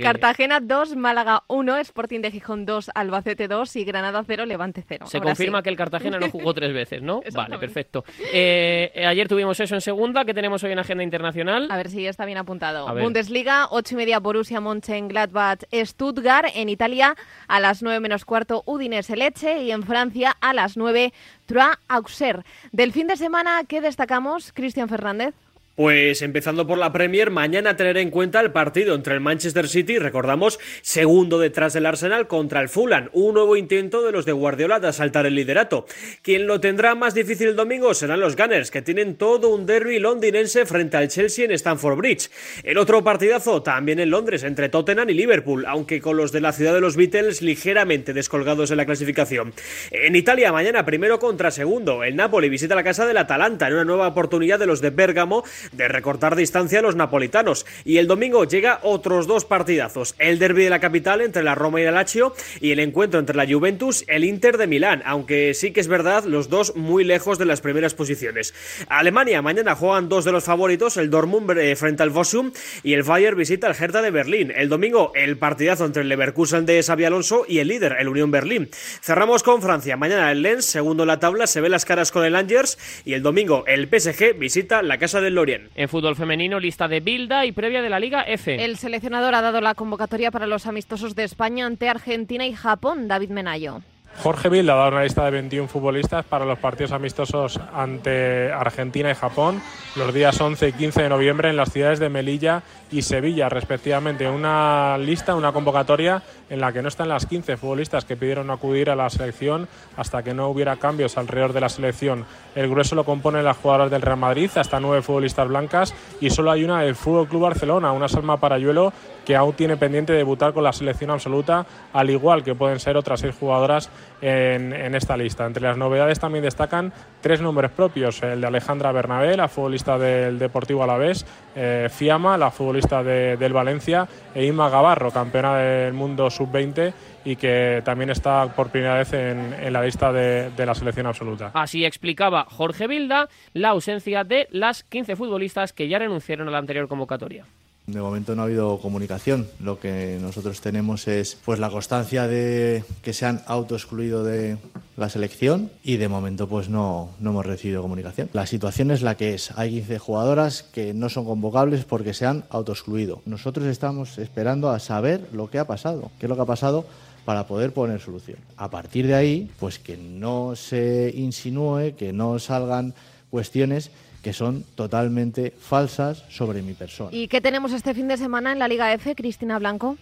Cartagena 0.00 0.60
2, 0.60 0.94
Málaga 0.94 1.42
1, 1.48 1.78
Sporting 1.78 2.20
de 2.20 2.30
Gijón 2.30 2.64
2, 2.64 2.92
Albacete 2.94 3.48
2 3.48 3.76
y 3.76 3.84
Granada 3.84 4.22
0, 4.24 4.46
Levante 4.46 4.84
0. 4.86 5.06
Se 5.08 5.20
confirma 5.20 5.62
que 5.62 5.70
el 5.70 5.76
Cartagena 5.76 6.20
no 6.20 6.30
jugó 6.30 6.54
tres 6.54 6.72
veces, 6.72 7.02
¿no? 7.02 7.22
vale, 7.32 7.58
perfecto. 7.58 8.04
Eh, 8.32 8.92
eh, 8.94 9.06
ayer 9.06 9.26
tuvimos 9.26 9.58
eso 9.58 9.74
en 9.74 9.80
segunda, 9.80 10.24
que 10.24 10.32
tenemos 10.32 10.62
hoy 10.62 10.72
en 10.72 10.78
agenda 10.78 11.02
internacional. 11.02 11.68
A 11.70 11.76
ver 11.76 11.90
si 11.90 12.06
está 12.06 12.24
bien 12.24 12.38
apuntado. 12.38 12.86
Bundesliga, 12.94 13.66
8 13.70 13.94
y 13.94 13.96
media 13.96 14.20
Borussia 14.20 14.60
Mönchengladbach, 14.60 15.64
Stuttgart. 15.72 16.46
En 16.54 16.68
Italia, 16.68 17.16
a 17.48 17.58
las 17.58 17.82
9 17.82 17.98
menos 17.98 18.24
cuarto, 18.24 18.62
Udinese 18.64 19.16
Leche. 19.16 19.64
Y 19.64 19.72
en 19.72 19.82
Francia, 19.82 20.36
a 20.40 20.52
las 20.54 20.76
9, 20.76 21.12
Trois 21.46 21.78
Auxerre. 21.88 22.44
Del 22.72 22.92
fin 22.92 23.06
de 23.06 23.16
semana, 23.16 23.62
¿qué 23.66 23.80
destacamos, 23.80 24.52
Cristian 24.52 24.88
Fernández? 24.88 25.34
Pues 25.74 26.20
empezando 26.20 26.66
por 26.66 26.76
la 26.76 26.92
Premier, 26.92 27.30
mañana 27.30 27.78
tener 27.78 27.96
en 27.96 28.10
cuenta 28.10 28.40
el 28.40 28.52
partido 28.52 28.94
entre 28.94 29.14
el 29.14 29.20
Manchester 29.20 29.66
City, 29.66 29.98
recordamos, 29.98 30.60
segundo 30.82 31.38
detrás 31.38 31.72
del 31.72 31.86
Arsenal 31.86 32.26
contra 32.26 32.60
el 32.60 32.68
Fulham, 32.68 33.08
un 33.14 33.32
nuevo 33.32 33.56
intento 33.56 34.02
de 34.02 34.12
los 34.12 34.26
de 34.26 34.32
Guardiola 34.32 34.80
de 34.80 34.88
asaltar 34.88 35.24
el 35.24 35.34
liderato. 35.34 35.86
Quien 36.20 36.46
lo 36.46 36.60
tendrá 36.60 36.94
más 36.94 37.14
difícil 37.14 37.48
el 37.48 37.56
domingo 37.56 37.94
serán 37.94 38.20
los 38.20 38.36
Gunners, 38.36 38.70
que 38.70 38.82
tienen 38.82 39.16
todo 39.16 39.48
un 39.48 39.64
derby 39.64 39.98
londinense 39.98 40.66
frente 40.66 40.98
al 40.98 41.08
Chelsea 41.08 41.46
en 41.46 41.52
Stamford 41.52 41.96
Bridge. 41.96 42.30
El 42.64 42.76
otro 42.76 43.02
partidazo 43.02 43.62
también 43.62 43.98
en 43.98 44.10
Londres 44.10 44.42
entre 44.42 44.68
Tottenham 44.68 45.08
y 45.08 45.14
Liverpool, 45.14 45.64
aunque 45.66 46.02
con 46.02 46.18
los 46.18 46.32
de 46.32 46.42
la 46.42 46.52
ciudad 46.52 46.74
de 46.74 46.82
los 46.82 46.96
Beatles 46.96 47.40
ligeramente 47.40 48.12
descolgados 48.12 48.70
en 48.70 48.76
la 48.76 48.84
clasificación. 48.84 49.54
En 49.90 50.16
Italia, 50.16 50.52
mañana 50.52 50.84
primero 50.84 51.18
contra 51.18 51.50
segundo, 51.50 52.04
el 52.04 52.14
Napoli 52.14 52.50
visita 52.50 52.74
la 52.74 52.84
casa 52.84 53.06
del 53.06 53.16
Atalanta 53.16 53.68
en 53.68 53.72
una 53.72 53.84
nueva 53.86 54.08
oportunidad 54.08 54.58
de 54.58 54.66
los 54.66 54.82
de 54.82 54.90
Bérgamo 54.90 55.44
de 55.70 55.88
recortar 55.88 56.36
distancia 56.36 56.80
a 56.80 56.82
los 56.82 56.96
napolitanos. 56.96 57.66
Y 57.84 57.98
el 57.98 58.06
domingo 58.06 58.44
llega 58.44 58.80
otros 58.82 59.26
dos 59.26 59.44
partidazos. 59.44 60.14
El 60.18 60.38
derby 60.38 60.64
de 60.64 60.70
la 60.70 60.80
capital 60.80 61.20
entre 61.20 61.42
la 61.42 61.54
Roma 61.54 61.80
y 61.80 61.84
el 61.84 61.94
Lazio 61.94 62.34
y 62.60 62.72
el 62.72 62.80
encuentro 62.80 63.20
entre 63.20 63.36
la 63.36 63.46
Juventus 63.46 64.04
el 64.08 64.24
Inter 64.24 64.58
de 64.58 64.66
Milán, 64.66 65.02
aunque 65.04 65.54
sí 65.54 65.72
que 65.72 65.80
es 65.80 65.88
verdad 65.88 66.24
los 66.24 66.48
dos 66.48 66.74
muy 66.76 67.04
lejos 67.04 67.38
de 67.38 67.44
las 67.44 67.60
primeras 67.60 67.94
posiciones. 67.94 68.54
Alemania, 68.88 69.42
mañana 69.42 69.74
juegan 69.74 70.08
dos 70.08 70.24
de 70.24 70.32
los 70.32 70.44
favoritos, 70.44 70.96
el 70.96 71.10
Dortmund 71.10 71.50
eh, 71.58 71.76
frente 71.76 72.02
al 72.02 72.10
Vossum 72.10 72.52
y 72.82 72.94
el 72.94 73.02
Bayern 73.02 73.36
visita 73.36 73.66
el 73.66 73.76
Hertha 73.78 74.02
de 74.02 74.10
Berlín. 74.10 74.52
El 74.54 74.68
domingo 74.68 75.12
el 75.14 75.36
partidazo 75.38 75.84
entre 75.84 76.02
el 76.02 76.08
Leverkusen 76.08 76.66
de 76.66 76.82
Xabi 76.82 77.04
Alonso 77.04 77.44
y 77.46 77.58
el 77.58 77.68
líder, 77.68 77.96
el 77.98 78.08
Unión 78.08 78.30
Berlín. 78.30 78.70
Cerramos 79.02 79.42
con 79.42 79.62
Francia. 79.62 79.96
Mañana 79.96 80.30
el 80.32 80.42
Lens, 80.42 80.64
segundo 80.64 81.02
en 81.02 81.08
la 81.08 81.20
tabla, 81.20 81.46
se 81.46 81.60
ve 81.60 81.68
las 81.68 81.84
caras 81.84 82.10
con 82.10 82.24
el 82.24 82.36
Angers 82.36 82.78
y 83.04 83.14
el 83.14 83.22
domingo 83.22 83.64
el 83.66 83.88
PSG 83.88 84.38
visita 84.38 84.82
la 84.82 84.98
casa 84.98 85.20
del 85.20 85.34
Lorient. 85.34 85.51
En 85.74 85.88
fútbol 85.88 86.16
femenino, 86.16 86.58
lista 86.58 86.88
de 86.88 87.00
Bilda 87.00 87.46
y 87.46 87.52
previa 87.52 87.82
de 87.82 87.90
la 87.90 88.00
Liga 88.00 88.22
F. 88.22 88.64
El 88.64 88.76
seleccionador 88.76 89.34
ha 89.34 89.42
dado 89.42 89.60
la 89.60 89.74
convocatoria 89.74 90.30
para 90.30 90.46
los 90.46 90.66
amistosos 90.66 91.14
de 91.14 91.24
España 91.24 91.66
ante 91.66 91.88
Argentina 91.88 92.46
y 92.46 92.54
Japón, 92.54 93.08
David 93.08 93.30
Menayo. 93.30 93.82
Jorge 94.18 94.48
Bill 94.48 94.70
ha 94.70 94.74
dado 94.74 94.90
una 94.90 95.02
lista 95.02 95.24
de 95.24 95.32
21 95.32 95.68
futbolistas 95.68 96.24
para 96.24 96.44
los 96.44 96.58
partidos 96.58 96.92
amistosos 96.92 97.58
ante 97.74 98.52
Argentina 98.52 99.10
y 99.10 99.14
Japón 99.14 99.60
los 99.96 100.14
días 100.14 100.40
11 100.40 100.68
y 100.68 100.72
15 100.72 101.02
de 101.02 101.08
noviembre 101.08 101.50
en 101.50 101.56
las 101.56 101.72
ciudades 101.72 101.98
de 101.98 102.08
Melilla 102.08 102.62
y 102.90 103.02
Sevilla, 103.02 103.48
respectivamente. 103.48 104.28
Una 104.28 104.96
lista, 104.98 105.34
una 105.34 105.52
convocatoria 105.52 106.22
en 106.50 106.60
la 106.60 106.72
que 106.72 106.82
no 106.82 106.88
están 106.88 107.08
las 107.08 107.26
15 107.26 107.56
futbolistas 107.56 108.04
que 108.04 108.16
pidieron 108.16 108.50
acudir 108.50 108.90
a 108.90 108.96
la 108.96 109.10
selección 109.10 109.66
hasta 109.96 110.22
que 110.22 110.34
no 110.34 110.48
hubiera 110.48 110.76
cambios 110.76 111.16
alrededor 111.16 111.52
de 111.52 111.60
la 111.60 111.68
selección. 111.68 112.24
El 112.54 112.68
grueso 112.68 112.94
lo 112.94 113.04
componen 113.04 113.44
las 113.44 113.56
jugadoras 113.56 113.90
del 113.90 114.02
Real 114.02 114.18
Madrid, 114.18 114.50
hasta 114.54 114.78
nueve 114.78 115.02
futbolistas 115.02 115.48
blancas 115.48 115.94
y 116.20 116.30
solo 116.30 116.50
hay 116.50 116.64
una 116.64 116.82
del 116.82 116.94
Fútbol 116.94 117.28
Club 117.28 117.42
Barcelona, 117.42 117.92
una 117.92 118.08
Salma 118.08 118.38
Parayuelo 118.38 118.92
que 119.24 119.36
aún 119.36 119.54
tiene 119.54 119.76
pendiente 119.76 120.12
debutar 120.12 120.52
con 120.52 120.64
la 120.64 120.72
selección 120.72 121.10
absoluta, 121.10 121.66
al 121.92 122.10
igual 122.10 122.42
que 122.42 122.54
pueden 122.54 122.80
ser 122.80 122.96
otras 122.96 123.20
seis 123.20 123.34
jugadoras 123.38 123.90
en, 124.20 124.94
esta 124.94 125.16
lista. 125.16 125.46
Entre 125.46 125.62
las 125.62 125.76
novedades 125.76 126.20
también 126.20 126.44
destacan 126.44 126.92
tres 127.20 127.40
nombres 127.40 127.70
propios, 127.70 128.22
el 128.22 128.40
de 128.40 128.46
Alejandra 128.46 128.92
Bernabé, 128.92 129.36
la 129.36 129.48
futbolista 129.48 129.98
del 129.98 130.38
Deportivo 130.38 130.82
Alavés, 130.82 131.26
eh, 131.56 131.88
Fiamma, 131.90 132.36
la 132.36 132.50
futbolista 132.50 133.02
del 133.02 133.52
Valencia, 133.52 134.06
e 134.34 134.44
Inma 134.44 134.68
Gavarro, 134.68 135.10
campeona 135.10 135.56
del 135.56 135.92
mundo 135.92 136.30
sub-20 136.30 136.92
y 137.24 137.36
que 137.36 137.82
también 137.84 138.10
está 138.10 138.52
por 138.54 138.70
primera 138.70 138.94
vez 138.94 139.12
en, 139.12 139.72
la 139.72 139.82
lista 139.82 140.12
de, 140.12 140.50
de, 140.50 140.66
la 140.66 140.74
selección 140.74 141.06
absoluta. 141.06 141.52
Así 141.54 141.84
explicaba 141.84 142.46
Jorge 142.48 142.86
Bilda 142.86 143.28
la 143.52 143.70
ausencia 143.70 144.24
de 144.24 144.48
las 144.50 144.82
15 144.84 145.16
futbolistas 145.16 145.72
que 145.72 145.88
ya 145.88 145.98
renunciaron 145.98 146.48
a 146.48 146.50
la 146.50 146.58
anterior 146.58 146.88
convocatoria. 146.88 147.44
De 147.86 148.00
momento 148.00 148.36
no 148.36 148.42
ha 148.42 148.44
habido 148.44 148.78
comunicación. 148.78 149.48
Lo 149.58 149.80
que 149.80 150.18
nosotros 150.20 150.60
tenemos 150.60 151.08
es 151.08 151.36
pues 151.44 151.58
la 151.58 151.68
constancia 151.68 152.28
de 152.28 152.84
que 153.02 153.12
se 153.12 153.26
han 153.26 153.42
autoexcluido 153.46 154.22
de 154.22 154.56
la 154.96 155.08
selección 155.08 155.70
y 155.82 155.96
de 155.96 156.08
momento 156.08 156.48
pues 156.48 156.68
no, 156.68 157.10
no 157.18 157.30
hemos 157.30 157.44
recibido 157.44 157.82
comunicación. 157.82 158.30
La 158.32 158.46
situación 158.46 158.92
es 158.92 159.02
la 159.02 159.16
que 159.16 159.34
es. 159.34 159.50
Hay 159.56 159.70
15 159.70 159.98
jugadoras 159.98 160.62
que 160.62 160.94
no 160.94 161.08
son 161.08 161.24
convocables 161.24 161.84
porque 161.84 162.14
se 162.14 162.26
han 162.26 162.44
autoexcluido. 162.50 163.20
Nosotros 163.26 163.66
estamos 163.66 164.18
esperando 164.18 164.70
a 164.70 164.78
saber 164.78 165.28
lo 165.32 165.50
que 165.50 165.58
ha 165.58 165.66
pasado. 165.66 166.12
¿Qué 166.20 166.26
es 166.26 166.30
lo 166.30 166.36
que 166.36 166.42
ha 166.42 166.46
pasado? 166.46 166.86
para 167.24 167.46
poder 167.46 167.72
poner 167.72 168.00
solución. 168.00 168.38
A 168.56 168.70
partir 168.70 169.06
de 169.06 169.14
ahí, 169.14 169.50
pues 169.60 169.78
que 169.78 169.96
no 169.96 170.56
se 170.56 171.12
insinúe, 171.14 171.94
que 171.96 172.12
no 172.12 172.38
salgan 172.38 172.94
cuestiones 173.30 173.90
que 174.22 174.32
son 174.32 174.64
totalmente 174.74 175.50
falsas 175.50 176.24
sobre 176.30 176.62
mi 176.62 176.74
persona. 176.74 177.10
¿Y 177.12 177.28
qué 177.28 177.40
tenemos 177.40 177.72
este 177.72 177.94
fin 177.94 178.08
de 178.08 178.16
semana 178.16 178.52
en 178.52 178.58
la 178.58 178.68
Liga 178.68 178.92
F, 178.92 179.14
Cristina 179.14 179.58
Blanco? 179.58 179.96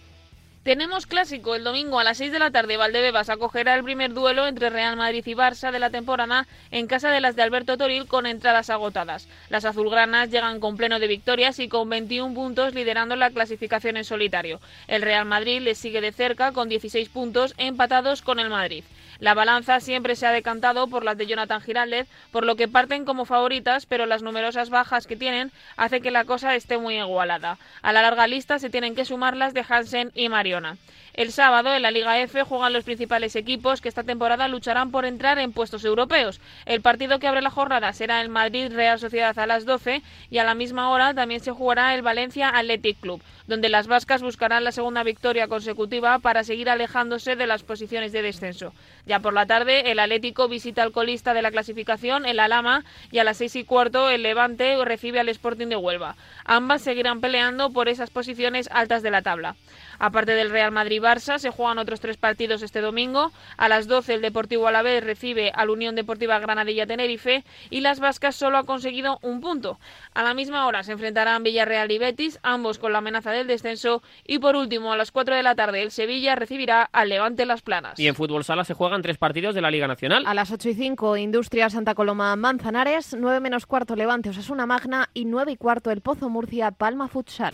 Tenemos 0.63 1.07
clásico 1.07 1.55
el 1.55 1.63
domingo 1.63 1.99
a 1.99 2.03
las 2.03 2.19
6 2.19 2.31
de 2.31 2.37
la 2.37 2.51
tarde. 2.51 2.77
Valdebebas 2.77 3.31
acogerá 3.31 3.73
el 3.73 3.83
primer 3.83 4.13
duelo 4.13 4.45
entre 4.45 4.69
Real 4.69 4.95
Madrid 4.95 5.23
y 5.25 5.33
Barça 5.33 5.71
de 5.71 5.79
la 5.79 5.89
temporada 5.89 6.45
en 6.69 6.85
casa 6.85 7.09
de 7.09 7.19
las 7.19 7.35
de 7.35 7.41
Alberto 7.41 7.77
Toril 7.77 8.05
con 8.05 8.27
entradas 8.27 8.69
agotadas. 8.69 9.27
Las 9.49 9.65
azulgranas 9.65 10.29
llegan 10.29 10.59
con 10.59 10.77
pleno 10.77 10.99
de 10.99 11.07
victorias 11.07 11.57
y 11.57 11.67
con 11.67 11.89
21 11.89 12.35
puntos 12.35 12.75
liderando 12.75 13.15
la 13.15 13.31
clasificación 13.31 13.97
en 13.97 14.03
solitario. 14.03 14.61
El 14.87 15.01
Real 15.01 15.25
Madrid 15.25 15.61
les 15.61 15.79
sigue 15.79 15.99
de 15.99 16.11
cerca 16.11 16.51
con 16.51 16.69
16 16.69 17.09
puntos 17.09 17.55
empatados 17.57 18.21
con 18.21 18.39
el 18.39 18.51
Madrid. 18.51 18.83
La 19.21 19.35
balanza 19.35 19.79
siempre 19.79 20.15
se 20.15 20.25
ha 20.25 20.31
decantado 20.31 20.87
por 20.87 21.03
las 21.03 21.15
de 21.15 21.27
Jonathan 21.27 21.61
Giraldez, 21.61 22.07
por 22.31 22.43
lo 22.43 22.55
que 22.55 22.67
parten 22.67 23.05
como 23.05 23.25
favoritas, 23.25 23.85
pero 23.85 24.07
las 24.07 24.23
numerosas 24.23 24.71
bajas 24.71 25.05
que 25.05 25.15
tienen 25.15 25.51
hace 25.77 26.01
que 26.01 26.09
la 26.09 26.25
cosa 26.25 26.55
esté 26.55 26.79
muy 26.79 26.97
igualada. 26.97 27.59
A 27.83 27.93
la 27.93 28.01
larga 28.01 28.25
lista 28.25 28.57
se 28.57 28.71
tienen 28.71 28.95
que 28.95 29.05
sumar 29.05 29.37
las 29.37 29.53
de 29.53 29.63
Hansen 29.69 30.11
y 30.15 30.27
Mariona. 30.27 30.77
El 31.13 31.31
sábado 31.33 31.73
en 31.73 31.81
la 31.81 31.91
Liga 31.91 32.19
F 32.19 32.43
juegan 32.43 32.71
los 32.71 32.85
principales 32.85 33.35
equipos 33.35 33.81
que 33.81 33.89
esta 33.89 34.03
temporada 34.03 34.47
lucharán 34.47 34.91
por 34.91 35.05
entrar 35.05 35.39
en 35.39 35.51
puestos 35.51 35.83
europeos. 35.83 36.39
El 36.65 36.81
partido 36.81 37.19
que 37.19 37.27
abre 37.27 37.41
la 37.41 37.49
jornada 37.49 37.91
será 37.91 38.21
el 38.21 38.29
Madrid 38.29 38.71
Real 38.73 38.97
Sociedad 38.97 39.37
a 39.37 39.45
las 39.45 39.65
12 39.65 40.01
y 40.29 40.37
a 40.37 40.45
la 40.45 40.55
misma 40.55 40.89
hora 40.89 41.13
también 41.13 41.41
se 41.41 41.51
jugará 41.51 41.93
el 41.95 42.01
Valencia 42.01 42.49
Athletic 42.49 42.99
Club, 43.01 43.21
donde 43.47 43.67
las 43.67 43.87
vascas 43.87 44.21
buscarán 44.21 44.63
la 44.63 44.71
segunda 44.71 45.03
victoria 45.03 45.49
consecutiva 45.49 46.19
para 46.19 46.45
seguir 46.45 46.69
alejándose 46.69 47.35
de 47.35 47.47
las 47.47 47.63
posiciones 47.63 48.13
de 48.13 48.21
descenso. 48.21 48.73
Ya 49.05 49.19
por 49.19 49.33
la 49.33 49.45
tarde 49.45 49.91
el 49.91 49.99
Atlético 49.99 50.47
visita 50.47 50.83
al 50.83 50.93
colista 50.93 51.33
de 51.33 51.41
la 51.41 51.51
clasificación, 51.51 52.25
el 52.25 52.39
Alama, 52.39 52.85
y 53.11 53.19
a 53.19 53.25
las 53.25 53.37
seis 53.37 53.55
y 53.57 53.65
cuarto 53.65 54.09
el 54.09 54.23
Levante 54.23 54.77
recibe 54.85 55.19
al 55.19 55.29
Sporting 55.29 55.67
de 55.67 55.75
Huelva. 55.75 56.15
Ambas 56.45 56.81
seguirán 56.81 57.19
peleando 57.19 57.71
por 57.71 57.89
esas 57.89 58.09
posiciones 58.09 58.69
altas 58.71 59.03
de 59.03 59.11
la 59.11 59.21
tabla. 59.21 59.55
Aparte 60.01 60.31
del 60.31 60.49
Real 60.49 60.71
Madrid-Barça, 60.71 61.37
se 61.37 61.51
juegan 61.51 61.77
otros 61.77 61.99
tres 61.99 62.17
partidos 62.17 62.63
este 62.63 62.81
domingo. 62.81 63.31
A 63.55 63.69
las 63.69 63.87
12 63.87 64.15
el 64.15 64.21
Deportivo 64.23 64.67
Alavés 64.67 65.03
recibe 65.03 65.51
al 65.53 65.69
Unión 65.69 65.93
Deportiva 65.93 66.39
Granadilla-Tenerife 66.39 67.43
y 67.69 67.81
las 67.81 67.99
Vascas 67.99 68.35
solo 68.35 68.57
ha 68.57 68.63
conseguido 68.63 69.19
un 69.21 69.41
punto. 69.41 69.77
A 70.15 70.23
la 70.23 70.33
misma 70.33 70.65
hora 70.65 70.81
se 70.81 70.93
enfrentarán 70.93 71.43
Villarreal 71.43 71.91
y 71.91 71.99
Betis, 71.99 72.39
ambos 72.41 72.79
con 72.79 72.93
la 72.93 72.97
amenaza 72.97 73.29
del 73.29 73.45
descenso. 73.45 74.01
Y 74.25 74.39
por 74.39 74.55
último, 74.55 74.91
a 74.91 74.97
las 74.97 75.11
4 75.11 75.35
de 75.35 75.43
la 75.43 75.53
tarde 75.53 75.83
el 75.83 75.91
Sevilla 75.91 76.33
recibirá 76.33 76.89
al 76.91 77.09
Levante 77.09 77.45
Las 77.45 77.61
Planas. 77.61 77.99
Y 77.99 78.07
en 78.07 78.15
fútbol 78.15 78.43
sala 78.43 78.63
se 78.63 78.73
juegan 78.73 79.03
tres 79.03 79.19
partidos 79.19 79.53
de 79.53 79.61
la 79.61 79.69
Liga 79.69 79.87
Nacional. 79.87 80.25
A 80.25 80.33
las 80.33 80.49
8 80.49 80.69
y 80.69 80.73
5, 80.73 81.17
Industria 81.17 81.69
Santa 81.69 81.93
Coloma 81.93 82.35
Manzanares, 82.35 83.15
9 83.15 83.39
menos 83.39 83.67
cuarto 83.67 83.95
Levante 83.95 84.29
Osasuna 84.29 84.65
Magna 84.65 85.09
y 85.13 85.25
9 85.25 85.51
y 85.51 85.57
cuarto 85.57 85.91
el 85.91 86.01
Pozo 86.01 86.27
Murcia 86.27 86.71
Palma 86.71 87.07
Futsal. 87.07 87.53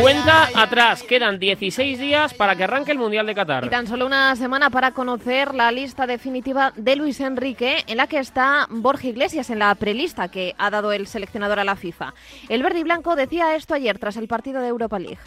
Cuenta 0.00 0.48
atrás, 0.54 1.02
quedan 1.02 1.38
16 1.38 1.98
días 1.98 2.34
para 2.34 2.56
que 2.56 2.64
arranque 2.64 2.92
el 2.92 2.98
Mundial 2.98 3.26
de 3.26 3.34
Qatar. 3.34 3.64
Y 3.64 3.68
tan 3.68 3.86
solo 3.86 4.06
una 4.06 4.34
semana 4.36 4.70
para 4.70 4.92
conocer 4.92 5.54
la 5.54 5.70
lista 5.70 6.06
definitiva 6.06 6.72
de 6.76 6.96
Luis 6.96 7.20
Enrique, 7.20 7.84
en 7.86 7.96
la 7.96 8.06
que 8.06 8.18
está 8.18 8.66
Borja 8.70 9.08
Iglesias 9.08 9.50
en 9.50 9.60
la 9.60 9.74
prelista 9.74 10.28
que 10.28 10.54
ha 10.58 10.70
dado 10.70 10.92
el 10.92 11.06
seleccionador 11.06 11.60
a 11.60 11.64
la 11.64 11.76
FIFA. 11.76 12.14
El 12.48 12.62
verde 12.62 12.80
y 12.80 12.84
blanco 12.84 13.16
decía 13.16 13.54
esto 13.54 13.74
ayer 13.74 13.98
tras 13.98 14.16
el 14.16 14.28
partido 14.28 14.60
de 14.60 14.68
Europa 14.68 14.98
League. 14.98 15.18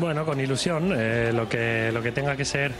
Bueno, 0.00 0.24
con 0.24 0.40
ilusión, 0.40 0.92
eh, 0.96 1.32
lo, 1.34 1.48
que, 1.48 1.90
lo 1.92 2.02
que 2.02 2.12
tenga 2.12 2.36
que 2.36 2.44
ser 2.44 2.72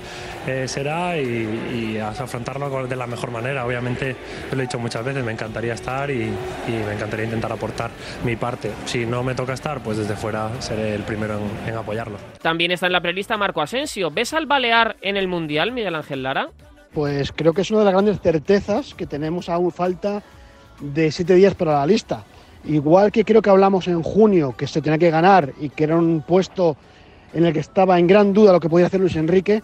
eh, 0.47 0.69
será 0.69 1.19
y, 1.19 1.95
y 1.95 1.99
afrontarlo 1.99 2.87
de 2.87 2.97
la 2.97 3.07
mejor 3.07 3.31
manera. 3.31 3.65
Obviamente, 3.65 4.15
lo 4.53 4.59
he 4.59 4.63
dicho 4.63 4.79
muchas 4.79 5.05
veces, 5.05 5.25
me 5.25 5.33
encantaría 5.33 5.75
estar 5.75 6.11
y, 6.11 6.23
y, 6.23 6.73
me 6.87 6.95
encantaría 6.95 7.25
intentar 7.25 7.53
aportar 7.53 7.91
mi 8.25 8.37
parte. 8.37 8.71
Si 8.85 9.05
no 9.05 9.23
me 9.23 9.35
toca 9.35 9.55
estar, 9.55 9.81
pues 9.81 9.99
desde 9.99 10.15
fuera 10.15 10.51
seré 10.61 10.95
el 10.95 11.03
primero 11.03 11.39
en, 11.39 11.71
en 11.71 11.77
apoyarlo. 11.77 12.19
También 12.41 12.71
está 12.71 12.87
en 12.87 12.93
la 12.93 13.01
prelista 13.01 13.37
Marco 13.37 13.63
Asensio. 13.63 14.11
¿Ves 14.11 14.33
al 14.35 14.47
Balear 14.47 14.97
en 15.01 15.17
el 15.17 15.29
Mundial, 15.29 15.73
Miguel 15.73 15.95
Ángel 15.95 16.23
Lara? 16.23 16.51
Pues 16.93 17.33
creo 17.33 17.53
que 17.53 17.63
es 17.63 17.71
una 17.71 17.81
de 17.81 17.85
las 17.87 17.95
grandes 17.95 18.21
certezas 18.21 18.95
que 18.95 19.07
tenemos 19.07 19.49
aún 19.49 19.71
falta 19.73 20.23
de 20.81 21.11
siete 21.11 21.35
días 21.35 21.55
para 21.55 21.73
la 21.73 21.87
lista. 21.87 22.25
Igual 22.65 23.13
que 23.13 23.25
creo 23.25 23.41
que 23.41 23.51
hablamos 23.51 23.89
en 23.89 24.03
junio 24.03 24.55
que 24.57 24.67
se 24.67 24.83
tenía 24.83 24.99
que 24.99 25.11
ganar 25.11 25.53
y 25.61 25.69
que 25.69 25.85
era 25.85 25.97
un 25.97 26.23
puesto 26.23 26.77
en 27.33 27.45
el 27.45 27.53
que 27.53 27.61
estaba 27.61 27.99
en 27.99 28.07
gran 28.07 28.33
duda 28.33 28.53
lo 28.53 28.61
que 28.61 28.69
podía 28.69 28.87
hacer 28.87 29.01
Luis 29.01 29.17
Enrique, 29.17 29.63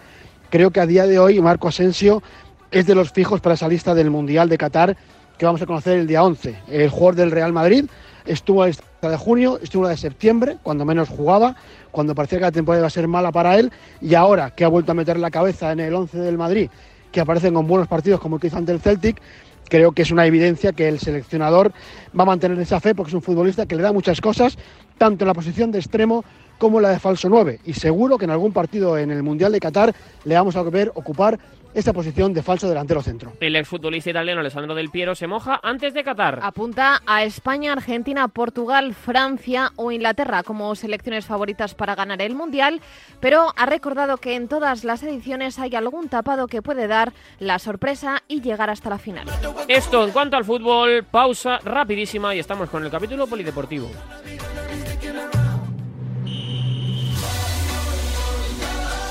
creo 0.50 0.70
que 0.70 0.80
a 0.80 0.86
día 0.86 1.06
de 1.06 1.18
hoy 1.18 1.40
Marco 1.40 1.68
Asensio 1.68 2.22
es 2.70 2.86
de 2.86 2.94
los 2.94 3.12
fijos 3.12 3.40
para 3.40 3.54
esa 3.54 3.68
lista 3.68 3.94
del 3.94 4.10
Mundial 4.10 4.48
de 4.48 4.58
Qatar 4.58 4.96
que 5.38 5.46
vamos 5.46 5.62
a 5.62 5.66
conocer 5.66 5.98
el 5.98 6.06
día 6.06 6.22
11. 6.22 6.56
El 6.68 6.90
jugador 6.90 7.14
del 7.16 7.30
Real 7.30 7.52
Madrid 7.52 7.86
estuvo 8.24 8.64
en 8.64 8.70
la 8.70 8.76
lista 8.76 9.10
de 9.10 9.16
junio, 9.16 9.58
estuvo 9.62 9.82
en 9.82 9.88
la 9.88 9.90
de 9.90 9.96
septiembre, 9.96 10.58
cuando 10.62 10.84
menos 10.84 11.08
jugaba, 11.08 11.56
cuando 11.90 12.14
parecía 12.14 12.38
que 12.38 12.44
la 12.44 12.52
temporada 12.52 12.80
iba 12.80 12.86
a 12.86 12.90
ser 12.90 13.08
mala 13.08 13.32
para 13.32 13.58
él, 13.58 13.72
y 14.00 14.14
ahora 14.14 14.50
que 14.50 14.64
ha 14.64 14.68
vuelto 14.68 14.92
a 14.92 14.94
meter 14.94 15.18
la 15.18 15.30
cabeza 15.30 15.72
en 15.72 15.80
el 15.80 15.94
11 15.94 16.18
del 16.18 16.38
Madrid, 16.38 16.70
que 17.12 17.20
aparecen 17.20 17.54
con 17.54 17.66
buenos 17.66 17.88
partidos 17.88 18.20
como 18.20 18.36
el 18.36 18.40
que 18.40 18.46
hizo 18.48 18.56
ante 18.56 18.72
el 18.72 18.80
Celtic, 18.80 19.20
creo 19.68 19.92
que 19.92 20.02
es 20.02 20.10
una 20.10 20.26
evidencia 20.26 20.72
que 20.72 20.88
el 20.88 20.98
seleccionador 20.98 21.72
va 22.18 22.22
a 22.22 22.26
mantener 22.26 22.58
esa 22.58 22.80
fe 22.80 22.94
porque 22.94 23.10
es 23.10 23.14
un 23.14 23.22
futbolista 23.22 23.66
que 23.66 23.76
le 23.76 23.82
da 23.82 23.92
muchas 23.92 24.20
cosas, 24.20 24.58
tanto 24.98 25.24
en 25.24 25.28
la 25.28 25.34
posición 25.34 25.70
de 25.72 25.78
extremo 25.78 26.24
como 26.58 26.80
la 26.80 26.90
de 26.90 26.98
falso 26.98 27.28
9. 27.28 27.60
Y 27.64 27.74
seguro 27.74 28.18
que 28.18 28.24
en 28.24 28.30
algún 28.30 28.52
partido 28.52 28.96
en 28.98 29.10
el 29.10 29.22
Mundial 29.22 29.52
de 29.52 29.60
Qatar 29.60 29.94
le 30.24 30.34
vamos 30.34 30.56
a 30.56 30.62
ver 30.62 30.92
ocupar 30.94 31.38
esta 31.74 31.92
posición 31.92 32.32
de 32.32 32.42
falso 32.42 32.68
delantero 32.68 33.02
centro. 33.02 33.32
El 33.40 33.56
exfutbolista 33.56 34.10
italiano 34.10 34.40
Alessandro 34.40 34.74
Del 34.74 34.90
Piero 34.90 35.14
se 35.14 35.26
moja 35.26 35.58
antes 35.62 35.92
de 35.92 36.04
Qatar. 36.04 36.38
Apunta 36.42 37.02
a 37.04 37.24
España, 37.24 37.72
Argentina, 37.72 38.28
Portugal, 38.28 38.94
Francia 38.94 39.72
o 39.76 39.90
Inglaterra 39.90 40.42
como 40.42 40.74
selecciones 40.76 41.26
favoritas 41.26 41.74
para 41.74 41.94
ganar 41.94 42.22
el 42.22 42.34
Mundial, 42.34 42.80
pero 43.20 43.52
ha 43.56 43.66
recordado 43.66 44.18
que 44.18 44.36
en 44.36 44.48
todas 44.48 44.84
las 44.84 45.02
ediciones 45.02 45.58
hay 45.58 45.74
algún 45.74 46.08
tapado 46.08 46.46
que 46.46 46.62
puede 46.62 46.86
dar 46.86 47.12
la 47.40 47.58
sorpresa 47.58 48.22
y 48.28 48.40
llegar 48.40 48.70
hasta 48.70 48.90
la 48.90 48.98
final. 48.98 49.26
Esto 49.68 50.04
en 50.04 50.10
cuanto 50.10 50.36
al 50.36 50.44
fútbol, 50.44 51.04
pausa 51.04 51.58
rapidísima 51.64 52.34
y 52.34 52.38
estamos 52.38 52.68
con 52.70 52.84
el 52.84 52.90
capítulo 52.90 53.26
polideportivo. 53.26 53.90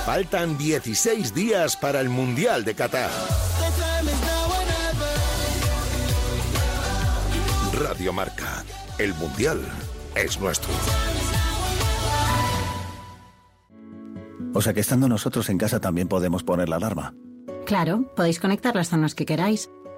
Faltan 0.06 0.58
16 0.58 1.34
días 1.34 1.78
para 1.78 2.02
el 2.02 2.10
Mundial 2.10 2.66
de 2.66 2.76
Qatar. 2.76 3.10
Radio 7.74 8.14
Marca. 8.14 8.64
El 8.98 9.14
Mundial 9.16 9.60
es 10.14 10.40
nuestro. 10.40 10.72
O 14.54 14.62
sea 14.62 14.74
que 14.74 14.82
estando 14.82 15.08
nosotros 15.08 15.50
en 15.50 15.58
casa 15.58 15.80
también 15.80 16.08
podemos 16.08 16.44
poner 16.44 16.70
la 16.70 16.76
alarma. 16.76 17.16
Claro, 17.66 18.14
podéis 18.16 18.40
conectar 18.40 18.76
las 18.76 18.90
zonas 18.90 19.16
que 19.16 19.26
queráis. 19.26 19.70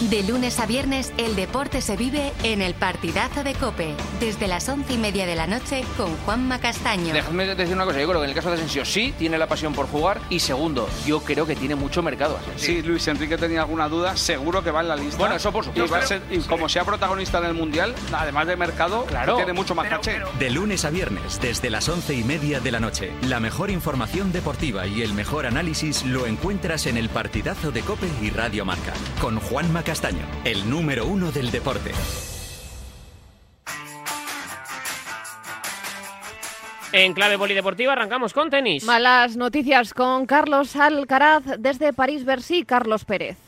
De 0.00 0.22
lunes 0.22 0.60
a 0.60 0.66
viernes, 0.66 1.12
el 1.18 1.34
deporte 1.34 1.80
se 1.82 1.96
vive 1.96 2.32
en 2.44 2.62
el 2.62 2.74
partidazo 2.74 3.42
de 3.42 3.54
Cope, 3.54 3.94
desde 4.20 4.46
las 4.46 4.68
once 4.68 4.92
y 4.92 4.96
media 4.96 5.26
de 5.26 5.34
la 5.34 5.48
noche 5.48 5.82
con 5.96 6.16
Juanma 6.18 6.60
Castaño. 6.60 7.12
Dejadme 7.12 7.46
decir 7.56 7.74
una 7.74 7.84
cosa, 7.84 7.98
yo 8.00 8.06
creo 8.06 8.20
que 8.20 8.24
en 8.26 8.30
el 8.30 8.34
caso 8.36 8.48
de 8.48 8.54
Asensio 8.54 8.84
sí 8.84 9.12
tiene 9.18 9.36
la 9.38 9.48
pasión 9.48 9.74
por 9.74 9.88
jugar 9.88 10.20
y 10.30 10.38
segundo, 10.38 10.88
yo 11.04 11.18
creo 11.20 11.46
que 11.48 11.56
tiene 11.56 11.74
mucho 11.74 12.00
mercado. 12.00 12.36
Asensio. 12.38 12.66
Sí, 12.74 12.82
Luis 12.82 13.08
Enrique 13.08 13.36
tenía 13.36 13.62
alguna 13.62 13.88
duda, 13.88 14.16
seguro 14.16 14.62
que 14.62 14.70
va 14.70 14.82
en 14.82 14.88
la 14.88 14.94
lista. 14.94 15.18
Bueno, 15.18 15.34
eso 15.34 15.50
por 15.50 15.64
supuesto. 15.64 15.88
Y, 15.88 15.90
va 15.90 15.98
a 16.04 16.06
ser- 16.06 16.22
y 16.30 16.38
como 16.42 16.68
sea 16.68 16.84
protagonista 16.84 17.38
en 17.38 17.46
el 17.46 17.54
Mundial, 17.54 17.92
además 18.12 18.46
de 18.46 18.56
mercado, 18.56 19.04
Claro. 19.04 19.34
tiene 19.34 19.52
mucho 19.52 19.74
más 19.74 19.88
caché. 19.88 20.20
De 20.38 20.50
lunes 20.50 20.84
a 20.84 20.90
viernes, 20.90 21.40
desde 21.40 21.70
las 21.70 21.88
once 21.88 22.14
y 22.14 22.22
media 22.22 22.60
de 22.60 22.70
la 22.70 22.78
noche. 22.78 23.12
La 23.22 23.40
mejor 23.40 23.68
información 23.68 24.30
deportiva 24.30 24.86
y 24.86 25.02
el 25.02 25.12
mejor 25.12 25.44
análisis 25.44 26.04
lo 26.04 26.26
encuentras 26.26 26.86
en 26.86 26.96
el 26.96 27.08
partidazo 27.08 27.72
de 27.72 27.80
Cope 27.80 28.06
y 28.22 28.30
Radio 28.30 28.64
Marca. 28.64 28.92
Con 29.20 29.40
Juanma 29.40 29.82
Castaño, 29.88 30.26
el 30.44 30.68
número 30.68 31.06
uno 31.06 31.32
del 31.32 31.50
deporte. 31.50 31.92
En 36.92 37.14
clave 37.14 37.38
polideportiva 37.38 37.94
arrancamos 37.94 38.34
con 38.34 38.50
tenis. 38.50 38.84
Malas 38.84 39.38
noticias 39.38 39.94
con 39.94 40.26
Carlos 40.26 40.76
Alcaraz 40.76 41.42
desde 41.58 41.94
París-Bercy, 41.94 42.64
Carlos 42.66 43.06
Pérez. 43.06 43.38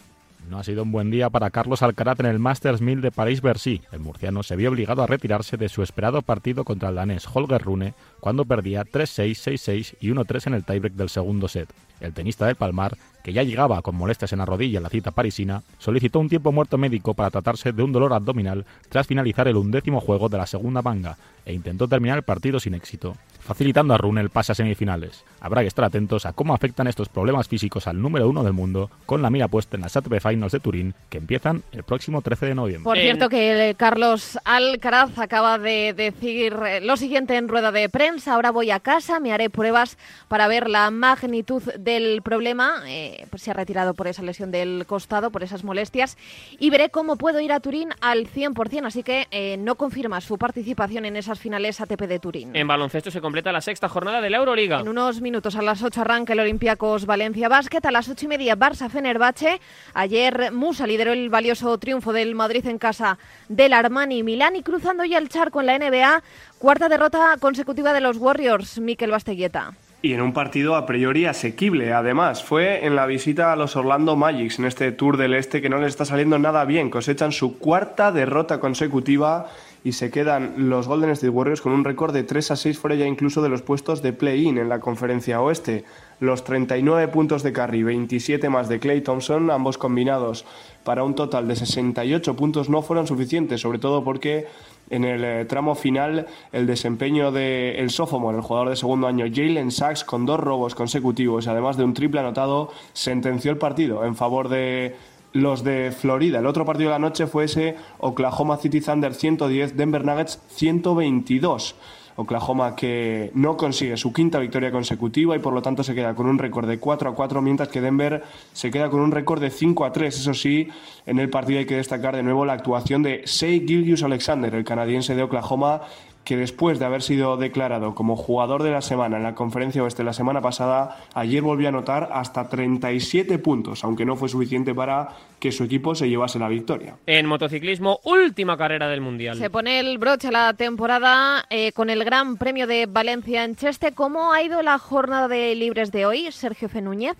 No 0.49 0.59
ha 0.59 0.65
sido 0.65 0.83
un 0.83 0.93
buen 0.93 1.11
día 1.11 1.29
para 1.29 1.51
Carlos 1.51 1.83
Alcaraz 1.83 2.21
en 2.21 2.27
el 2.27 2.39
Masters 2.39 2.81
1000 2.81 3.03
de 3.03 3.13
París-Bercy. 3.13 3.83
El 3.93 4.01
murciano 4.01 4.43
se 4.43 4.57
vio 4.57 4.71
obligado 4.71 5.03
a 5.03 5.07
retirarse 5.07 5.59
de 5.59 5.69
su 5.69 5.83
esperado 5.83 6.23
partido 6.23 6.65
contra 6.65 6.89
el 6.89 6.95
danés 6.95 7.29
Holger 7.31 7.61
Rune 7.61 7.93
cuando 8.19 8.47
perdía 8.47 8.85
3-6, 8.85 9.59
6-6 9.59 9.97
y 10.01 10.09
1-3 10.09 10.47
en 10.47 10.55
el 10.55 10.65
tiebreak 10.65 10.95
del 10.95 11.11
segundo 11.11 11.49
set. 11.49 11.69
El 12.01 12.15
tenista 12.15 12.47
del 12.47 12.57
Palmar, 12.57 12.97
que 13.23 13.33
ya 13.33 13.43
llegaba 13.43 13.83
con 13.83 13.97
molestias 13.97 14.33
en 14.33 14.39
la 14.39 14.47
rodilla 14.47 14.79
en 14.79 14.83
la 14.83 14.89
cita 14.89 15.11
parisina, 15.11 15.63
solicitó 15.79 16.19
un 16.19 16.29
tiempo 16.29 16.53
muerto 16.53 16.79
médico 16.79 17.15
para 17.15 17.31
tratarse 17.31 17.73
de 17.73 17.83
un 17.83 17.93
dolor 17.93 18.13
abdominal 18.13 18.65
tras 18.89 19.07
finalizar 19.07 19.49
el 19.49 19.57
undécimo 19.57 20.01
juego 20.01 20.29
de 20.29 20.39
la 20.39 20.47
segunda 20.47 20.83
manga 20.83 21.17
e 21.45 21.53
intentó 21.53 21.89
terminar 21.89 22.19
el 22.19 22.25
partido 22.25 22.61
sin 22.61 22.75
éxito, 22.75 23.17
facilitando 23.51 23.95
a 23.95 23.99
Rune 23.99 24.21
el 24.21 24.31
pase 24.31 24.53
a 24.53 24.55
semifinales. 24.55 25.25
Habrá 25.41 25.63
que 25.63 25.67
estar 25.67 25.85
atentos 25.85 26.25
a 26.25 26.33
cómo 26.33 26.55
afectan 26.55 26.87
estos 26.87 27.09
problemas 27.09 27.49
físicos 27.49 27.89
al 27.89 28.01
número 28.01 28.29
uno 28.29 28.45
del 28.45 28.53
mundo, 28.53 28.93
con 29.07 29.23
la 29.23 29.31
mira 29.31 29.49
puesta 29.49 29.77
en 29.77 29.83
las 29.83 29.97
ATP 29.97 30.21
Finals 30.21 30.53
de 30.53 30.61
Turín, 30.61 30.95
que 31.09 31.19
empiezan 31.19 31.65
el 31.73 31.83
próximo 31.83 32.23
13 32.23 32.47
de 32.47 32.55
noviembre. 32.55 32.85
Por 32.85 32.97
cierto 32.97 33.29
que 33.29 33.75
Carlos 33.77 34.39
Alcaraz 34.45 35.19
acaba 35.19 35.59
de 35.59 35.95
decir 35.95 36.57
eh, 36.65 36.81
lo 36.81 36.97
siguiente 36.97 37.37
en 37.37 37.49
rueda 37.49 37.73
de 37.73 37.89
prensa, 37.89 38.35
ahora 38.35 38.53
voy 38.53 38.71
a 38.71 38.79
casa, 38.79 39.19
me 39.19 39.33
haré 39.33 39.51
pruebas 39.51 39.99
para 40.29 40.47
ver 40.47 40.71
la 40.71 40.89
magnitud 40.93 41.61
del 41.77 42.23
problema, 42.23 42.85
eh, 42.87 43.27
pues 43.31 43.43
se 43.43 43.51
ha 43.51 43.55
retirado 43.55 43.95
por 43.95 44.07
esa 44.07 44.23
lesión 44.23 44.53
del 44.53 44.85
costado, 44.87 45.33
por 45.33 45.43
esas 45.43 45.65
molestias, 45.65 46.17
y 46.61 46.71
veré 46.71 46.91
cómo 46.91 47.17
puedo 47.17 47.41
ir 47.41 47.51
a 47.51 47.59
Turín 47.59 47.89
al 48.01 48.29
100%, 48.29 48.87
así 48.87 49.03
que 49.03 49.27
eh, 49.33 49.57
no 49.57 49.75
confirma 49.75 50.21
su 50.21 50.39
participación 50.39 51.05
en 51.05 51.17
esas 51.17 51.41
finales 51.41 51.81
ATP 51.81 52.03
de 52.03 52.19
Turín. 52.21 52.55
En 52.55 52.69
baloncesto 52.69 53.11
se 53.11 53.21
completa 53.21 53.40
la 53.45 53.61
sexta 53.61 53.89
jornada 53.89 54.21
de 54.21 54.31
la 54.31 54.39
Euroliga. 54.39 54.81
En 54.81 54.89
unos 54.89 55.21
minutos 55.21 55.57
a 55.57 55.63
las 55.63 55.83
8 55.83 56.03
arranca 56.03 56.33
el 56.35 56.41
Olympiacos 56.41 57.07
Valencia 57.07 57.49
Basket, 57.49 57.85
a 57.85 57.91
las 57.91 58.09
8 58.09 58.27
y 58.27 58.29
media 58.29 58.57
Barça 58.57 58.91
Fenerbahce. 58.91 59.61
Ayer 59.95 60.53
Musa 60.53 60.87
lideró 60.87 61.13
el 61.13 61.31
valioso 61.31 61.77
triunfo 61.79 62.13
del 62.13 62.35
Madrid 62.35 62.67
en 62.67 62.79
casa 62.79 63.19
del 63.49 63.73
Armani 63.73 64.23
Milán 64.23 64.57
y 64.57 64.63
cruzando 64.63 65.05
ya 65.05 65.19
el 65.19 65.29
charco 65.29 65.61
en 65.61 65.67
la 65.67 65.79
NBA, 65.79 66.23
cuarta 66.59 66.89
derrota 66.89 67.37
consecutiva 67.41 67.93
de 67.93 68.01
los 68.01 68.19
Warriors, 68.19 68.79
Mikel 68.79 69.11
Basteguieta. 69.11 69.73
Y 70.03 70.15
en 70.15 70.23
un 70.23 70.33
partido 70.33 70.77
a 70.77 70.87
priori 70.87 71.27
asequible, 71.27 71.93
además. 71.93 72.43
Fue 72.43 72.87
en 72.87 72.97
la 72.97 73.05
visita 73.05 73.53
a 73.53 73.57
los 73.57 73.77
Orlando 73.77 74.17
Magics, 74.17 74.59
en 74.59 74.65
este 74.65 74.93
Tour 74.93 75.19
del 75.19 75.35
Este 75.35 75.61
que 75.61 75.69
no 75.69 75.79
les 75.79 75.89
está 75.89 76.07
saliendo 76.07 76.39
nada 76.39 76.65
bien. 76.65 76.89
Cosechan 76.89 77.33
su 77.33 77.59
cuarta 77.59 78.11
derrota 78.11 78.61
consecutiva 78.61 79.49
y 79.83 79.93
se 79.93 80.11
quedan 80.11 80.69
los 80.69 80.89
Golden 80.89 81.11
State 81.11 81.31
Warriors 81.31 81.61
con 81.61 81.73
un 81.73 81.85
récord 81.85 82.13
de 82.13 82.23
3 82.23 82.51
a 82.51 82.57
6 82.57 82.79
fuera 82.79 82.97
ya 82.97 83.07
incluso 83.07 83.43
de 83.43 83.49
los 83.49 83.63
puestos 83.63 84.03
de 84.03 84.13
play-in 84.13 84.59
en 84.59 84.69
la 84.69 84.81
conferencia 84.81 85.41
oeste. 85.41 85.85
Los 86.21 86.45
39 86.45 87.09
puntos 87.09 87.43
de 87.43 87.53
Curry, 87.53 87.83
27 87.83 88.51
más 88.51 88.69
de 88.69 88.79
Clay 88.79 89.01
Thompson, 89.01 89.51
ambos 89.51 89.79
combinados 89.79 90.45
para 90.85 91.03
un 91.03 91.15
total 91.15 91.49
de 91.49 91.57
68 91.57 92.37
puntos 92.37 92.69
no 92.69 92.83
fueron 92.83 93.07
suficientes, 93.07 93.63
sobre 93.63 93.79
todo 93.79 94.05
porque 94.05 94.47
en 94.91 95.05
el 95.05 95.25
eh, 95.25 95.45
tramo 95.47 95.75
final 95.75 96.27
el 96.53 96.67
desempeño 96.67 97.33
del 97.33 97.77
el 97.77 97.91
sophomore, 97.91 98.37
el 98.37 98.43
jugador 98.43 98.71
de 98.71 98.77
segundo 98.77 99.07
año 99.07 99.25
Jalen 99.33 99.71
Sachs, 99.71 100.05
con 100.05 100.27
dos 100.27 100.41
robos 100.41 100.75
consecutivos, 100.75 101.47
además 101.47 101.77
de 101.77 101.85
un 101.85 101.95
triple 101.95 102.21
anotado, 102.21 102.71
sentenció 102.93 103.51
el 103.51 103.57
partido 103.59 104.05
en 104.05 104.17
favor 104.17 104.49
de 104.49 104.97
los 105.33 105.65
de 105.65 105.93
Florida. 105.93 106.39
El 106.41 106.47
otro 106.47 106.65
partido 106.65 106.91
de 106.91 106.95
la 106.95 106.99
noche 106.99 107.27
fue 107.27 107.45
ese 107.45 107.77
Oklahoma 107.99 108.57
City 108.57 108.81
Thunder 108.81 109.15
110, 109.15 109.77
Denver 109.77 110.05
Nuggets 110.05 110.41
122. 110.49 111.75
Oklahoma 112.17 112.77
que 112.77 113.31
no 113.35 113.57
consigue 113.57 113.97
su 113.97 114.13
quinta 114.13 114.39
victoria 114.39 114.71
consecutiva 114.71 115.35
y 115.37 115.39
por 115.39 115.55
lo 115.55 115.63
tanto 115.63 115.83
se 115.83 115.95
queda 115.95 116.15
con 116.15 116.27
un 116.27 116.39
récord 116.39 116.69
de 116.69 116.79
4 116.79 117.11
a 117.11 117.15
4, 117.15 117.41
mientras 117.41 117.69
que 117.69 117.81
Denver 117.81 118.23
se 118.53 118.71
queda 118.71 118.91
con 118.91 119.01
un 119.01 119.11
récord 119.11 119.41
de 119.41 119.51
5 119.51 119.85
a 119.87 119.93
3. 119.93 120.15
Eso 120.15 120.35
sí, 120.35 120.69
en 121.07 121.19
el 121.19 121.31
partido 121.31 121.61
hay 121.61 121.65
que 121.65 121.77
destacar 121.77 122.15
de 122.15 122.23
nuevo 122.23 122.45
la 122.45 122.53
actuación 122.53 123.03
de 123.03 123.23
Shea 123.25 123.61
Gilgius 123.67 124.03
Alexander, 124.03 124.55
el 124.55 124.65
canadiense 124.65 125.15
de 125.15 125.23
Oklahoma, 125.23 125.81
que 126.25 126.37
después 126.37 126.79
de 126.79 126.85
haber 126.85 127.03
sido 127.03 127.37
declarado 127.37 127.95
como 127.95 128.17
jugador 128.17 128.63
de 128.63 128.71
la 128.71 128.83
semana 128.83 129.17
en 129.17 129.23
la 129.23 129.35
conferencia 129.35 129.83
oeste 129.83 130.05
la 130.05 130.13
semana 130.13 130.41
pasada, 130.41 130.99
ayer 131.15 131.43
volvió 131.43 131.69
a 131.69 131.71
anotar 131.71 132.11
hasta 132.13 132.49
37 132.49 133.39
puntos, 133.39 133.85
aunque 133.85 134.05
no 134.05 134.17
fue 134.17 134.29
suficiente 134.29 134.75
para 134.75 135.09
que 135.39 135.53
su 135.53 135.65
equipo 135.65 135.95
se 135.95 136.09
llevase 136.09 136.39
la 136.39 136.49
victoria. 136.49 136.97
En 137.07 137.27
motociclismo, 137.27 138.01
última 138.05 138.57
carrera 138.57 138.89
del 138.89 139.01
Mundial. 139.01 139.37
Se 139.37 139.51
pone 139.51 139.81
el 139.81 139.99
broche 139.99 140.29
a 140.29 140.33
la 140.33 140.55
temporada 140.55 141.47
eh, 141.51 141.73
con 141.73 141.91
el 141.91 142.05
Gran 142.05 142.37
Premio 142.37 142.67
de 142.67 142.87
Valencia 142.87 143.45
en 143.45 143.57
Cheste. 143.57 143.93
¿Cómo 143.93 144.33
ha 144.33 144.43
ido 144.43 144.63
la 144.63 144.79
jornada 144.79 145.29
de 145.29 145.55
libres 145.55 145.91
de 145.91 146.07
hoy, 146.07 146.31
Sergio 146.31 146.69
Fenúñez? 146.69 147.17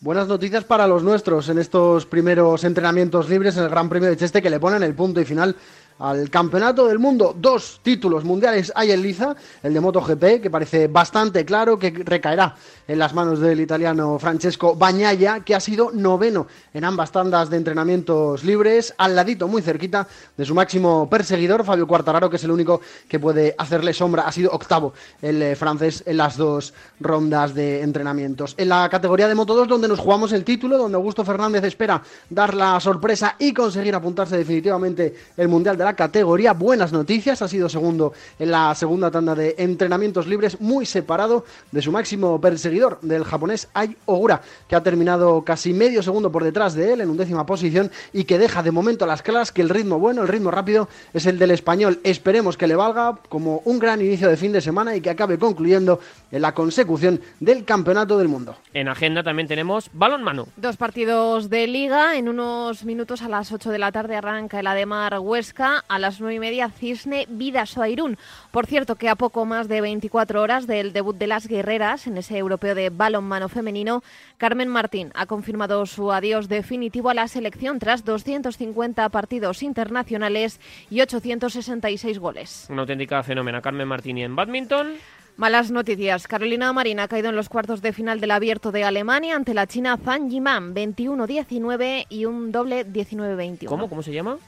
Buenas 0.00 0.28
noticias 0.28 0.62
para 0.62 0.86
los 0.86 1.02
nuestros 1.02 1.48
en 1.48 1.58
estos 1.58 2.04
primeros 2.04 2.64
entrenamientos 2.64 3.30
libres 3.30 3.56
en 3.56 3.64
el 3.64 3.70
Gran 3.70 3.88
Premio 3.88 4.10
de 4.10 4.16
Cheste 4.16 4.42
que 4.42 4.50
le 4.50 4.60
ponen 4.60 4.82
el 4.82 4.94
punto 4.94 5.22
y 5.22 5.24
final 5.24 5.56
al 5.98 6.30
Campeonato 6.30 6.86
del 6.86 6.98
Mundo. 6.98 7.34
Dos 7.38 7.80
títulos 7.82 8.24
mundiales 8.24 8.72
hay 8.74 8.90
en 8.90 9.02
liza, 9.02 9.36
el 9.62 9.74
de 9.74 9.80
MotoGP, 9.80 10.42
que 10.42 10.50
parece 10.50 10.88
bastante 10.88 11.44
claro 11.44 11.78
que 11.78 11.90
recaerá 11.90 12.54
en 12.86 12.98
las 12.98 13.14
manos 13.14 13.40
del 13.40 13.60
italiano 13.60 14.18
Francesco 14.18 14.74
Bagnaia, 14.74 15.40
que 15.40 15.54
ha 15.54 15.60
sido 15.60 15.90
noveno 15.92 16.46
en 16.72 16.84
ambas 16.84 17.10
tandas 17.12 17.50
de 17.50 17.56
entrenamientos 17.56 18.44
libres, 18.44 18.94
al 18.98 19.16
ladito, 19.16 19.48
muy 19.48 19.62
cerquita 19.62 20.06
de 20.36 20.44
su 20.44 20.54
máximo 20.54 21.08
perseguidor, 21.08 21.64
Fabio 21.64 21.86
Quartararo, 21.86 22.30
que 22.30 22.36
es 22.36 22.44
el 22.44 22.50
único 22.50 22.80
que 23.08 23.18
puede 23.18 23.54
hacerle 23.58 23.92
sombra. 23.92 24.22
Ha 24.26 24.32
sido 24.32 24.50
octavo 24.52 24.92
el 25.22 25.42
eh, 25.42 25.56
francés 25.56 26.02
en 26.06 26.18
las 26.18 26.36
dos 26.36 26.74
rondas 27.00 27.54
de 27.54 27.82
entrenamientos. 27.82 28.54
En 28.58 28.68
la 28.68 28.88
categoría 28.88 29.28
de 29.28 29.34
Moto 29.34 29.54
2, 29.54 29.68
donde 29.68 29.88
nos 29.88 29.98
jugamos 29.98 30.32
el 30.32 30.44
título, 30.44 30.78
donde 30.78 30.96
Augusto 30.96 31.24
Fernández 31.24 31.64
espera 31.64 32.02
dar 32.30 32.54
la 32.54 32.78
sorpresa 32.80 33.36
y 33.38 33.52
conseguir 33.52 33.94
apuntarse 33.94 34.36
definitivamente 34.36 35.14
el 35.36 35.48
Mundial 35.48 35.76
de 35.76 35.85
la 35.86 35.94
categoría. 35.94 36.52
Buenas 36.52 36.92
noticias, 36.92 37.42
ha 37.42 37.48
sido 37.48 37.68
segundo 37.68 38.12
en 38.40 38.50
la 38.50 38.74
segunda 38.74 39.08
tanda 39.08 39.36
de 39.36 39.54
entrenamientos 39.56 40.26
libres, 40.26 40.60
muy 40.60 40.84
separado 40.84 41.44
de 41.70 41.80
su 41.80 41.92
máximo 41.92 42.40
perseguidor, 42.40 42.98
del 43.02 43.22
japonés 43.22 43.68
Ai 43.72 43.96
Ogura, 44.04 44.42
que 44.66 44.74
ha 44.74 44.82
terminado 44.82 45.42
casi 45.42 45.72
medio 45.72 46.02
segundo 46.02 46.32
por 46.32 46.42
detrás 46.42 46.74
de 46.74 46.92
él 46.92 47.02
en 47.02 47.10
undécima 47.10 47.46
posición 47.46 47.92
y 48.12 48.24
que 48.24 48.36
deja 48.36 48.64
de 48.64 48.72
momento 48.72 49.04
a 49.04 49.06
las 49.06 49.22
claras 49.22 49.52
que 49.52 49.62
el 49.62 49.68
ritmo 49.68 50.00
bueno, 50.00 50.22
el 50.22 50.28
ritmo 50.28 50.50
rápido 50.50 50.88
es 51.14 51.24
el 51.26 51.38
del 51.38 51.52
español. 51.52 52.00
Esperemos 52.02 52.56
que 52.56 52.66
le 52.66 52.74
valga 52.74 53.20
como 53.28 53.62
un 53.64 53.78
gran 53.78 54.00
inicio 54.00 54.28
de 54.28 54.36
fin 54.36 54.50
de 54.50 54.60
semana 54.60 54.96
y 54.96 55.00
que 55.00 55.10
acabe 55.10 55.38
concluyendo 55.38 56.00
en 56.32 56.42
la 56.42 56.52
consecución 56.52 57.20
del 57.38 57.64
campeonato 57.64 58.18
del 58.18 58.26
mundo. 58.26 58.56
En 58.74 58.88
agenda 58.88 59.22
también 59.22 59.46
tenemos 59.46 59.88
balonmano. 59.92 60.48
Dos 60.56 60.76
partidos 60.76 61.48
de 61.48 61.68
liga. 61.68 62.16
En 62.16 62.28
unos 62.28 62.84
minutos 62.84 63.22
a 63.22 63.28
las 63.28 63.52
8 63.52 63.70
de 63.70 63.78
la 63.78 63.92
tarde 63.92 64.16
arranca 64.16 64.58
el 64.58 64.66
Ademar 64.66 65.20
Huesca. 65.20 65.75
A 65.88 65.98
las 65.98 66.20
9 66.20 66.34
y 66.34 66.38
media 66.40 66.70
Cisne 66.70 67.26
Vidasoa 67.28 67.88
Irún. 67.88 68.18
Por 68.50 68.66
cierto 68.66 68.96
que 68.96 69.08
a 69.08 69.16
poco 69.16 69.44
más 69.44 69.68
de 69.68 69.80
24 69.80 70.42
horas 70.42 70.66
del 70.66 70.92
debut 70.92 71.16
de 71.16 71.26
las 71.26 71.46
guerreras 71.46 72.06
en 72.06 72.16
ese 72.16 72.38
europeo 72.38 72.74
de 72.74 72.90
balonmano 72.90 73.48
femenino, 73.48 74.02
Carmen 74.38 74.68
Martín 74.68 75.10
ha 75.14 75.26
confirmado 75.26 75.84
su 75.86 76.12
adiós 76.12 76.48
definitivo 76.48 77.10
a 77.10 77.14
la 77.14 77.28
selección 77.28 77.78
tras 77.78 78.04
250 78.04 79.08
partidos 79.08 79.62
internacionales 79.62 80.60
y 80.90 81.00
866 81.00 82.18
goles. 82.18 82.66
Una 82.70 82.82
auténtica 82.82 83.22
fenómena. 83.22 83.60
Carmen 83.60 83.88
Martín 83.88 84.18
y 84.18 84.24
en 84.24 84.36
badminton. 84.36 84.94
Malas 85.36 85.70
noticias. 85.70 86.26
Carolina 86.26 86.72
Marina 86.72 87.02
ha 87.02 87.08
caído 87.08 87.28
en 87.28 87.36
los 87.36 87.50
cuartos 87.50 87.82
de 87.82 87.92
final 87.92 88.20
del 88.20 88.30
Abierto 88.30 88.72
de 88.72 88.84
Alemania 88.84 89.36
ante 89.36 89.52
la 89.52 89.66
China 89.66 89.98
Zhang 90.02 90.30
Yiman, 90.30 90.74
21-19 90.74 92.06
y 92.08 92.24
un 92.24 92.52
doble 92.52 92.86
19-21. 92.86 93.66
¿Cómo? 93.66 93.88
¿Cómo 93.90 94.02
se 94.02 94.14
llama? 94.14 94.38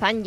Zhang 0.00 0.22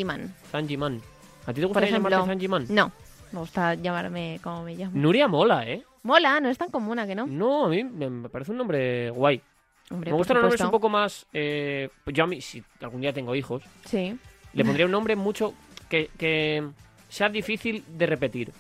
Yiman. 0.67 1.01
¿A 1.45 1.53
ti 1.53 1.59
te 1.59 1.65
gustaría 1.65 1.89
ejemplo, 1.89 2.09
llamarte 2.09 2.29
Zhang 2.31 2.39
Yiman? 2.39 2.65
No, 2.69 2.91
me 3.31 3.39
gusta 3.39 3.73
llamarme 3.75 4.39
como 4.43 4.63
me 4.63 4.75
llamo. 4.75 4.91
Nuria 4.93 5.27
mola, 5.27 5.67
¿eh? 5.67 5.83
Mola, 6.03 6.39
no 6.39 6.49
es 6.49 6.57
tan 6.57 6.69
común, 6.69 6.99
¿a 6.99 7.07
que 7.07 7.15
no? 7.15 7.25
No, 7.27 7.65
a 7.65 7.69
mí 7.69 7.83
me 7.83 8.29
parece 8.29 8.51
un 8.51 8.57
nombre 8.57 9.09
guay. 9.09 9.41
Hombre, 9.89 10.11
me 10.11 10.17
gustan 10.17 10.35
los 10.37 10.43
nombres 10.43 10.61
un 10.61 10.71
poco 10.71 10.89
más... 10.89 11.25
eh, 11.33 11.89
pues 12.03 12.15
yo 12.15 12.23
a 12.23 12.27
mí, 12.27 12.39
si 12.41 12.63
algún 12.81 13.01
día 13.01 13.13
tengo 13.13 13.35
hijos, 13.35 13.63
Sí. 13.85 14.17
le 14.53 14.63
pondría 14.65 14.85
un 14.85 14.91
nombre 14.91 15.15
mucho 15.15 15.53
que, 15.89 16.09
que 16.17 16.65
sea 17.09 17.29
difícil 17.29 17.83
de 17.87 18.05
repetir. 18.05 18.51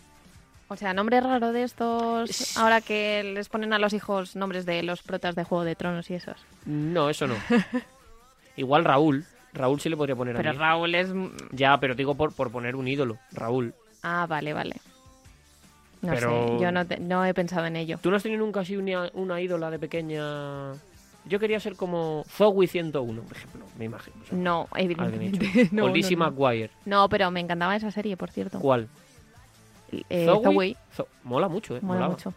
O 0.69 0.75
sea, 0.75 0.93
nombre 0.93 1.19
raro 1.21 1.51
de 1.51 1.63
estos, 1.63 2.57
ahora 2.57 2.81
que 2.81 3.23
les 3.23 3.47
ponen 3.49 3.73
a 3.73 3.79
los 3.79 3.93
hijos 3.93 4.35
nombres 4.35 4.65
de 4.65 4.81
los 4.83 5.01
protas 5.03 5.35
de 5.35 5.43
Juego 5.43 5.63
de 5.65 5.75
Tronos 5.75 6.09
y 6.09 6.15
esos. 6.15 6.37
No, 6.65 7.09
eso 7.09 7.27
no. 7.27 7.35
Igual 8.55 8.83
Raúl. 8.85 9.25
Raúl 9.53 9.79
sí 9.79 9.89
le 9.89 9.97
podría 9.97 10.15
poner 10.15 10.35
Pero 10.35 10.49
a 10.49 10.53
mí. 10.53 10.59
Raúl 10.59 10.95
es... 10.95 11.09
Ya, 11.51 11.77
pero 11.79 11.93
digo 11.95 12.15
por, 12.15 12.33
por 12.33 12.51
poner 12.51 12.75
un 12.75 12.87
ídolo. 12.87 13.17
Raúl. 13.31 13.73
Ah, 14.01 14.25
vale, 14.27 14.53
vale. 14.53 14.75
No 16.01 16.11
Pero- 16.13 16.57
sé, 16.57 16.63
yo 16.63 16.71
no, 16.71 16.85
te- 16.85 16.99
no 16.99 17.23
he 17.23 17.33
pensado 17.33 17.65
en 17.65 17.75
ello. 17.77 17.97
¿Tú 18.01 18.09
no 18.09 18.17
has 18.17 18.23
tenido 18.23 18.43
nunca 18.43 18.61
así 18.61 18.75
una, 18.75 19.09
una 19.13 19.39
ídola 19.41 19.69
de 19.71 19.79
pequeña...? 19.79 20.73
Yo 21.25 21.39
quería 21.39 21.57
ser 21.61 21.77
como 21.77 22.25
Zoe 22.27 22.67
101, 22.67 23.21
por 23.21 23.37
ejemplo, 23.37 23.65
me 23.77 23.85
imagino. 23.85 24.17
o 24.21 24.25
sea, 24.27 24.37
No, 24.37 24.67
evidentemente. 24.75 25.69
no, 25.71 25.85
o 25.85 25.87
no, 25.87 25.93
Lizzie 25.93 26.17
no. 26.17 26.25
McGuire. 26.25 26.71
No, 26.85 27.07
pero 27.07 27.31
me 27.31 27.39
encantaba 27.39 27.75
esa 27.77 27.91
serie, 27.91 28.17
por 28.17 28.29
cierto. 28.31 28.59
¿Cuál? 28.59 28.89
Eh. 30.09 30.25
Zo- 30.27 31.07
Mola 31.23 31.47
mucho, 31.47 31.77
¿eh? 31.77 31.79
Mola 31.81 31.93
Molaba. 31.93 32.13
mucho. 32.15 32.33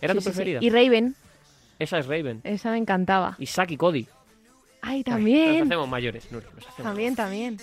¿Era 0.00 0.14
Sí, 0.14 0.18
tu 0.18 0.22
sí, 0.22 0.24
sí. 0.24 0.30
preferida? 0.30 0.58
Y 0.62 0.70
Raven, 0.70 1.14
Esa 1.78 1.98
es 1.98 2.06
Raven. 2.06 2.40
esa 2.44 2.70
me 2.70 2.78
encantaba. 2.78 3.36
Y 3.38 3.44
Saki 3.46 3.76
Cody. 3.76 4.06
Ay, 4.82 4.98
Nos 4.98 5.04
también. 5.04 5.64
hacemos 5.66 5.88
mayores, 5.88 6.30
nos 6.32 6.42
hacemos 6.44 6.76
También, 6.76 7.14
también. 7.16 7.56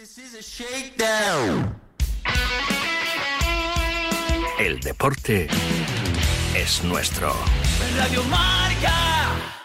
El 4.60 4.80
deporte 4.80 5.48
es 6.56 6.84
nuestro. 6.84 7.34
Radio 7.98 8.24
Marca. 8.26 9.57